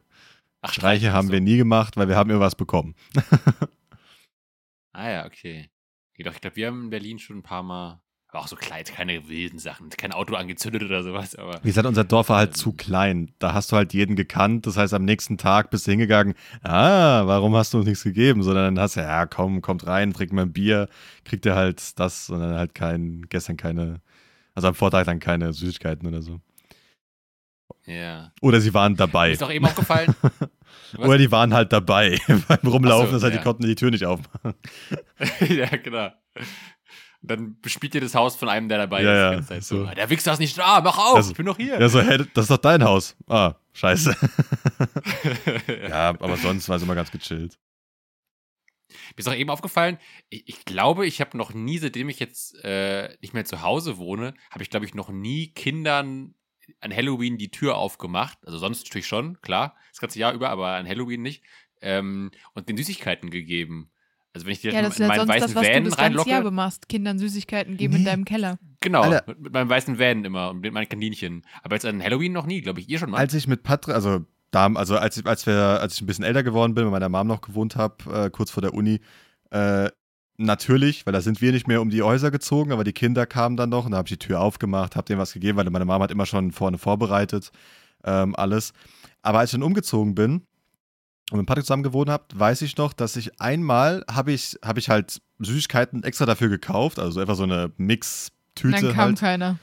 Ach, 0.61 0.71
Streiche, 0.71 0.79
Streiche 0.99 1.13
haben 1.13 1.27
so. 1.27 1.33
wir 1.33 1.41
nie 1.41 1.57
gemacht, 1.57 1.97
weil 1.97 2.07
wir 2.07 2.15
haben 2.15 2.29
irgendwas 2.29 2.55
bekommen. 2.55 2.95
ah 4.93 5.09
ja, 5.09 5.25
okay. 5.25 5.69
Ich 6.13 6.23
glaube, 6.23 6.55
wir 6.55 6.67
haben 6.67 6.85
in 6.85 6.89
Berlin 6.89 7.19
schon 7.19 7.37
ein 7.37 7.43
paar 7.43 7.63
Mal 7.63 8.01
aber 8.37 8.43
auch 8.43 8.47
so 8.47 8.55
klein, 8.55 8.83
keine 8.83 9.27
wilden 9.27 9.59
Sachen, 9.59 9.89
kein 9.89 10.11
Auto 10.11 10.35
angezündet 10.35 10.83
oder 10.83 11.03
sowas. 11.03 11.35
Aber, 11.35 11.59
Wie 11.63 11.69
gesagt, 11.69 11.87
unser 11.87 12.03
Dorf 12.03 12.29
war 12.29 12.37
halt 12.37 12.51
ähm, 12.51 12.55
zu 12.55 12.71
klein. 12.71 13.31
Da 13.39 13.53
hast 13.53 13.71
du 13.71 13.75
halt 13.75 13.93
jeden 13.93 14.15
gekannt. 14.15 14.67
Das 14.67 14.77
heißt, 14.77 14.93
am 14.93 15.05
nächsten 15.05 15.37
Tag 15.37 15.71
bist 15.71 15.87
du 15.87 15.91
hingegangen, 15.91 16.35
ah, 16.61 17.25
warum 17.25 17.55
hast 17.55 17.73
du 17.73 17.79
uns 17.79 17.87
nichts 17.87 18.03
gegeben? 18.03 18.43
Sondern 18.43 18.75
dann 18.75 18.83
hast 18.83 18.95
du, 18.95 19.01
ja, 19.01 19.25
komm, 19.25 19.61
kommt 19.61 19.87
rein, 19.87 20.13
trinkt 20.13 20.33
mal 20.33 20.43
ein 20.43 20.53
Bier, 20.53 20.87
kriegt 21.25 21.45
er 21.45 21.55
halt 21.55 21.99
das, 21.99 22.27
sondern 22.27 22.55
halt 22.55 22.75
kein, 22.75 23.23
gestern 23.29 23.57
keine, 23.57 24.01
also 24.53 24.67
am 24.67 24.75
Vortag 24.75 25.05
dann 25.05 25.19
keine 25.19 25.51
Süßigkeiten 25.53 26.07
oder 26.07 26.21
so. 26.21 26.39
Ja. 27.85 28.33
Oder 28.41 28.61
sie 28.61 28.73
waren 28.73 28.95
dabei. 28.95 29.31
Ist 29.31 29.41
doch 29.41 29.51
eben 29.51 29.65
aufgefallen. 29.65 30.13
oder 30.97 31.17
die 31.17 31.31
waren 31.31 31.53
halt 31.53 31.73
dabei 31.73 32.19
beim 32.47 32.71
Rumlaufen, 32.71 33.07
so, 33.07 33.13
das 33.13 33.23
heißt, 33.23 33.33
ja. 33.33 33.39
die 33.39 33.43
konnten 33.43 33.63
die 33.63 33.75
Tür 33.75 33.91
nicht 33.91 34.05
aufmachen. 34.05 34.53
ja, 35.49 35.67
genau 35.77 36.11
dann 37.27 37.59
bespielt 37.61 37.95
ihr 37.95 38.01
das 38.01 38.15
Haus 38.15 38.35
von 38.35 38.49
einem, 38.49 38.69
der 38.69 38.77
dabei 38.77 39.03
ja, 39.03 39.33
ist. 39.33 39.49
Ja, 39.49 39.61
so. 39.61 39.85
so. 39.85 39.91
Der 39.93 40.09
Wichser 40.09 40.33
ist 40.33 40.39
nicht 40.39 40.57
da, 40.57 40.81
mach 40.81 40.97
auf, 40.97 41.15
also, 41.15 41.31
ich 41.31 41.37
bin 41.37 41.45
noch 41.45 41.57
hier. 41.57 41.79
Ja, 41.79 41.89
so, 41.89 42.01
hey, 42.01 42.25
das 42.33 42.45
ist 42.45 42.51
doch 42.51 42.57
dein 42.57 42.83
Haus. 42.83 43.15
Ah, 43.27 43.55
scheiße. 43.73 44.15
ja, 45.89 46.09
aber 46.09 46.37
sonst 46.37 46.69
war 46.69 46.77
es 46.77 46.83
immer 46.83 46.95
ganz 46.95 47.11
gechillt. 47.11 47.57
Mir 48.89 49.19
ist 49.19 49.27
auch 49.27 49.35
eben 49.35 49.49
aufgefallen, 49.49 49.97
ich, 50.29 50.47
ich 50.47 50.65
glaube, 50.65 51.05
ich 51.05 51.21
habe 51.21 51.37
noch 51.37 51.53
nie, 51.53 51.77
seitdem 51.77 52.09
ich 52.09 52.19
jetzt 52.19 52.55
äh, 52.63 53.15
nicht 53.21 53.33
mehr 53.33 53.45
zu 53.45 53.61
Hause 53.61 53.97
wohne, 53.97 54.33
habe 54.51 54.63
ich, 54.63 54.69
glaube 54.69 54.85
ich, 54.85 54.93
noch 54.93 55.09
nie 55.09 55.53
Kindern 55.53 56.35
an 56.79 56.95
Halloween 56.95 57.37
die 57.37 57.51
Tür 57.51 57.77
aufgemacht. 57.77 58.37
Also 58.45 58.57
sonst 58.57 58.85
natürlich 58.85 59.07
schon, 59.07 59.41
klar, 59.41 59.75
das 59.91 59.99
ganze 59.99 60.19
Jahr 60.19 60.33
über, 60.33 60.49
aber 60.49 60.69
an 60.69 60.87
Halloween 60.87 61.21
nicht. 61.21 61.43
Ähm, 61.81 62.31
und 62.53 62.69
den 62.69 62.77
Süßigkeiten 62.77 63.29
gegeben. 63.29 63.91
Also 64.37 64.45
wenn 64.45 64.53
ich 64.53 64.61
dir 64.61 64.71
ja, 64.71 64.83
das 64.83 64.99
in 64.99 65.07
meinen 65.07 65.27
weißen 65.27 65.53
das, 65.53 65.55
was 65.55 65.67
Van 65.67 65.83
du 65.83 65.89
das 65.89 65.97
reinlocke. 65.97 66.29
Jahr 66.29 66.51
machst, 66.51 66.87
Kindern 66.87 67.17
Süßigkeiten 67.17 67.75
geben 67.75 67.93
nee. 67.93 67.99
in 68.01 68.05
deinem 68.05 68.23
Keller. 68.23 68.59
Genau, 68.81 69.09
mit, 69.09 69.39
mit, 69.39 69.51
meinem 69.51 69.67
weißen 69.67 69.97
Van 69.97 70.23
immer 70.25 70.51
und 70.51 70.59
mit 70.59 70.71
meinen 70.71 70.87
Kaninchen. 70.87 71.41
Aber 71.63 71.75
jetzt 71.75 71.87
an 71.87 72.03
Halloween 72.03 72.33
noch 72.33 72.45
nie, 72.45 72.61
glaube 72.61 72.79
ich. 72.79 72.87
Ihr 72.87 72.99
schon 72.99 73.09
mal? 73.09 73.17
Als 73.17 73.33
ich 73.33 73.47
mit 73.47 73.63
Patrick, 73.63 73.95
also 73.95 74.25
da, 74.51 74.67
also 74.67 74.95
als, 74.95 75.25
als, 75.25 75.47
wir, 75.47 75.55
als 75.55 75.95
ich 75.95 76.01
ein 76.01 76.05
bisschen 76.05 76.23
älter 76.23 76.43
geworden 76.43 76.75
bin, 76.75 76.83
mit 76.83 76.91
meiner 76.91 77.09
Mom 77.09 77.25
noch 77.25 77.41
gewohnt 77.41 77.75
habe, 77.75 77.95
äh, 78.13 78.29
kurz 78.29 78.51
vor 78.51 78.61
der 78.61 78.75
Uni, 78.75 78.99
äh, 79.49 79.89
natürlich, 80.37 81.07
weil 81.07 81.13
da 81.13 81.21
sind 81.21 81.41
wir 81.41 81.51
nicht 81.51 81.67
mehr 81.67 81.81
um 81.81 81.89
die 81.89 82.03
Häuser 82.03 82.29
gezogen, 82.29 82.71
aber 82.71 82.83
die 82.83 82.93
Kinder 82.93 83.25
kamen 83.25 83.57
dann 83.57 83.69
noch 83.69 83.85
und 83.85 83.93
da 83.93 83.97
habe 83.97 84.07
ich 84.07 84.19
die 84.19 84.27
Tür 84.27 84.39
aufgemacht, 84.39 84.95
habe 84.95 85.05
denen 85.05 85.19
was 85.19 85.33
gegeben, 85.33 85.57
weil 85.57 85.67
meine 85.71 85.85
Mom 85.85 86.03
hat 86.03 86.11
immer 86.11 86.27
schon 86.27 86.51
vorne 86.51 86.77
vorbereitet, 86.77 87.51
ähm, 88.03 88.35
alles. 88.35 88.73
Aber 89.23 89.39
als 89.39 89.49
ich 89.49 89.59
dann 89.59 89.63
umgezogen 89.63 90.13
bin, 90.13 90.43
und 91.31 91.39
mit 91.39 91.47
Patrick 91.47 91.65
zusammen 91.65 91.83
gewohnt 91.83 92.09
habt, 92.09 92.37
weiß 92.37 92.61
ich 92.61 92.77
noch, 92.77 92.93
dass 92.93 93.15
ich 93.15 93.41
einmal 93.41 94.03
habe 94.09 94.31
ich, 94.31 94.57
hab 94.63 94.77
ich 94.77 94.89
halt 94.89 95.21
Süßigkeiten 95.39 96.03
extra 96.03 96.25
dafür 96.25 96.49
gekauft, 96.49 96.99
also 96.99 97.19
einfach 97.19 97.35
so 97.35 97.43
eine 97.43 97.71
Mix-Tüte. 97.77 98.81
Dann 98.81 98.93
kam 98.93 99.05
halt. 99.09 99.19
keiner. 99.19 99.59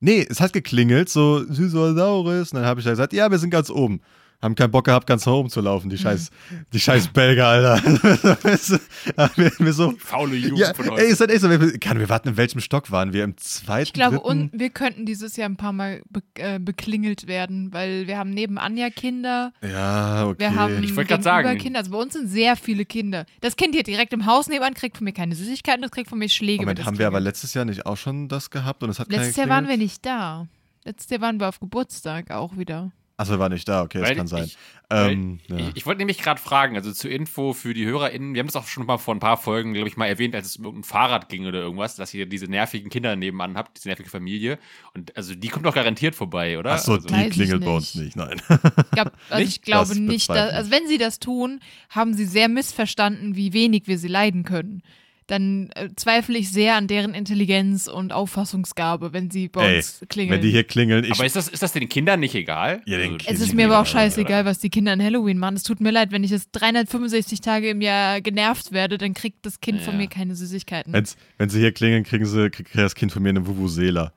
Nee, 0.00 0.26
es 0.28 0.40
hat 0.40 0.52
geklingelt, 0.52 1.08
so 1.08 1.44
süß 1.44 1.74
oder 1.76 1.94
saures. 1.94 2.52
Und 2.52 2.58
dann 2.58 2.66
habe 2.66 2.80
ich 2.80 2.86
halt 2.86 2.94
gesagt, 2.94 3.12
ja, 3.12 3.30
wir 3.30 3.38
sind 3.38 3.50
ganz 3.50 3.70
oben 3.70 4.00
haben 4.44 4.54
keinen 4.54 4.70
Bock 4.70 4.84
gehabt, 4.84 5.06
ganz 5.06 5.26
home 5.26 5.48
zu 5.48 5.60
laufen, 5.60 5.88
die 5.88 5.98
scheiß, 5.98 6.30
die 6.72 6.78
scheiß 6.78 7.08
Belger, 7.08 7.48
Alter. 7.48 7.82
wir, 9.36 9.52
wir 9.58 9.72
so, 9.72 9.94
Faule 9.98 10.36
Jugend 10.36 10.58
ja, 10.58 10.74
von 10.74 10.90
heute. 10.90 11.02
Ey, 11.02 11.10
ist 11.10 11.20
halt 11.20 11.30
echt 11.30 11.40
so, 11.40 11.50
wir, 11.50 11.78
kann, 11.78 11.98
wir 11.98 12.08
warten, 12.08 12.28
in 12.28 12.36
welchem 12.36 12.60
Stock 12.60 12.90
waren 12.90 13.12
wir? 13.12 13.24
Im 13.24 13.36
zweiten, 13.38 13.84
Ich 13.84 13.92
glaube, 13.94 14.16
dritten? 14.16 14.28
und 14.28 14.50
wir 14.52 14.70
könnten 14.70 15.06
dieses 15.06 15.36
Jahr 15.36 15.48
ein 15.48 15.56
paar 15.56 15.72
Mal 15.72 16.02
be 16.10 16.22
äh, 16.34 16.58
beklingelt 16.58 17.26
werden, 17.26 17.72
weil 17.72 18.06
wir 18.06 18.18
haben 18.18 18.30
neben 18.30 18.58
Anja 18.58 18.90
Kinder. 18.90 19.52
Ja, 19.62 20.26
okay. 20.26 20.40
Wir 20.40 20.54
haben 20.54 20.84
ich 20.84 20.94
wollte 20.94 21.08
gerade 21.08 21.22
sagen. 21.22 21.58
Kinder, 21.58 21.78
also 21.78 21.90
bei 21.90 21.98
uns 21.98 22.12
sind 22.12 22.28
sehr 22.28 22.56
viele 22.56 22.84
Kinder. 22.84 23.24
Das 23.40 23.56
Kind 23.56 23.74
hier 23.74 23.82
direkt 23.82 24.12
im 24.12 24.26
Haus 24.26 24.48
nebenan 24.48 24.74
kriegt 24.74 24.98
von 24.98 25.04
mir 25.04 25.12
keine 25.12 25.34
Süßigkeiten, 25.34 25.82
das 25.82 25.90
kriegt 25.90 26.10
von 26.10 26.18
mir 26.18 26.28
Schläge. 26.28 26.62
Moment, 26.62 26.84
haben 26.84 26.98
wir 26.98 27.06
aber 27.06 27.20
letztes 27.20 27.54
Jahr 27.54 27.64
nicht 27.64 27.86
auch 27.86 27.96
schon 27.96 28.28
das 28.28 28.50
gehabt 28.50 28.82
und 28.82 28.90
es 28.90 28.98
hat 28.98 29.10
Letztes 29.10 29.36
Jahr 29.36 29.48
waren 29.48 29.68
wir 29.68 29.78
nicht 29.78 30.04
da. 30.04 30.48
Letztes 30.84 31.10
Jahr 31.10 31.22
waren 31.22 31.40
wir 31.40 31.48
auf 31.48 31.60
Geburtstag 31.60 32.30
auch 32.30 32.58
wieder. 32.58 32.92
Achso, 33.16 33.38
war 33.38 33.48
nicht 33.48 33.68
da, 33.68 33.82
okay, 33.82 34.00
das 34.00 34.16
kann 34.16 34.26
sein. 34.26 34.44
Ich, 34.44 34.58
Ähm, 34.90 35.38
ja. 35.48 35.56
ich, 35.56 35.76
ich 35.76 35.86
wollte 35.86 35.98
nämlich 35.98 36.18
gerade 36.18 36.40
fragen, 36.40 36.76
also 36.76 36.92
zur 36.92 37.10
Info 37.10 37.52
für 37.52 37.72
die 37.72 37.86
HörerInnen, 37.86 38.34
wir 38.34 38.40
haben 38.40 38.48
das 38.48 38.56
auch 38.56 38.66
schon 38.66 38.84
mal 38.86 38.98
vor 38.98 39.14
ein 39.14 39.20
paar 39.20 39.36
Folgen, 39.36 39.72
glaube 39.72 39.88
ich, 39.88 39.96
mal 39.96 40.06
erwähnt, 40.06 40.34
als 40.34 40.46
es 40.46 40.56
um 40.56 40.80
ein 40.80 40.84
Fahrrad 40.84 41.28
ging 41.28 41.46
oder 41.46 41.60
irgendwas, 41.60 41.94
dass 41.94 42.12
ihr 42.12 42.26
diese 42.26 42.46
nervigen 42.46 42.90
Kinder 42.90 43.14
nebenan 43.14 43.56
habt, 43.56 43.76
diese 43.76 43.88
nervige 43.88 44.10
Familie. 44.10 44.58
Und 44.94 45.16
also 45.16 45.34
die 45.34 45.48
kommt 45.48 45.64
doch 45.64 45.74
garantiert 45.74 46.16
vorbei, 46.16 46.58
oder? 46.58 46.72
Achso, 46.72 46.94
also, 46.94 47.06
die 47.06 47.30
klingelt 47.30 47.64
bei 47.64 47.70
uns 47.70 47.94
nicht, 47.94 48.16
nein. 48.16 48.42
Ich, 48.48 48.90
glaub, 48.90 49.12
also 49.30 49.42
Nicht? 49.42 49.56
ich 49.56 49.62
glaube 49.62 49.88
Das 49.88 49.98
nicht, 49.98 50.28
dass, 50.28 50.52
also 50.52 50.70
wenn 50.72 50.88
sie 50.88 50.98
das 50.98 51.20
tun, 51.20 51.60
haben 51.90 52.14
sie 52.14 52.26
sehr 52.26 52.48
missverstanden, 52.48 53.36
wie 53.36 53.52
wenig 53.52 53.84
wir 53.86 53.98
sie 53.98 54.08
leiden 54.08 54.42
können. 54.42 54.82
Dann 55.26 55.70
äh, 55.74 55.88
zweifle 55.96 56.36
ich 56.36 56.50
sehr 56.52 56.74
an 56.76 56.86
deren 56.86 57.14
Intelligenz 57.14 57.86
und 57.86 58.12
Auffassungsgabe, 58.12 59.12
wenn 59.14 59.30
sie 59.30 59.48
bei 59.48 59.66
Ey, 59.66 59.76
uns 59.76 60.04
klingeln. 60.10 60.34
Wenn 60.36 60.42
die 60.42 60.50
hier 60.50 60.64
klingeln, 60.64 61.04
ich. 61.04 61.12
aber 61.12 61.24
ist 61.24 61.34
das, 61.34 61.48
ist 61.48 61.62
das 61.62 61.72
den 61.72 61.88
Kindern 61.88 62.20
nicht 62.20 62.34
egal? 62.34 62.82
Ja, 62.84 62.98
den 62.98 63.12
Also, 63.14 63.24
es 63.28 63.40
ist 63.40 63.54
mir 63.54 63.64
aber 63.66 63.78
auch 63.78 63.86
egal, 63.88 63.92
scheißegal, 64.02 64.44
was 64.44 64.58
die 64.58 64.68
Kinder 64.68 64.92
an 64.92 65.02
Halloween 65.02 65.38
machen. 65.38 65.56
Es 65.56 65.62
tut 65.62 65.80
mir 65.80 65.90
leid, 65.92 66.12
wenn 66.12 66.24
ich 66.24 66.30
jetzt 66.30 66.50
365 66.52 67.40
Tage 67.40 67.70
im 67.70 67.80
Jahr 67.80 68.20
genervt 68.20 68.72
werde, 68.72 68.98
dann 68.98 69.14
kriegt 69.14 69.46
das 69.46 69.60
Kind 69.60 69.80
von 69.80 69.94
Ja. 69.94 70.00
mir 70.00 70.08
keine 70.08 70.34
Süßigkeiten. 70.34 70.92
Wenn's, 70.92 71.16
wenn 71.38 71.48
sie 71.48 71.60
hier 71.60 71.72
klingeln, 71.72 72.04
kriegen 72.04 72.26
sie, 72.26 72.50
kriegt 72.50 72.76
das 72.76 72.94
Kind 72.94 73.10
von 73.10 73.22
mir 73.22 73.30
eine 73.30 73.46
Vuvuzela. 73.46 74.12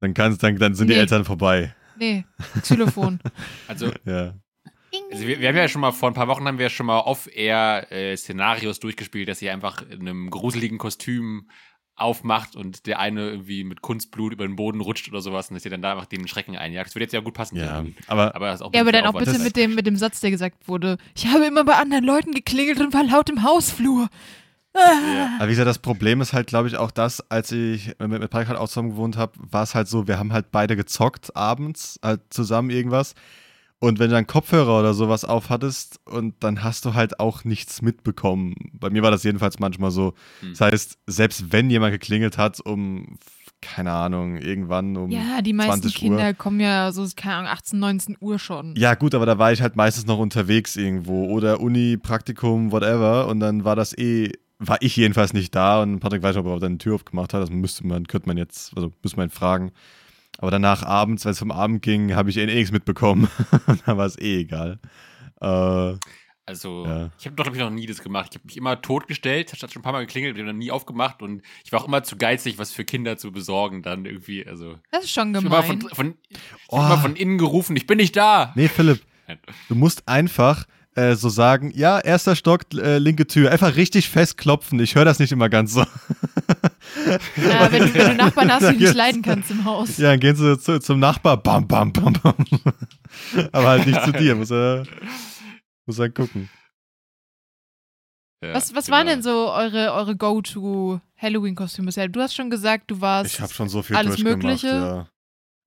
Dann, 0.00 0.14
kann's, 0.14 0.38
dann, 0.38 0.56
dann 0.56 0.74
sind 0.74 0.88
die 0.88 0.94
Nee. 0.94 1.00
Eltern 1.00 1.24
vorbei. 1.24 1.74
Nee, 1.98 2.24
Xylophon. 2.62 3.20
Also, 3.68 3.90
Ja. 4.04 4.34
Also 5.14 5.26
wir, 5.26 5.40
wir 5.40 5.48
haben 5.48 5.56
ja 5.56 5.68
schon 5.68 5.80
mal, 5.80 5.92
vor 5.92 6.10
ein 6.10 6.14
paar 6.14 6.28
Wochen 6.28 6.46
haben 6.46 6.58
wir 6.58 6.68
schon 6.68 6.86
mal 6.86 7.00
off-air 7.00 7.90
äh, 7.90 8.16
Szenarios 8.16 8.80
durchgespielt, 8.80 9.28
dass 9.28 9.38
sie 9.38 9.50
einfach 9.50 9.82
in 9.88 10.00
einem 10.00 10.30
gruseligen 10.30 10.78
Kostüm 10.78 11.48
aufmacht 11.96 12.56
und 12.56 12.86
der 12.86 12.98
eine 12.98 13.30
irgendwie 13.30 13.62
mit 13.62 13.80
Kunstblut 13.80 14.32
über 14.32 14.46
den 14.46 14.56
Boden 14.56 14.80
rutscht 14.80 15.08
oder 15.08 15.20
sowas 15.20 15.48
und 15.48 15.54
dass 15.54 15.64
ihr 15.64 15.70
dann 15.70 15.82
da 15.82 15.92
einfach 15.92 16.06
den 16.06 16.26
Schrecken 16.26 16.56
einjagt. 16.56 16.88
Das 16.88 16.94
würde 16.96 17.04
jetzt 17.04 17.12
ja 17.12 17.20
gut 17.20 17.34
passen. 17.34 17.56
Ja, 17.56 17.76
können. 17.76 17.96
aber 18.08 18.34
aber, 18.34 18.46
das 18.46 18.56
ist 18.56 18.66
auch 18.66 18.74
ja, 18.74 18.80
aber 18.80 18.90
dann 18.90 19.06
auch 19.06 19.16
bitte 19.16 19.38
mit 19.38 19.54
dem, 19.54 19.76
mit 19.76 19.86
dem 19.86 19.96
Satz, 19.96 20.20
der 20.20 20.32
gesagt 20.32 20.66
wurde. 20.66 20.98
Ich 21.14 21.28
habe 21.28 21.46
immer 21.46 21.64
bei 21.64 21.74
anderen 21.74 22.04
Leuten 22.04 22.32
geklingelt 22.32 22.80
und 22.80 22.92
war 22.92 23.04
laut 23.04 23.30
im 23.30 23.44
Hausflur. 23.44 24.08
Ah. 24.74 25.36
Aber 25.38 25.46
wie 25.46 25.52
gesagt, 25.52 25.68
das 25.68 25.78
Problem 25.78 26.20
ist 26.20 26.32
halt, 26.32 26.48
glaube 26.48 26.66
ich, 26.66 26.76
auch 26.76 26.90
das, 26.90 27.30
als 27.30 27.52
ich 27.52 27.94
mit, 28.00 28.20
mit 28.20 28.30
Patrick 28.30 28.48
halt 28.48 28.58
auch 28.58 28.66
zusammen 28.66 28.90
gewohnt 28.90 29.16
habe, 29.16 29.32
war 29.36 29.62
es 29.62 29.76
halt 29.76 29.86
so, 29.86 30.08
wir 30.08 30.18
haben 30.18 30.32
halt 30.32 30.50
beide 30.50 30.74
gezockt 30.74 31.36
abends, 31.36 32.00
halt 32.02 32.22
zusammen 32.30 32.70
irgendwas. 32.70 33.14
Und 33.80 33.98
wenn 33.98 34.08
du 34.08 34.14
dann 34.14 34.26
Kopfhörer 34.26 34.80
oder 34.80 34.94
sowas 34.94 35.24
auf 35.24 35.50
hattest 35.50 36.00
und 36.06 36.34
dann 36.40 36.62
hast 36.62 36.84
du 36.84 36.94
halt 36.94 37.20
auch 37.20 37.44
nichts 37.44 37.82
mitbekommen. 37.82 38.54
Bei 38.72 38.88
mir 38.88 39.02
war 39.02 39.10
das 39.10 39.24
jedenfalls 39.24 39.58
manchmal 39.58 39.90
so. 39.90 40.14
Hm. 40.40 40.50
Das 40.50 40.60
heißt, 40.60 40.98
selbst 41.06 41.52
wenn 41.52 41.68
jemand 41.68 41.92
geklingelt 41.92 42.38
hat 42.38 42.60
um, 42.60 43.18
keine 43.60 43.92
Ahnung, 43.92 44.36
irgendwann 44.36 44.96
um 44.96 45.10
Ja, 45.10 45.42
die 45.42 45.52
meisten 45.52 45.82
20 45.82 45.94
Uhr. 45.94 45.98
Kinder 45.98 46.34
kommen 46.34 46.60
ja 46.60 46.92
so, 46.92 47.06
keine 47.16 47.36
Ahnung, 47.36 47.50
18, 47.50 47.78
19 47.78 48.16
Uhr 48.20 48.38
schon. 48.38 48.74
Ja, 48.76 48.94
gut, 48.94 49.14
aber 49.14 49.26
da 49.26 49.38
war 49.38 49.52
ich 49.52 49.60
halt 49.60 49.76
meistens 49.76 50.06
noch 50.06 50.18
unterwegs 50.18 50.76
irgendwo 50.76 51.26
oder 51.26 51.60
Uni, 51.60 51.96
Praktikum, 51.96 52.72
whatever. 52.72 53.26
Und 53.28 53.40
dann 53.40 53.64
war 53.64 53.76
das 53.76 53.96
eh, 53.96 54.32
war 54.58 54.78
ich 54.80 54.96
jedenfalls 54.96 55.32
nicht 55.32 55.54
da 55.54 55.82
und 55.82 56.00
Patrick 56.00 56.22
weiß 56.22 56.36
nicht, 56.36 56.44
ob 56.44 56.50
er 56.52 56.60
dann 56.60 56.78
die 56.78 56.84
Tür 56.84 56.94
aufgemacht 56.94 57.34
hat. 57.34 57.42
Das 57.42 57.50
müsste 57.50 57.86
man, 57.86 58.06
könnte 58.06 58.28
man 58.28 58.36
jetzt, 58.36 58.74
also 58.76 58.92
müsste 59.02 59.18
man 59.18 59.28
ihn 59.28 59.32
fragen. 59.32 59.72
Aber 60.38 60.50
danach 60.50 60.82
abends, 60.82 61.24
wenn 61.24 61.32
es 61.32 61.38
vom 61.38 61.50
Abend 61.52 61.82
ging, 61.82 62.14
habe 62.14 62.30
ich 62.30 62.36
eh 62.36 62.46
nichts 62.46 62.72
mitbekommen. 62.72 63.28
da 63.86 63.96
war 63.96 64.06
es 64.06 64.18
eh 64.18 64.40
egal. 64.40 64.78
Äh, 65.40 65.94
Also, 66.46 66.84
Ja. 66.86 67.10
ich 67.18 67.24
habe 67.24 67.36
doch, 67.36 67.44
glaube 67.44 67.56
ich, 67.56 67.62
noch 67.62 67.70
nie 67.70 67.86
das 67.86 68.02
gemacht. 68.02 68.28
Ich 68.32 68.36
habe 68.36 68.46
mich 68.46 68.56
immer 68.58 68.82
totgestellt, 68.82 69.50
hat 69.52 69.72
schon 69.72 69.80
ein 69.80 69.82
paar 69.82 69.92
Mal 69.92 70.04
geklingelt, 70.04 70.36
bin 70.36 70.44
dann 70.46 70.58
nie 70.58 70.70
aufgemacht 70.70 71.22
und 71.22 71.40
ich 71.64 71.72
war 71.72 71.80
auch 71.80 71.86
immer 71.88 72.02
zu 72.02 72.16
geizig, 72.16 72.58
was 72.58 72.70
für 72.72 72.84
Kinder 72.84 73.16
zu 73.16 73.32
besorgen 73.32 73.82
dann 73.82 74.04
irgendwie. 74.04 74.46
Also, 74.46 74.76
Das 74.90 75.04
ist 75.04 75.12
schon 75.12 75.28
ich 75.34 75.38
bin 75.40 75.46
immer 75.46 75.62
gemein. 75.62 75.80
von, 75.80 75.90
von, 75.90 76.14
ich 76.28 76.38
Oh. 76.68 76.76
immer 76.80 76.98
von 76.98 77.16
innen 77.16 77.38
gerufen, 77.38 77.76
ich 77.76 77.86
bin 77.86 77.96
nicht 77.96 78.14
da. 78.16 78.52
nee, 78.56 78.68
Philipp, 78.68 79.00
du 79.68 79.74
musst 79.74 80.06
einfach 80.06 80.66
äh, 80.96 81.14
so 81.14 81.28
sagen, 81.30 81.72
ja, 81.74 81.98
erster 81.98 82.36
Stock, 82.36 82.60
äh, 82.74 82.98
linke 82.98 83.26
Tür. 83.26 83.50
Einfach 83.50 83.74
richtig 83.76 84.08
festklopfen. 84.10 84.78
Ich 84.80 84.94
höre 84.96 85.04
das 85.06 85.18
nicht 85.18 85.32
immer 85.32 85.48
ganz 85.48 85.72
so. 85.72 85.84
Ja, 87.36 87.70
wenn, 87.72 87.82
du, 87.86 87.94
wenn 87.94 88.08
du 88.08 88.14
Nachbarn 88.14 88.50
hast, 88.52 88.68
die 88.70 88.78
du 88.78 88.84
nicht 88.84 88.94
leiden 88.94 89.22
kannst 89.22 89.50
im 89.50 89.64
Haus. 89.64 89.96
Ja, 89.98 90.10
dann 90.10 90.20
gehen 90.20 90.36
sie 90.36 90.58
zu, 90.58 90.78
zum 90.80 90.98
Nachbar, 90.98 91.36
bam, 91.36 91.66
bam, 91.66 91.92
bam, 91.92 92.12
bam. 92.14 92.34
Aber 93.52 93.68
halt 93.68 93.86
nicht 93.86 94.02
zu 94.04 94.12
dir, 94.18 94.34
muss 94.34 94.50
er, 94.50 94.84
muss 95.86 95.98
er 95.98 96.10
gucken. 96.10 96.48
Ja, 98.42 98.54
Was, 98.54 98.74
was 98.74 98.86
genau. 98.86 98.98
waren 98.98 99.06
denn 99.06 99.22
so 99.22 99.50
eure, 99.52 99.92
eure 99.92 100.16
Go-To-Halloween-Kostüme 100.16 101.86
bisher? 101.86 102.08
Du 102.08 102.20
hast 102.20 102.34
schon 102.34 102.50
gesagt, 102.50 102.90
du 102.90 103.00
warst. 103.00 103.34
Ich 103.34 103.40
habe 103.40 103.52
schon 103.52 103.68
so 103.68 103.82
viel 103.82 103.96
alles 103.96 104.18
Mögliche? 104.18 104.68
ja. 104.68 105.08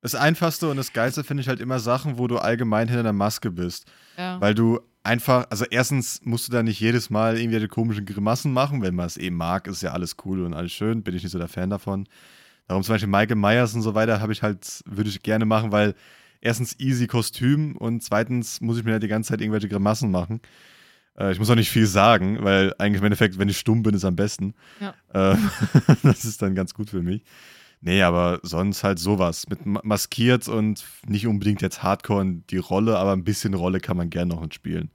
Das 0.03 0.13
Einfachste 0.13 0.69
und 0.69 0.77
das 0.77 0.93
Geilste 0.93 1.23
finde 1.23 1.41
ich 1.41 1.49
halt 1.49 1.59
immer 1.59 1.79
Sachen, 1.79 2.19
wo 2.19 2.27
du 2.27 2.37
allgemein 2.37 2.87
hinter 2.87 3.01
der 3.03 3.13
Maske 3.13 3.49
bist. 3.49 3.89
ja. 4.17 4.39
Weil 4.39 4.53
du 4.53 4.79
einfach, 5.07 5.47
also 5.49 5.65
erstens 5.65 6.21
musst 6.23 6.47
du 6.47 6.51
da 6.51 6.61
nicht 6.61 6.79
jedes 6.79 7.09
Mal 7.09 7.37
irgendwelche 7.39 7.67
komischen 7.67 8.05
Grimassen 8.05 8.53
machen. 8.53 8.81
Wenn 8.81 8.93
man 8.93 9.07
es 9.07 9.17
eben 9.17 9.37
mag, 9.37 9.67
ist 9.67 9.81
ja 9.81 9.93
alles 9.93 10.17
cool 10.25 10.43
und 10.43 10.53
alles 10.53 10.73
schön. 10.73 11.01
Bin 11.01 11.15
ich 11.15 11.23
nicht 11.23 11.31
so 11.31 11.39
der 11.39 11.47
Fan 11.47 11.69
davon. 11.69 12.07
Darum 12.67 12.83
zum 12.83 12.93
Beispiel 12.93 13.09
Michael 13.09 13.37
Myers 13.37 13.73
und 13.73 13.81
so 13.81 13.95
weiter 13.95 14.19
habe 14.19 14.33
ich 14.33 14.43
halt, 14.43 14.83
würde 14.85 15.09
ich 15.09 15.23
gerne 15.23 15.45
machen, 15.45 15.71
weil 15.71 15.95
erstens 16.41 16.79
easy 16.79 17.07
Kostüm 17.07 17.77
und 17.77 18.03
zweitens 18.03 18.61
muss 18.61 18.77
ich 18.77 18.83
mir 18.83 18.91
halt 18.91 19.03
die 19.03 19.07
ganze 19.07 19.29
Zeit 19.29 19.41
irgendwelche 19.41 19.69
Grimassen 19.69 20.11
machen. 20.11 20.41
Äh, 21.17 21.31
ich 21.31 21.39
muss 21.39 21.49
auch 21.49 21.55
nicht 21.55 21.71
viel 21.71 21.87
sagen, 21.87 22.43
weil 22.43 22.73
eigentlich 22.77 22.99
im 22.99 23.05
Endeffekt, 23.05 23.39
wenn 23.39 23.49
ich 23.49 23.57
stumm 23.57 23.83
bin, 23.83 23.95
ist 23.95 24.05
am 24.05 24.17
besten. 24.17 24.53
Ja. 24.81 24.93
Äh, 25.13 25.37
das 26.03 26.25
ist 26.25 26.41
dann 26.41 26.53
ganz 26.53 26.73
gut 26.73 26.89
für 26.89 27.01
mich. 27.01 27.23
Nee, 27.81 28.01
aber 28.01 28.39
sonst 28.43 28.83
halt 28.83 28.99
sowas. 28.99 29.47
Mit 29.49 29.65
ma- 29.65 29.81
maskiert 29.83 30.47
und 30.47 30.83
nicht 31.07 31.27
unbedingt 31.27 31.61
jetzt 31.61 31.83
Hardcore 31.83 32.25
die 32.49 32.57
Rolle, 32.57 32.97
aber 32.97 33.13
ein 33.13 33.23
bisschen 33.23 33.53
Rolle 33.53 33.79
kann 33.79 33.97
man 33.97 34.09
gerne 34.09 34.33
noch 34.35 34.51
spielen. 34.51 34.91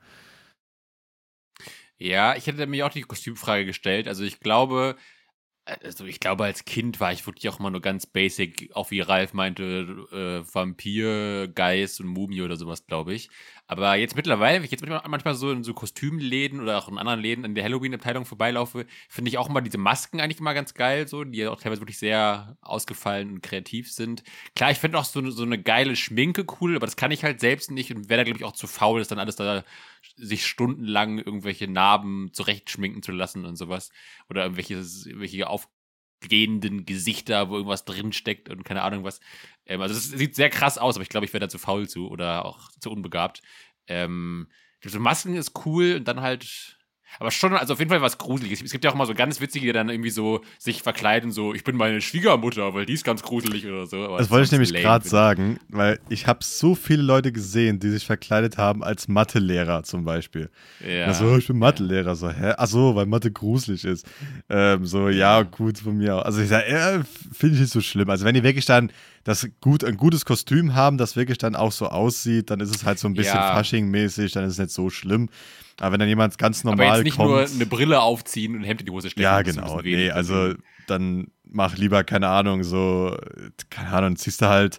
Ja, 1.99 2.35
ich 2.37 2.47
hätte 2.47 2.67
mir 2.67 2.87
auch 2.87 2.91
die 2.91 3.03
Kostümfrage 3.03 3.65
gestellt. 3.67 4.09
Also 4.09 4.25
ich 4.25 4.41
glaube, 4.41 4.97
also 5.67 6.07
ich 6.07 6.21
glaube, 6.21 6.45
als 6.45 6.65
Kind 6.65 7.01
war 7.01 7.13
ich 7.13 7.27
wirklich 7.27 7.49
auch 7.51 7.61
immer 7.61 7.71
nur 7.71 7.83
ganz 7.83 8.07
basic, 8.07 8.71
auch 8.75 8.91
wie 8.91 9.01
Ralf 9.01 9.35
meinte, 9.35 9.65
äh, 10.13 10.55
Vampir, 10.55 11.49
Geist 11.49 12.01
und 12.01 12.09
Mumie 12.09 12.43
oder 12.43 12.57
sowas, 12.57 12.87
glaube 12.87 13.15
ich. 13.15 13.31
Aber 13.73 13.95
jetzt 13.97 14.17
mittlerweile, 14.17 14.59
wenn 14.59 14.65
ich 14.65 14.71
jetzt 14.71 14.87
manchmal- 14.87 15.35
so 15.35 15.51
in 15.51 15.65
so 15.65 15.73
Kostümläden 15.75 16.61
oder 16.61 16.79
auch 16.79 16.89
in 16.89 16.99
anderen 16.99 17.21
Läden 17.21 17.45
in 17.45 17.55
der 17.55 17.65
Halloween-Abteilung 17.65 18.25
vorbeilaufe, 18.27 18.87
finde 19.09 19.31
ich 19.31 19.39
auch 19.39 19.49
immer 19.49 19.63
diese 19.63 19.79
Masken 19.79 20.21
eigentlich 20.21 20.41
immer 20.41 20.55
ganz 20.55 20.75
geil, 20.75 21.09
so, 21.09 21.25
die 21.25 21.39
ja 21.39 21.51
auch 21.51 21.61
teilweise 21.61 21.81
wirklich 21.81 21.99
sehr 21.99 22.57
ausgefallen 22.61 23.31
und 23.33 23.43
kreativ 23.43 23.91
sind. 23.91 24.23
Klar, 24.55 24.71
ich 24.71 24.79
finde 24.79 24.99
auch 24.99 25.05
so, 25.05 25.21
eine- 25.21 25.33
so 25.33 25.43
eine 25.43 25.61
geile 25.61 25.97
Schminke 25.97 26.45
cool, 26.61 26.77
aber 26.77 26.87
das 26.87 26.97
kann 26.97 27.11
ich 27.11 27.25
halt 27.25 27.41
selbst 27.41 27.71
nicht 27.71 27.95
und 27.95 28.09
wäre 28.09 28.19
da, 28.19 28.25
glaube 28.25 28.39
ich, 28.39 28.45
auch 28.45 28.53
zu 28.53 28.67
faul, 28.67 28.99
das 28.99 29.09
dann 29.09 29.19
alles 29.19 29.37
da 29.37 29.65
sich 30.17 30.47
stundenlang 30.47 31.19
irgendwelche 31.19 31.69
Narben 31.69 32.31
zurechtschminken 32.33 33.03
zu 33.03 33.13
lassen 33.13 33.45
und 33.47 33.57
sowas. 33.57 33.91
Oder 34.29 34.43
irgendwelche, 34.43 34.75
irgendwelche 34.75 35.49
aufgehenden 35.49 36.85
Gesichter, 36.85 37.49
wo 37.49 37.55
irgendwas 37.57 37.85
drinsteckt 37.85 38.49
und 38.49 38.65
keine 38.65 38.83
Ahnung 38.83 39.05
was. 39.05 39.21
Ähm, 39.67 39.81
also 39.81 39.95
es 39.95 40.11
sieht 40.11 40.35
sehr 40.35 40.51
krass 40.51 40.79
aus, 40.79 40.97
aber 40.97 41.03
ich 41.03 41.09
glaube, 41.09 41.27
ich 41.27 41.33
wäre 41.33 41.41
da 41.41 41.49
zu 41.49 41.59
faul 41.59 41.89
zu 41.89 42.09
oder 42.09 42.45
auch 42.45 42.71
zu 42.81 42.91
unbegabt. 42.91 43.43
Ähm, 43.87 44.49
so 44.85 44.99
Masken 44.99 45.37
ist 45.37 45.53
cool 45.67 45.97
und 45.97 46.09
dann 46.09 46.21
halt. 46.21 46.79
Aber 47.19 47.31
schon, 47.31 47.53
also 47.53 47.75
auf 47.75 47.79
jeden 47.79 47.91
Fall 47.91 48.01
was 48.01 48.17
Gruseliges. 48.17 48.63
Es 48.63 48.73
gibt 48.73 48.85
ja 48.85 48.91
auch 48.91 48.95
mal 48.95 49.07
so 49.07 49.13
ganz 49.13 49.39
witzige, 49.39 49.67
die 49.67 49.73
dann 49.75 49.91
irgendwie 49.91 50.09
so 50.09 50.41
sich 50.59 50.83
verkleiden, 50.83 51.31
so, 51.31 51.53
ich 51.53 51.63
bin 51.63 51.77
meine 51.77 52.01
Schwiegermutter, 52.01 52.73
weil 52.73 52.87
die 52.87 52.95
ist 52.95 53.05
ganz 53.05 53.23
gruselig 53.23 53.67
oder 53.67 53.85
so. 53.85 54.05
Aber 54.05 54.17
Das 54.17 54.31
wollte 54.31 54.47
ich 54.47 54.53
nämlich 54.53 54.73
gerade 54.73 55.07
sagen, 55.07 55.59
weil 55.69 56.01
ich 56.09 56.27
habe 56.27 56.39
so 56.43 56.75
viele 56.75 57.03
Leute 57.03 57.31
gesehen, 57.31 57.81
die 57.81 57.91
sich 57.91 58.07
verkleidet 58.07 58.57
haben 58.57 58.83
als 58.83 59.09
Mathelehrer 59.09 59.83
zum 59.83 60.07
Beispiel. 60.07 60.49
Ja. 60.81 61.05
Also, 61.05 61.37
ich 61.37 61.47
bin 61.47 61.59
Mathelehrer. 61.59 62.17
So, 62.17 62.31
hä? 62.31 62.55
Ach 62.57 62.67
so, 62.67 62.95
weil 62.95 63.05
Mathe 63.05 63.31
gruselig 63.31 63.85
ist. 63.85 64.07
Ähm, 64.49 64.87
so, 64.87 65.11
ja, 65.11 65.43
gut, 65.43 65.81
von 65.81 65.99
mir 65.99 66.17
auch. 66.17 66.23
Also, 66.23 66.41
ich 66.41 66.49
sage, 66.49 66.65
äh, 66.65 67.01
finde 67.31 67.57
ich 67.57 67.61
nicht 67.61 67.73
so 67.73 67.83
schlimm. 67.83 68.09
Also, 68.09 68.25
wenn 68.25 68.35
die 68.35 68.43
wirklich 68.43 68.65
dann 68.65 68.91
das 69.25 69.47
gut, 69.61 69.85
ein 69.85 69.97
gutes 69.97 70.25
Kostüm 70.25 70.75
haben, 70.75 70.99
das 70.99 71.17
wirklich 71.17 71.39
dann 71.39 71.55
auch 71.55 71.73
so 71.73 71.87
aussieht, 71.89 72.51
dann 72.51 72.61
ist 72.61 72.75
es 72.75 72.85
halt 72.85 72.99
so 72.99 73.09
ein 73.09 73.15
bisschen 73.15 73.37
Ja. 73.37 73.55
Fasching-mäßig, 73.55 74.33
dann 74.33 74.45
ist 74.45 74.53
es 74.55 74.59
nicht 74.59 74.71
so 74.71 74.91
schlimm. 74.91 75.29
Aber 75.79 75.93
wenn 75.93 76.01
dann 76.01 76.09
jemand 76.09 76.37
ganz 76.39 76.65
aber 76.65 76.77
normal 76.77 76.97
jetzt 76.99 77.05
nicht 77.05 77.17
kommt. 77.17 77.31
nur 77.31 77.41
eine 77.41 77.67
Brille 77.67 78.01
aufziehen 78.01 78.55
und 78.55 78.61
ein 78.61 78.65
Hemd 78.65 78.81
in 78.81 78.87
die 78.87 78.93
Hose 78.93 79.11
stecken. 79.11 79.23
Ja, 79.23 79.43
genau. 79.43 79.81
Nee, 79.81 80.11
also 80.11 80.55
dann 80.87 81.29
mach 81.45 81.77
lieber, 81.77 82.05
keine 82.05 82.29
Ahnung, 82.29 82.63
so, 82.65 83.17
keine 83.71 83.91
Ahnung, 83.91 84.17
ziehst 84.17 84.43
du 84.43 84.47
halt 84.49 84.79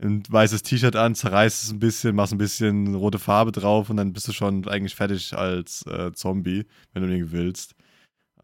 ein 0.00 0.22
weißes 0.28 0.62
T-Shirt 0.62 0.96
an, 0.96 1.14
zerreißt 1.14 1.62
es 1.64 1.70
ein 1.70 1.78
bisschen, 1.78 2.16
machst 2.16 2.32
ein 2.32 2.38
bisschen 2.38 2.94
rote 2.94 3.18
Farbe 3.20 3.52
drauf 3.52 3.88
und 3.88 3.96
dann 3.98 4.12
bist 4.12 4.26
du 4.26 4.32
schon 4.32 4.66
eigentlich 4.66 4.94
fertig 4.96 5.36
als 5.36 5.86
äh, 5.86 6.12
Zombie, 6.12 6.64
wenn 6.92 7.02
du 7.02 7.08
den 7.08 7.30
willst. 7.30 7.74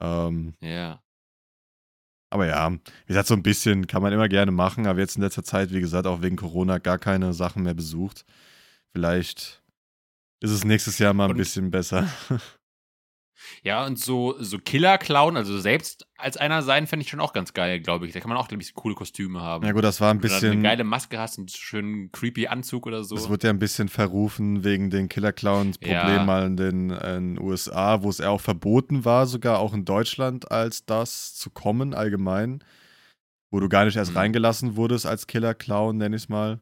Ähm, 0.01 0.55
Ja. 0.61 1.01
Aber 2.31 2.47
ja, 2.47 2.71
wie 2.73 2.79
gesagt, 3.07 3.29
so 3.29 3.35
ein 3.35 3.43
bisschen 3.43 3.87
kann 3.87 4.03
man 4.03 4.13
immer 4.13 4.29
gerne 4.29 4.51
machen, 4.53 4.87
aber 4.87 4.99
jetzt 5.01 5.17
in 5.17 5.23
letzter 5.23 5.45
Zeit, 5.45 5.73
wie 5.73 5.81
gesagt, 5.81 6.07
auch 6.07 6.23
wegen 6.23 6.37
Corona 6.37 6.79
gar 6.79 6.99
keine 6.99 7.33
Sachen 7.33 7.63
mehr 7.63 7.75
besucht. 7.75 8.25
Vielleicht 8.93 9.63
ist 10.41 10.51
es 10.51 10.65
nächstes 10.65 10.99
Jahr 10.99 11.15
mal 11.15 11.25
ein 11.27 11.31
Und- 11.33 11.37
bisschen 11.39 11.71
besser. 11.71 12.09
Ja, 13.63 13.87
und 13.87 13.99
so, 13.99 14.35
so 14.39 14.59
Killer-Clown, 14.59 15.37
also 15.37 15.59
selbst 15.59 16.07
als 16.17 16.37
einer 16.37 16.63
sein, 16.63 16.87
fände 16.87 17.03
ich 17.05 17.11
schon 17.11 17.21
auch 17.21 17.33
ganz 17.33 17.53
geil, 17.55 17.81
glaube 17.81 18.07
ich. 18.07 18.13
Da 18.13 18.21
kann 18.21 18.29
man 18.29 18.39
auch, 18.39 18.49
glaube 18.49 18.63
ich, 18.63 18.75
coole 18.75 18.95
Kostüme 18.95 19.41
haben. 19.41 19.65
Ja 19.65 19.73
gut, 19.73 19.85
das 19.85 20.01
war 20.01 20.11
ein 20.11 20.17
Wenn 20.23 20.29
du 20.29 20.35
bisschen... 20.35 20.53
eine 20.53 20.63
geile 20.63 20.85
Maske 20.85 21.19
hast, 21.19 21.39
einen 21.39 21.49
schönen 21.49 22.11
creepy 22.13 22.49
Anzug 22.49 22.87
oder 22.87 23.05
so. 23.05 23.15
Das 23.15 23.29
wird 23.29 23.45
ja 23.45 23.51
ein 23.51 23.59
bisschen 23.59 23.89
verrufen 23.89 24.65
wegen 24.65 24.91
den 24.91 25.09
Killer 25.09 25.33
Clowns 25.33 25.79
Problem 25.79 25.95
Ja. 25.97 26.25
mal 26.25 26.47
in 26.47 26.57
den, 26.57 26.91
in 26.91 27.37
den 27.37 27.41
USA, 27.41 28.03
wo 28.03 28.11
es 28.11 28.21
eher 28.21 28.31
auch 28.31 28.41
verboten 28.41 29.05
war, 29.05 29.27
sogar 29.27 29.59
auch 29.61 29.75
in 29.75 29.85
Deutschland, 29.85 30.51
als 30.51 30.85
das 30.85 31.35
zu 31.35 31.51
kommen 31.51 31.95
allgemein. 31.95 32.63
Wo 33.51 33.61
du 33.61 33.69
gar 33.69 33.85
nicht 33.87 33.97
erst 33.97 34.11
Mhm. 34.13 34.19
reingelassen 34.19 34.77
wurdest 34.77 35.07
als 35.07 35.27
Killer 35.27 35.55
Clown, 35.55 35.97
nenn 35.97 36.13
ich 36.13 36.23
es 36.23 36.29
mal. 36.29 36.61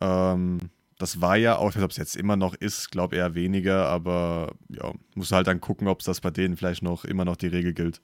Ähm, 0.00 0.58
das 1.04 1.20
war 1.20 1.36
ja 1.36 1.58
auch, 1.58 1.76
ob 1.76 1.90
es 1.90 1.98
jetzt 1.98 2.16
immer 2.16 2.34
noch 2.34 2.54
ist, 2.54 2.90
glaube 2.90 3.16
eher 3.16 3.34
weniger, 3.34 3.88
aber 3.88 4.54
ja, 4.70 4.90
musst 5.14 5.32
du 5.32 5.36
halt 5.36 5.46
dann 5.46 5.60
gucken, 5.60 5.86
ob 5.86 6.02
das 6.02 6.22
bei 6.22 6.30
denen 6.30 6.56
vielleicht 6.56 6.82
noch 6.82 7.04
immer 7.04 7.26
noch 7.26 7.36
die 7.36 7.48
Regel 7.48 7.74
gilt, 7.74 8.00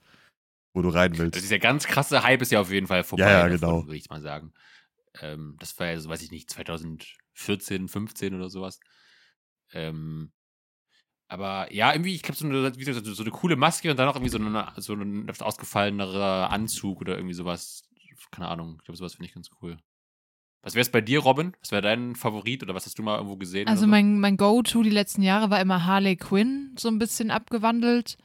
wo 0.75 0.83
du 0.83 0.91
rein 0.91 1.17
willst. 1.17 1.35
Also 1.35 1.47
dieser 1.47 1.59
ganz 1.59 1.87
krasse 1.87 2.23
Hype 2.23 2.43
ist 2.43 2.53
ja 2.53 2.61
auf 2.61 2.71
jeden 2.71 2.87
Fall 2.87 3.03
vorbei. 3.03 3.25
Ja, 3.25 3.31
ja, 3.31 3.49
genau. 3.49 3.87
Würde 3.87 3.97
ich 3.97 4.11
mal 4.11 4.21
sagen. 4.21 4.53
Ähm, 5.19 5.57
das 5.59 5.79
war 5.79 5.87
ja 5.87 5.99
so, 5.99 6.11
weiß 6.11 6.21
ich 6.21 6.31
nicht, 6.31 6.51
2014, 6.51 7.89
15 7.89 8.35
oder 8.35 8.51
sowas. 8.51 8.81
Ähm, 9.73 10.31
aber 11.27 11.73
ja, 11.73 11.95
irgendwie, 11.95 12.15
ich 12.15 12.23
glaube, 12.23 12.37
so 12.37 12.47
gesagt, 12.47 13.07
so 13.07 13.23
eine 13.23 13.33
coole 13.33 13.57
Maske 13.57 13.91
und 13.91 13.99
dann 13.99 14.09
auch 14.09 14.17
irgendwie 14.17 14.31
so, 14.31 14.37
eine, 14.37 14.73
so 14.77 14.93
ein 14.93 15.31
ausgefallener 15.41 16.51
Anzug 16.51 17.01
oder 17.01 17.17
irgendwie 17.17 17.33
sowas. 17.33 17.83
Keine 18.31 18.49
Ahnung, 18.49 18.77
ich 18.79 18.85
glaube, 18.85 18.99
sowas 18.99 19.15
finde 19.15 19.29
ich 19.29 19.35
ganz 19.35 19.49
cool. 19.63 19.79
Was 20.63 20.75
wäre 20.75 20.83
es 20.83 20.91
bei 20.91 21.01
dir, 21.01 21.21
Robin? 21.21 21.55
Was 21.61 21.73
wäre 21.73 21.83
dein 21.83 22.15
Favorit 22.15 22.63
oder 22.63 22.75
was 22.75 22.85
hast 22.87 22.99
du 22.99 23.03
mal 23.03 23.17
irgendwo 23.17 23.37
gesehen? 23.37 23.67
Also 23.67 23.83
so? 23.83 23.87
mein, 23.87 24.21
mein 24.21 24.37
Go-To 24.37 24.83
die 24.83 24.91
letzten 24.91 25.23
Jahre 25.23 25.49
war 25.51 25.61
immer 25.61 25.87
Harley 25.87 26.17
Quinn, 26.17 26.75
so 26.79 26.89
ein 26.89 26.99
bisschen 26.99 27.31
abgewandelt, 27.31 28.19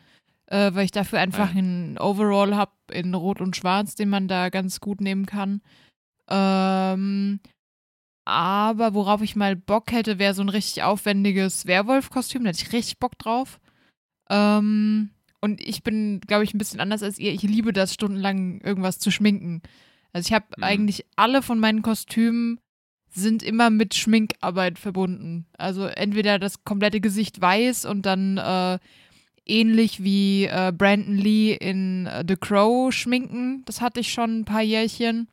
äh, 0.48 0.74
weil 0.74 0.86
ich 0.86 0.92
dafür 0.92 1.20
einfach 1.20 1.52
Ah, 1.52 1.54
ja. 1.54 1.60
einen 1.60 1.98
Overall 1.98 2.56
habe 2.56 2.74
in 2.92 3.14
Rot 3.14 3.40
und 3.40 3.56
Schwarz, 3.56 3.96
den 3.96 4.10
man 4.10 4.28
da 4.28 4.50
ganz 4.50 4.80
gut 4.82 5.00
nehmen 5.00 5.26
kann. 5.26 5.62
Ähm, 6.30 7.40
aber 8.26 8.94
worauf 8.96 9.22
ich 9.22 9.36
mal 9.36 9.56
Bock 9.56 9.92
hätte, 9.92 10.20
wäre 10.20 10.34
so 10.34 10.42
ein 10.42 10.50
richtig 10.50 10.84
aufwendiges 10.84 11.68
Werwolf-Kostüm. 11.68 12.44
Da 12.44 12.50
hätte 12.50 12.64
ich 12.64 12.74
richtig 12.74 13.00
Bock 13.00 13.18
drauf. 13.18 13.60
Ähm, 14.30 15.12
und 15.42 15.62
ich 15.62 15.84
bin, 15.84 16.20
glaube 16.22 16.44
ich, 16.44 16.54
ein 16.54 16.58
bisschen 16.58 16.80
anders 16.80 17.04
als 17.04 17.20
ihr. 17.20 17.32
Ich 17.32 17.44
liebe 17.44 17.72
das, 17.72 17.94
stundenlang 17.94 18.60
irgendwas 18.62 18.98
zu 18.98 19.12
schminken. 19.12 19.62
Also 20.16 20.28
ich 20.30 20.34
habe 20.34 20.46
Mhm. 20.56 20.64
eigentlich 20.64 21.06
alle 21.18 21.42
von 21.42 21.60
meinen 21.60 21.82
Kostümen 21.82 22.62
sind 23.10 23.44
immer 23.44 23.70
mit 23.70 23.96
Schminkarbeit 23.96 24.80
verbunden. 24.80 25.46
Also 25.58 25.88
entweder 25.88 26.40
das 26.40 26.64
komplette 26.64 27.02
Gesicht 27.02 27.42
weiß 27.42 27.84
und 27.84 28.06
dann 28.06 28.38
äh, 28.38 28.80
ähnlich 29.46 30.06
wie 30.06 30.46
äh, 30.46 30.72
Brandon 30.72 31.18
Lee 31.18 31.54
in 31.54 32.06
äh, 32.06 32.24
The 32.26 32.38
Crow 32.38 32.94
schminken. 32.94 33.64
Das 33.66 33.82
hatte 33.82 34.00
ich 34.00 34.14
schon 34.14 34.40
ein 34.40 34.46
paar 34.46 34.62
Jährchen. 34.62 35.28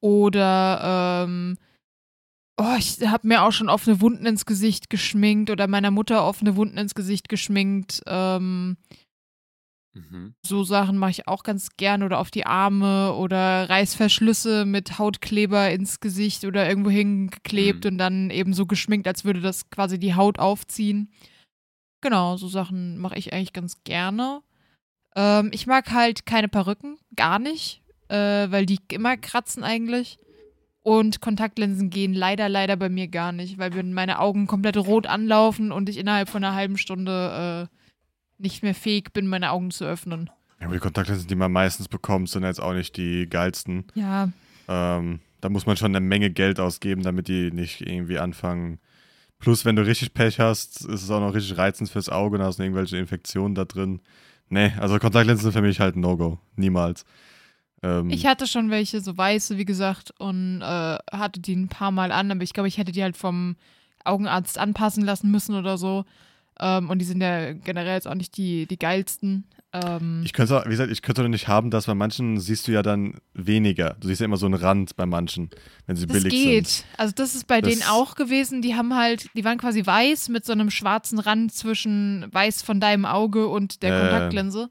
Oder 0.00 1.24
ähm, 1.26 1.58
oh, 2.56 2.76
ich 2.78 3.06
habe 3.06 3.28
mir 3.28 3.42
auch 3.42 3.52
schon 3.52 3.68
offene 3.68 4.00
Wunden 4.00 4.24
ins 4.24 4.46
Gesicht 4.46 4.88
geschminkt 4.88 5.50
oder 5.50 5.66
meiner 5.66 5.90
Mutter 5.90 6.24
offene 6.26 6.56
Wunden 6.56 6.78
ins 6.78 6.94
Gesicht 6.94 7.28
geschminkt. 7.28 8.02
Ähm, 8.06 8.78
Mhm. 9.96 10.34
so 10.44 10.62
Sachen 10.62 10.98
mache 10.98 11.10
ich 11.12 11.26
auch 11.26 11.42
ganz 11.42 11.70
gern 11.78 12.02
oder 12.02 12.18
auf 12.18 12.30
die 12.30 12.44
Arme 12.44 13.14
oder 13.14 13.68
Reißverschlüsse 13.70 14.66
mit 14.66 14.98
Hautkleber 14.98 15.70
ins 15.70 16.00
Gesicht 16.00 16.44
oder 16.44 16.68
irgendwo 16.68 16.90
hingeklebt 16.90 17.84
Mhm. 17.84 17.90
und 17.92 17.98
dann 17.98 18.30
eben 18.30 18.52
so 18.52 18.66
geschminkt, 18.66 19.08
als 19.08 19.24
würde 19.24 19.40
das 19.40 19.70
quasi 19.70 19.98
die 19.98 20.14
Haut 20.14 20.38
aufziehen. 20.38 21.10
Genau, 22.02 22.36
so 22.36 22.46
Sachen 22.48 22.98
mache 22.98 23.16
ich 23.18 23.32
eigentlich 23.32 23.54
ganz 23.54 23.82
gerne. 23.84 24.42
Ähm, 25.14 25.48
ich 25.52 25.66
mag 25.66 25.90
halt 25.92 26.26
keine 26.26 26.48
Perücken, 26.48 26.98
gar 27.16 27.38
nicht, 27.38 27.82
äh, 28.08 28.50
weil 28.50 28.66
die 28.66 28.78
immer 28.92 29.16
kratzen 29.16 29.64
eigentlich. 29.64 30.18
Und 30.82 31.20
Kontaktlinsen 31.20 31.90
gehen 31.90 32.14
leider, 32.14 32.48
leider 32.48 32.76
bei 32.76 32.88
mir 32.88 33.08
gar 33.08 33.32
nicht, 33.32 33.58
weil 33.58 33.74
wenn 33.74 33.92
meine 33.92 34.20
Augen 34.20 34.46
komplett 34.46 34.76
rot 34.76 35.06
anlaufen 35.06 35.72
und 35.72 35.88
ich 35.88 35.96
innerhalb 35.96 36.28
von 36.28 36.44
einer 36.44 36.54
halben 36.54 36.76
Stunde 36.78 37.68
äh, 37.72 37.75
nicht 38.38 38.62
mehr 38.62 38.74
fähig 38.74 39.12
bin, 39.12 39.26
meine 39.26 39.50
Augen 39.50 39.70
zu 39.70 39.84
öffnen. 39.84 40.30
Ja, 40.60 40.66
aber 40.66 40.74
die 40.74 40.80
Kontaktlinsen, 40.80 41.28
die 41.28 41.34
man 41.34 41.52
meistens 41.52 41.88
bekommt, 41.88 42.28
sind 42.30 42.42
jetzt 42.44 42.60
auch 42.60 42.72
nicht 42.72 42.96
die 42.96 43.26
geilsten. 43.28 43.84
Ja, 43.94 44.30
Ähm, 44.68 45.20
da 45.40 45.48
muss 45.48 45.66
man 45.66 45.76
schon 45.76 45.94
eine 45.94 46.04
Menge 46.04 46.30
Geld 46.30 46.58
ausgeben, 46.58 47.02
damit 47.02 47.28
die 47.28 47.50
nicht 47.52 47.80
irgendwie 47.82 48.18
anfangen. 48.18 48.80
Plus, 49.38 49.64
wenn 49.64 49.76
du 49.76 49.86
richtig 49.86 50.14
Pech 50.14 50.40
hast, 50.40 50.80
ist 50.84 51.02
es 51.02 51.10
auch 51.10 51.20
noch 51.20 51.34
richtig 51.34 51.56
reizend 51.58 51.90
fürs 51.90 52.08
Auge 52.08 52.38
und 52.38 52.42
hast 52.42 52.58
irgendwelche 52.58 52.96
Infektionen 52.96 53.54
da 53.54 53.64
drin. 53.64 54.00
Nee, 54.48 54.72
also 54.78 54.98
Kontaktlinsen 54.98 55.44
sind 55.44 55.52
für 55.52 55.62
mich 55.62 55.78
halt 55.78 55.94
ein 55.94 56.00
No-Go. 56.00 56.38
Niemals. 56.56 57.04
Ähm, 57.82 58.08
ich 58.10 58.26
hatte 58.26 58.46
schon 58.46 58.70
welche, 58.70 59.00
so 59.00 59.16
weiße, 59.16 59.58
wie 59.58 59.64
gesagt, 59.66 60.12
und 60.18 60.62
äh, 60.62 60.96
hatte 61.12 61.40
die 61.40 61.54
ein 61.54 61.68
paar 61.68 61.90
Mal 61.90 62.10
an, 62.12 62.30
aber 62.30 62.42
ich 62.42 62.52
glaube, 62.54 62.68
ich 62.68 62.78
hätte 62.78 62.92
die 62.92 63.02
halt 63.02 63.16
vom 63.16 63.56
Augenarzt 64.04 64.58
anpassen 64.58 65.04
lassen 65.04 65.30
müssen 65.30 65.54
oder 65.54 65.76
so. 65.78 66.04
Ähm, 66.60 66.88
und 66.90 66.98
die 67.00 67.04
sind 67.04 67.20
ja 67.20 67.52
generell 67.52 67.94
jetzt 67.94 68.08
auch 68.08 68.14
nicht 68.14 68.36
die, 68.36 68.66
die 68.66 68.78
geilsten. 68.78 69.44
Ähm, 69.72 70.22
ich 70.24 70.32
könnte, 70.32 70.62
wie 70.64 70.70
gesagt, 70.70 70.90
ich 70.90 71.02
könnte 71.02 71.28
nicht 71.28 71.48
haben, 71.48 71.70
dass 71.70 71.86
bei 71.86 71.94
manchen 71.94 72.38
siehst 72.40 72.66
du 72.66 72.72
ja 72.72 72.82
dann 72.82 73.14
weniger. 73.34 73.96
Du 74.00 74.08
siehst 74.08 74.20
ja 74.20 74.24
immer 74.24 74.38
so 74.38 74.46
einen 74.46 74.54
Rand 74.54 74.96
bei 74.96 75.04
manchen, 75.04 75.50
wenn 75.86 75.96
sie 75.96 76.06
das 76.06 76.16
billig 76.22 76.32
geht. 76.32 76.66
sind. 76.68 76.86
Also 76.96 77.12
das 77.14 77.34
ist 77.34 77.46
bei 77.46 77.60
Das- 77.60 77.70
denen 77.70 77.82
auch 77.82 78.14
gewesen. 78.14 78.62
Die 78.62 78.74
haben 78.74 78.94
halt, 78.94 79.28
die 79.34 79.44
waren 79.44 79.58
quasi 79.58 79.84
weiß 79.84 80.30
mit 80.30 80.46
so 80.46 80.52
einem 80.52 80.70
schwarzen 80.70 81.18
Rand 81.18 81.52
zwischen 81.52 82.26
weiß 82.32 82.62
von 82.62 82.80
deinem 82.80 83.04
Auge 83.04 83.48
und 83.48 83.82
der 83.82 83.94
Äh. 83.94 84.00
Kontaktlinse. 84.00 84.70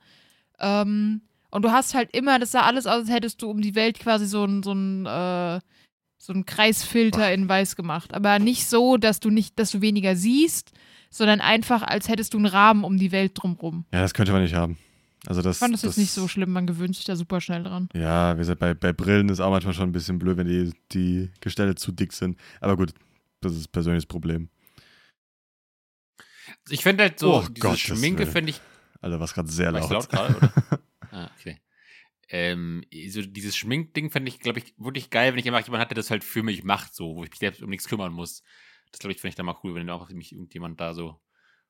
Ähm, 0.60 1.22
und 1.52 1.64
du 1.64 1.72
hast 1.72 1.94
halt 1.94 2.10
immer, 2.16 2.40
das 2.40 2.52
sah 2.52 2.62
alles 2.62 2.88
aus, 2.88 3.02
als 3.02 3.10
hättest 3.12 3.42
du 3.42 3.50
um 3.50 3.62
die 3.62 3.76
Welt 3.76 4.00
quasi 4.00 4.26
so 4.26 4.44
ein, 4.44 4.64
so 4.64 4.72
ein, 4.74 5.06
äh, 5.06 5.60
so 6.18 6.34
ein 6.34 6.46
Kreisfilter 6.46 7.32
in 7.34 7.48
weiß 7.48 7.76
gemacht. 7.76 8.14
Aber 8.14 8.40
nicht 8.40 8.68
so, 8.68 8.98
dass 8.98 9.20
du 9.20 9.30
nicht, 9.30 9.60
dass 9.60 9.72
du 9.72 9.82
weniger 9.82 10.16
siehst, 10.16 10.72
sondern 11.16 11.40
einfach, 11.42 11.82
als 11.82 12.10
hättest 12.10 12.34
du 12.34 12.38
einen 12.38 12.48
Rahmen 12.48 12.84
um 12.84 12.98
die 12.98 13.12
Welt 13.12 13.32
drumrum. 13.36 13.86
Ja, 13.94 14.02
das 14.02 14.14
könnte 14.14 14.32
man 14.32 14.42
nicht 14.42 14.54
haben. 14.54 14.78
Also 15.28 15.42
das, 15.42 15.56
Ich 15.56 15.60
fand 15.60 15.74
das 15.74 15.82
jetzt 15.82 15.98
nicht 15.98 16.12
so 16.12 16.28
schlimm, 16.28 16.52
man 16.52 16.68
gewöhnt 16.68 16.96
sich 16.96 17.06
da 17.06 17.16
super 17.16 17.42
schnell 17.42 17.64
dran. 17.64 17.90
Ja, 17.94 18.36
wie 18.36 18.40
gesagt, 18.40 18.60
bei, 18.60 18.74
bei 18.74 18.94
Brillen 18.94 19.30
ist 19.30 19.40
auch 19.40 19.50
manchmal 19.50 19.74
schon 19.74 19.90
ein 19.90 19.94
bisschen 19.94 20.20
blöd, 20.20 20.38
wenn 20.38 20.48
die, 20.48 20.72
die 20.92 21.32
Gestelle 21.40 21.76
zu 21.76 21.92
dick 21.92 22.14
sind. 22.14 22.38
Aber 22.60 22.76
gut, 22.78 22.94
das 23.42 23.54
ist 23.54 23.68
ein 23.70 23.72
persönliches 23.72 24.06
Problem. 24.06 24.50
Ich 26.70 26.84
finde 26.84 27.04
halt 27.06 27.18
so, 27.20 27.36
Oh, 27.38 27.46
diese 27.50 27.60
Gottes 27.68 27.80
Schminke 27.80 28.28
finde 28.28 28.52
ich 28.52 28.62
Alter, 29.02 29.20
was 29.20 29.34
gerade 29.34 29.50
sehr 29.50 29.72
War 29.72 29.80
ich 29.80 29.90
laut. 29.90 29.92
laut 29.92 30.10
gerade, 30.10 30.36
oder? 30.36 30.54
ah, 31.12 31.30
okay. 31.40 31.60
Ähm, 32.30 32.84
so 33.10 33.22
dieses 33.22 33.56
Schminkding 33.56 34.10
fände 34.10 34.30
ich, 34.30 34.40
glaube 34.40 34.60
ich, 34.60 34.74
wirklich 34.78 35.12
geil, 35.12 35.32
wenn 35.32 35.40
ich 35.40 35.48
einfach 35.48 35.66
jemanden 35.66 35.82
hatte, 35.82 35.94
der 35.96 36.02
das 36.02 36.10
halt 36.12 36.24
für 36.24 36.44
mich 36.44 36.64
macht, 36.64 36.96
so, 36.96 37.16
wo 37.16 37.24
ich 37.24 37.30
mich 37.30 37.40
selbst 37.40 37.62
um 37.62 37.70
nichts 37.70 37.88
kümmern 37.88 38.12
muss. 38.12 38.42
Das, 38.96 39.00
glaube 39.00 39.12
ich, 39.12 39.20
finde 39.20 39.30
ich 39.30 39.36
dann 39.36 39.46
mal 39.46 39.58
cool, 39.64 39.76
wenn 39.76 39.90
auch 39.90 40.10
mich 40.12 40.32
irgendjemand 40.32 40.80
da 40.80 40.94
so 40.94 41.20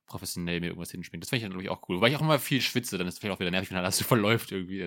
professionell 0.06 0.60
mir 0.60 0.68
irgendwas 0.68 0.92
hinschminkt. 0.92 1.24
Das 1.24 1.30
finde 1.30 1.38
ich 1.38 1.44
dann, 1.44 1.52
glaube 1.52 1.64
ich, 1.64 1.70
auch 1.72 1.90
cool. 1.90 2.00
Weil 2.00 2.12
ich 2.12 2.16
auch 2.18 2.22
immer 2.22 2.38
viel 2.38 2.62
schwitze, 2.62 3.00
dann 3.00 3.08
ist 3.08 3.16
es 3.16 3.20
vielleicht 3.20 3.36
auch 3.36 3.40
wieder 3.40 3.50
nervig, 3.50 3.72
wenn 3.72 3.78
alles 3.78 3.98
so 3.98 4.04
verläuft 4.04 4.52
irgendwie. 4.52 4.78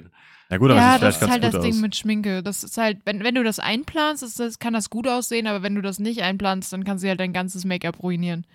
Ja 0.49 0.57
gut, 0.59 0.71
aber 0.71 0.79
ja, 0.81 0.95
es 0.95 1.01
sieht 1.01 1.03
das 1.03 1.17
vielleicht 1.17 1.23
ist 1.23 1.31
halt 1.31 1.43
das 1.43 1.55
gut 1.55 1.65
Ding 1.65 1.73
aus. 1.75 1.81
mit 1.81 1.97
Schminke. 1.97 2.43
Das 2.45 2.63
ist 2.63 2.77
halt, 2.79 2.99
wenn, 3.05 3.25
wenn 3.25 3.35
du 3.35 3.43
das 3.43 3.59
einplanst, 3.59 4.23
ist 4.23 4.39
das, 4.39 4.61
kann 4.61 4.75
das 4.75 4.89
gut 4.91 5.09
aussehen, 5.09 5.49
aber 5.49 5.65
wenn 5.65 5.75
du 5.75 5.83
das 5.83 5.99
nicht 5.99 6.23
einplanst, 6.23 6.73
dann 6.73 6.85
kannst 6.85 7.03
du 7.03 7.09
halt 7.09 7.19
dein 7.19 7.33
ganzes 7.33 7.65
Make-up 7.65 8.01
ruinieren. 8.01 8.47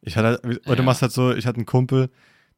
Ich 0.00 0.16
hatte, 0.16 0.40
oder 0.42 0.58
Ja. 0.66 0.74
du 0.76 0.82
machst 0.84 1.02
halt 1.02 1.12
so, 1.12 1.34
ich 1.34 1.46
hatte 1.46 1.58
einen 1.58 1.66
Kumpel, 1.66 2.08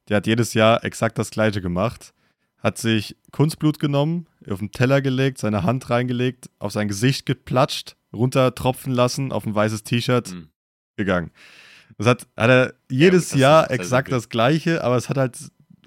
der 0.09 0.19
hat 0.19 0.29
jedes 0.29 0.55
Jahr 0.55 0.85
exakt 0.85 1.19
das 1.19 1.31
gleiche 1.31 1.61
gemacht. 1.61 2.15
Hat 2.59 2.79
sich 2.79 3.17
Kunstblut 3.33 3.81
genommen, 3.81 4.29
auf 4.49 4.61
den 4.61 4.71
Teller 4.71 5.01
gelegt, 5.03 5.39
seine 5.39 5.65
Hand 5.65 5.91
reingelegt, 5.91 6.49
auf 6.61 6.71
sein 6.71 6.87
Gesicht 6.87 7.27
geplatscht, 7.27 7.97
runtertropfen 8.13 8.93
lassen, 8.93 9.33
auf 9.33 9.47
ein 9.47 9.55
weißes 9.55 9.83
T-Shirt 9.83 10.29
Hm. 10.29 10.49
Gegangen. 10.99 11.31
Das 11.97 12.07
hat, 12.07 12.27
hat 12.37 12.51
er 12.51 12.75
jedes 12.91 13.33
ist 13.33 13.37
Jahr 13.37 13.71
exakt 13.71 14.13
das 14.13 14.29
gleiche, 14.29 14.85
aber 14.85 14.97
es 14.97 15.09
hat 15.09 15.17
halt 15.17 15.39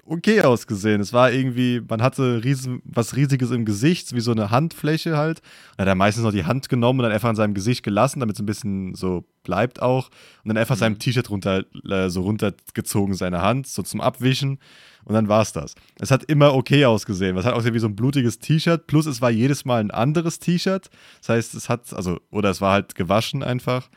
okay 0.04 0.42
ausgesehen. 0.42 1.00
Es 1.00 1.12
war 1.12 1.30
irgendwie, 1.32 1.80
man 1.88 2.02
hatte 2.02 2.42
riesen, 2.44 2.82
was 2.84 3.14
Riesiges 3.14 3.50
im 3.50 3.64
Gesicht, 3.64 4.14
wie 4.14 4.20
so 4.20 4.32
eine 4.32 4.50
Handfläche 4.50 5.16
halt. 5.16 5.40
Dann 5.76 5.86
hat 5.86 5.92
er 5.92 5.94
meistens 5.94 6.24
noch 6.24 6.32
die 6.32 6.44
Hand 6.44 6.68
genommen 6.68 6.98
und 7.00 7.04
dann 7.04 7.12
einfach 7.12 7.28
an 7.28 7.36
seinem 7.36 7.54
Gesicht 7.54 7.82
gelassen, 7.82 8.20
damit 8.20 8.36
es 8.36 8.42
ein 8.42 8.46
bisschen 8.46 8.94
so 8.94 9.24
bleibt 9.44 9.80
auch. 9.80 10.08
Und 10.42 10.48
dann 10.48 10.56
einfach 10.58 10.74
Mhm. 10.74 10.80
seinem 10.80 10.98
T-Shirt 10.98 11.30
runter, 11.30 11.64
äh, 11.88 12.10
so 12.10 12.22
runtergezogen, 12.22 13.14
seine 13.14 13.40
Hand, 13.40 13.68
so 13.68 13.82
zum 13.82 14.00
Abwischen. 14.00 14.58
Und 15.04 15.14
dann 15.14 15.28
war 15.28 15.42
es 15.42 15.52
das. 15.52 15.74
Es 15.98 16.10
hat 16.10 16.24
immer 16.24 16.54
okay 16.54 16.84
ausgesehen. 16.84 17.34
Was 17.36 17.44
hat 17.44 17.54
ausgesehen 17.54 17.74
wie 17.74 17.80
so 17.80 17.88
ein 17.88 17.96
blutiges 17.96 18.38
T-Shirt. 18.38 18.86
Plus 18.86 19.06
es 19.06 19.20
war 19.20 19.30
jedes 19.30 19.64
Mal 19.64 19.80
ein 19.80 19.90
anderes 19.90 20.40
T-Shirt. 20.40 20.90
Das 21.20 21.28
heißt, 21.28 21.54
es 21.54 21.68
hat, 21.68 21.92
also, 21.94 22.20
oder 22.30 22.50
es 22.50 22.60
war 22.60 22.72
halt 22.72 22.94
gewaschen 22.96 23.42
einfach. 23.42 23.88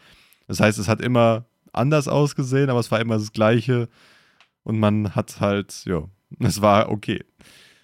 Das 0.48 0.60
heißt, 0.60 0.78
es 0.80 0.88
hat 0.88 1.02
immer 1.02 1.46
anders 1.74 2.08
ausgesehen, 2.08 2.70
aber 2.70 2.80
es 2.80 2.92
war 2.92 3.00
immer 3.02 3.16
das 3.18 3.32
Gleiche. 3.32 3.90
Und 4.64 4.80
man 4.80 5.16
hat 5.16 5.40
halt, 5.42 5.84
ja, 5.86 6.04
es 6.40 6.62
war 6.62 6.90
okay. 6.90 7.24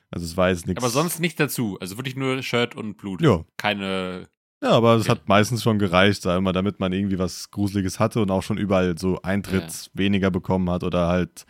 Also 0.09 0.26
es 0.26 0.36
war 0.38 0.49
jetzt 0.49 0.68
nichts. 0.68 0.82
Aber 0.84 0.91
sonst 0.91 1.20
nichts 1.20 1.38
dazu. 1.38 1.78
Also 1.80 1.97
wirklich 1.97 2.16
nur 2.16 2.41
Shirt 2.41 2.76
und 2.76 2.97
Blut. 2.97 3.22
Ja. 3.22 3.43
Keine. 3.57 4.28
Ja, 4.64 4.72
aber 4.72 4.95
es 4.95 5.03
Okay. 5.03 5.12
hat 5.12 5.28
meistens 5.28 5.64
schon 5.64 5.80
gereicht, 5.80 6.22
sag 6.22 6.41
mal, 6.41 6.51
damit 6.53 6.80
man 6.80 6.93
irgendwie 6.93 7.18
was 7.18 7.49
Gruseliges 7.49 7.99
hatte 7.99 8.22
und 8.22 8.30
auch 8.30 8.43
schon 8.43 8.57
überall 8.57 8.97
so 8.97 9.22
Eintritt 9.22 9.64
Ja. 9.72 9.89
weniger 9.93 10.30
bekommen 10.32 10.70
hat 10.70 10.84
oder 10.84 11.07
halt 11.07 11.45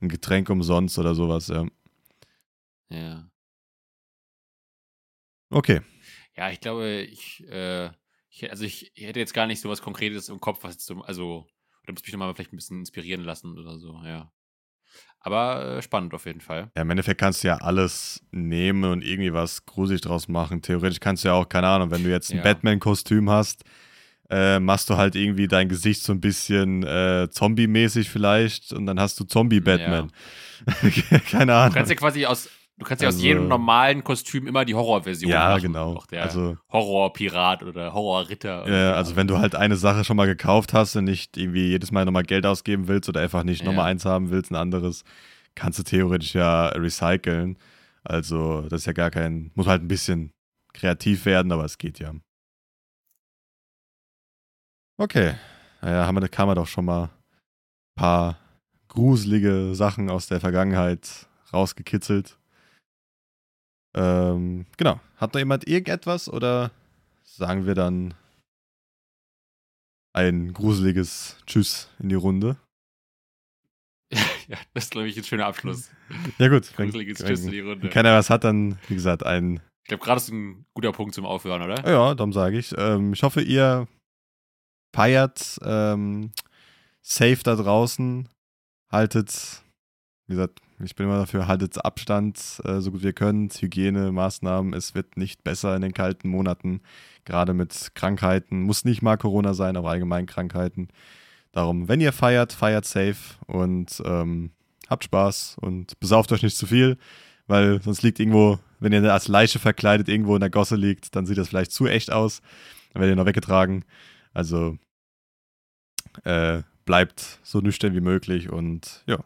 ein 0.00 0.08
Getränk 0.08 0.48
umsonst 0.50 0.98
oder 0.98 1.14
sowas, 1.14 1.48
ja. 1.48 1.66
Ja. 2.90 3.26
Okay. 5.50 5.80
Ja, 6.36 6.50
ich 6.50 6.60
glaube, 6.60 7.02
ich, 7.02 7.46
äh, 7.48 7.90
ich, 8.32 8.50
also 8.50 8.64
ich, 8.64 8.92
ich 8.94 9.06
hätte 9.06 9.20
jetzt 9.20 9.34
gar 9.34 9.46
nicht 9.46 9.60
so 9.60 9.68
was 9.68 9.82
Konkretes 9.82 10.28
im 10.28 10.40
Kopf, 10.40 10.64
was 10.64 10.74
jetzt 10.74 10.86
so, 10.86 11.00
also, 11.02 11.46
oder 11.82 11.92
muss 11.92 12.02
mich 12.02 12.12
nochmal 12.12 12.34
vielleicht 12.34 12.52
ein 12.52 12.56
bisschen 12.56 12.80
inspirieren 12.80 13.22
lassen 13.22 13.58
oder 13.58 13.78
so, 13.78 14.00
ja. 14.04 14.32
Aber 15.20 15.76
äh, 15.78 15.82
spannend 15.82 16.14
auf 16.14 16.26
jeden 16.26 16.40
Fall. 16.40 16.70
Ja, 16.76 16.82
im 16.82 16.90
Endeffekt 16.90 17.20
kannst 17.20 17.44
du 17.44 17.48
ja 17.48 17.56
alles 17.58 18.24
nehmen 18.30 18.84
und 18.84 19.04
irgendwie 19.04 19.32
was 19.32 19.64
gruselig 19.66 20.00
draus 20.00 20.28
machen. 20.28 20.62
Theoretisch 20.62 21.00
kannst 21.00 21.24
du 21.24 21.28
ja 21.28 21.34
auch, 21.34 21.48
keine 21.48 21.68
Ahnung, 21.68 21.90
wenn 21.90 22.02
du 22.02 22.10
jetzt 22.10 22.30
ein 22.30 22.38
Ja. 22.38 22.42
Batman-Kostüm 22.42 23.30
hast, 23.30 23.64
äh, 24.30 24.58
machst 24.58 24.90
du 24.90 24.96
halt 24.96 25.14
irgendwie 25.14 25.46
dein 25.46 25.68
Gesicht 25.68 26.02
so 26.02 26.12
ein 26.12 26.20
bisschen 26.20 26.82
äh, 26.82 27.28
Zombie-mäßig 27.30 28.08
vielleicht 28.08 28.72
und 28.72 28.86
dann 28.86 28.98
hast 28.98 29.20
du 29.20 29.24
Zombie-Batman. 29.24 30.10
keine 31.30 31.54
Ahnung. 31.54 31.70
Du 31.70 31.76
kannst 31.76 31.90
ja 31.90 31.96
quasi 31.96 32.26
aus, 32.26 32.48
du 32.78 32.84
kannst 32.84 33.02
ja 33.02 33.08
aus 33.08 33.14
Also- 33.14 33.26
jedem 33.26 33.48
normalen 33.48 34.02
Kostüm 34.04 34.46
immer 34.46 34.64
die 34.64 34.74
Horrorversion 34.74 35.30
Ja, 35.30 35.50
machen. 35.50 35.62
genau. 35.62 35.94
Auch 35.96 36.06
der 36.06 36.22
Also- 36.24 36.56
Horrorpirat 36.70 37.62
oder 37.62 37.92
Horrorritter. 37.92 38.64
oder 38.64 38.76
Ja, 38.76 38.92
also 38.94 39.14
wenn 39.16 39.28
du 39.28 39.38
halt 39.38 39.54
eine 39.54 39.76
Sache 39.76 40.04
schon 40.04 40.16
mal 40.16 40.26
gekauft 40.26 40.72
hast 40.72 40.96
und 40.96 41.04
nicht 41.04 41.36
irgendwie 41.36 41.68
jedes 41.68 41.92
Mal 41.92 42.04
nochmal 42.04 42.24
Geld 42.24 42.44
ausgeben 42.46 42.88
willst 42.88 43.08
oder 43.08 43.20
einfach 43.20 43.44
nicht 43.44 43.60
Ja. 43.62 43.66
nochmal 43.66 43.86
eins 43.90 44.04
haben 44.04 44.30
willst, 44.30 44.50
ein 44.50 44.56
anderes, 44.56 45.04
kannst 45.54 45.78
du 45.78 45.82
theoretisch 45.82 46.34
ja 46.34 46.68
recyceln. 46.68 47.58
Also 48.04 48.62
das 48.62 48.80
ist 48.82 48.86
ja 48.86 48.92
gar 48.92 49.10
kein, 49.10 49.52
muss 49.54 49.66
halt 49.68 49.82
ein 49.82 49.88
bisschen 49.88 50.32
kreativ 50.74 51.24
werden, 51.26 51.52
aber 51.52 51.64
es 51.64 51.78
geht 51.78 51.98
ja. 52.00 52.12
Okay, 54.98 55.34
naja, 55.80 56.06
haben 56.06 56.20
wir, 56.20 56.28
kam 56.28 56.48
wir 56.48 56.54
doch 56.54 56.66
schon 56.66 56.84
mal 56.84 57.04
ein 57.04 57.10
paar 57.96 58.38
gruselige 58.88 59.74
Sachen 59.74 60.10
aus 60.10 60.26
der 60.26 60.40
Vergangenheit 60.40 61.26
rausgekitzelt. 61.52 62.38
Ähm, 63.94 64.66
genau. 64.76 65.00
Hat 65.16 65.34
noch 65.34 65.40
jemand 65.40 65.66
irgendetwas 65.66 66.28
oder 66.28 66.70
sagen 67.24 67.66
wir 67.66 67.74
dann 67.74 68.14
ein 70.14 70.52
gruseliges 70.52 71.36
Tschüss 71.46 71.88
in 71.98 72.08
die 72.08 72.14
Runde? 72.14 72.56
ja, 74.12 74.58
das 74.74 74.84
ist, 74.84 74.90
glaube 74.90 75.08
ich, 75.08 75.16
ein 75.16 75.24
schöner 75.24 75.46
Abschluss. 75.46 75.90
Ja 76.38 76.48
gut, 76.48 76.74
Gruseliges 76.76 77.20
wenn, 77.20 77.26
Tschüss 77.26 77.44
in 77.44 77.50
die 77.50 77.60
Runde. 77.60 77.82
wenn 77.82 77.90
keiner 77.90 78.14
was 78.14 78.30
hat, 78.30 78.44
dann 78.44 78.78
wie 78.88 78.94
gesagt 78.94 79.24
ein 79.24 79.60
Ich 79.82 79.88
glaube, 79.88 80.04
gerade 80.04 80.20
ist 80.20 80.28
ein 80.28 80.66
guter 80.74 80.92
Punkt 80.92 81.14
zum 81.14 81.24
Aufhören, 81.24 81.62
oder? 81.62 81.88
Ja, 81.88 82.14
darum 82.14 82.32
sage 82.32 82.58
ich. 82.58 82.74
Ähm, 82.76 83.14
ich 83.14 83.22
hoffe, 83.22 83.40
ihr 83.40 83.88
feiert 84.94 85.58
ähm, 85.64 86.32
safe 87.00 87.40
da 87.42 87.56
draußen. 87.56 88.28
Haltet, 88.90 89.62
wie 90.26 90.34
gesagt, 90.34 90.60
ich 90.84 90.96
bin 90.96 91.06
immer 91.06 91.18
dafür, 91.18 91.46
haltet 91.46 91.84
Abstand, 91.84 92.60
äh, 92.64 92.80
so 92.80 92.90
gut 92.90 93.02
ihr 93.02 93.12
könnt. 93.12 93.54
Hygienemaßnahmen, 93.60 94.72
es 94.74 94.94
wird 94.94 95.16
nicht 95.16 95.44
besser 95.44 95.74
in 95.76 95.82
den 95.82 95.92
kalten 95.92 96.28
Monaten, 96.28 96.80
gerade 97.24 97.54
mit 97.54 97.92
Krankheiten. 97.94 98.62
Muss 98.62 98.84
nicht 98.84 99.02
mal 99.02 99.16
Corona 99.16 99.54
sein, 99.54 99.76
aber 99.76 99.90
allgemein 99.90 100.26
Krankheiten. 100.26 100.88
Darum, 101.52 101.88
wenn 101.88 102.00
ihr 102.00 102.12
feiert, 102.12 102.52
feiert 102.52 102.84
safe 102.84 103.36
und 103.46 104.02
ähm, 104.04 104.52
habt 104.88 105.04
Spaß 105.04 105.56
und 105.60 105.98
besauft 106.00 106.32
euch 106.32 106.42
nicht 106.42 106.56
zu 106.56 106.66
viel, 106.66 106.96
weil 107.46 107.82
sonst 107.82 108.02
liegt 108.02 108.20
irgendwo, 108.20 108.58
wenn 108.80 108.92
ihr 108.92 109.12
als 109.12 109.28
Leiche 109.28 109.58
verkleidet 109.58 110.08
irgendwo 110.08 110.34
in 110.34 110.40
der 110.40 110.50
Gosse 110.50 110.76
liegt, 110.76 111.14
dann 111.14 111.26
sieht 111.26 111.38
das 111.38 111.48
vielleicht 111.48 111.72
zu 111.72 111.86
echt 111.86 112.10
aus. 112.10 112.40
Dann 112.92 113.00
werdet 113.00 113.14
ihr 113.14 113.20
noch 113.20 113.26
weggetragen. 113.26 113.84
Also 114.32 114.78
äh, 116.24 116.62
bleibt 116.84 117.40
so 117.42 117.60
nüchtern 117.60 117.94
wie 117.94 118.00
möglich 118.00 118.50
und 118.50 119.02
ja, 119.06 119.18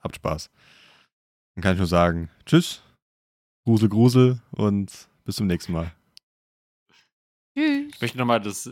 habt 0.00 0.16
Spaß. 0.16 0.50
Dann 1.54 1.62
kann 1.62 1.72
ich 1.74 1.78
nur 1.78 1.86
sagen, 1.86 2.30
tschüss, 2.46 2.82
Grusel, 3.64 3.88
Grusel 3.88 4.42
und 4.52 5.08
bis 5.24 5.36
zum 5.36 5.46
nächsten 5.46 5.72
Mal. 5.72 5.92
Tschüss. 7.56 7.92
Ich 7.94 8.00
möchte 8.00 8.18
nochmal 8.18 8.40
das, 8.40 8.70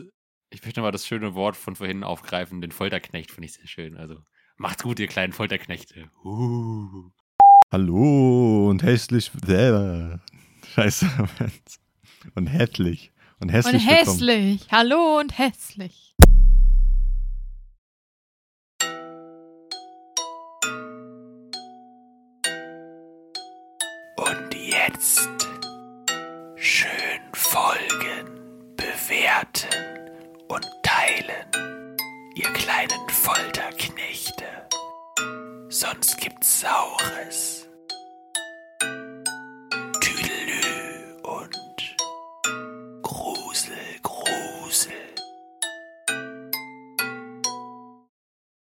ich 0.49 0.63
möchte 0.63 0.79
noch 0.79 0.87
mal 0.87 0.91
das 0.91 1.05
schöne 1.05 1.35
Wort 1.35 1.55
von 1.55 1.75
vorhin 1.75 2.03
aufgreifen, 2.03 2.61
den 2.61 2.71
Folterknecht, 2.71 3.31
finde 3.31 3.45
ich 3.45 3.53
sehr 3.53 3.67
schön. 3.67 3.97
Also, 3.97 4.23
macht's 4.57 4.83
gut, 4.83 4.99
ihr 4.99 5.07
kleinen 5.07 5.33
Folterknechte. 5.33 6.09
Uh. 6.23 7.11
Hallo 7.71 8.69
und 8.69 8.83
hässlich. 8.83 9.31
Äh, 9.47 10.17
scheiße. 10.73 11.07
Und 12.35 12.47
hässlich. 12.47 13.11
Und 13.39 13.47
Und 13.47 13.49
hässlich. 13.49 13.87
willkommen. 13.87 13.97
hässlich. 13.97 14.67
Hallo 14.71 15.19
und 15.19 15.35
hässlich. 15.37 16.10
Jetzt 25.01 25.49
schön 26.57 27.21
folgen, 27.33 28.75
bewerten 28.75 30.11
und 30.47 30.63
teilen, 30.83 31.97
ihr 32.35 32.53
kleinen 32.53 33.09
Folterknechte. 33.09 34.45
Sonst 35.69 36.19
gibt's 36.19 36.59
Saures. 36.59 37.60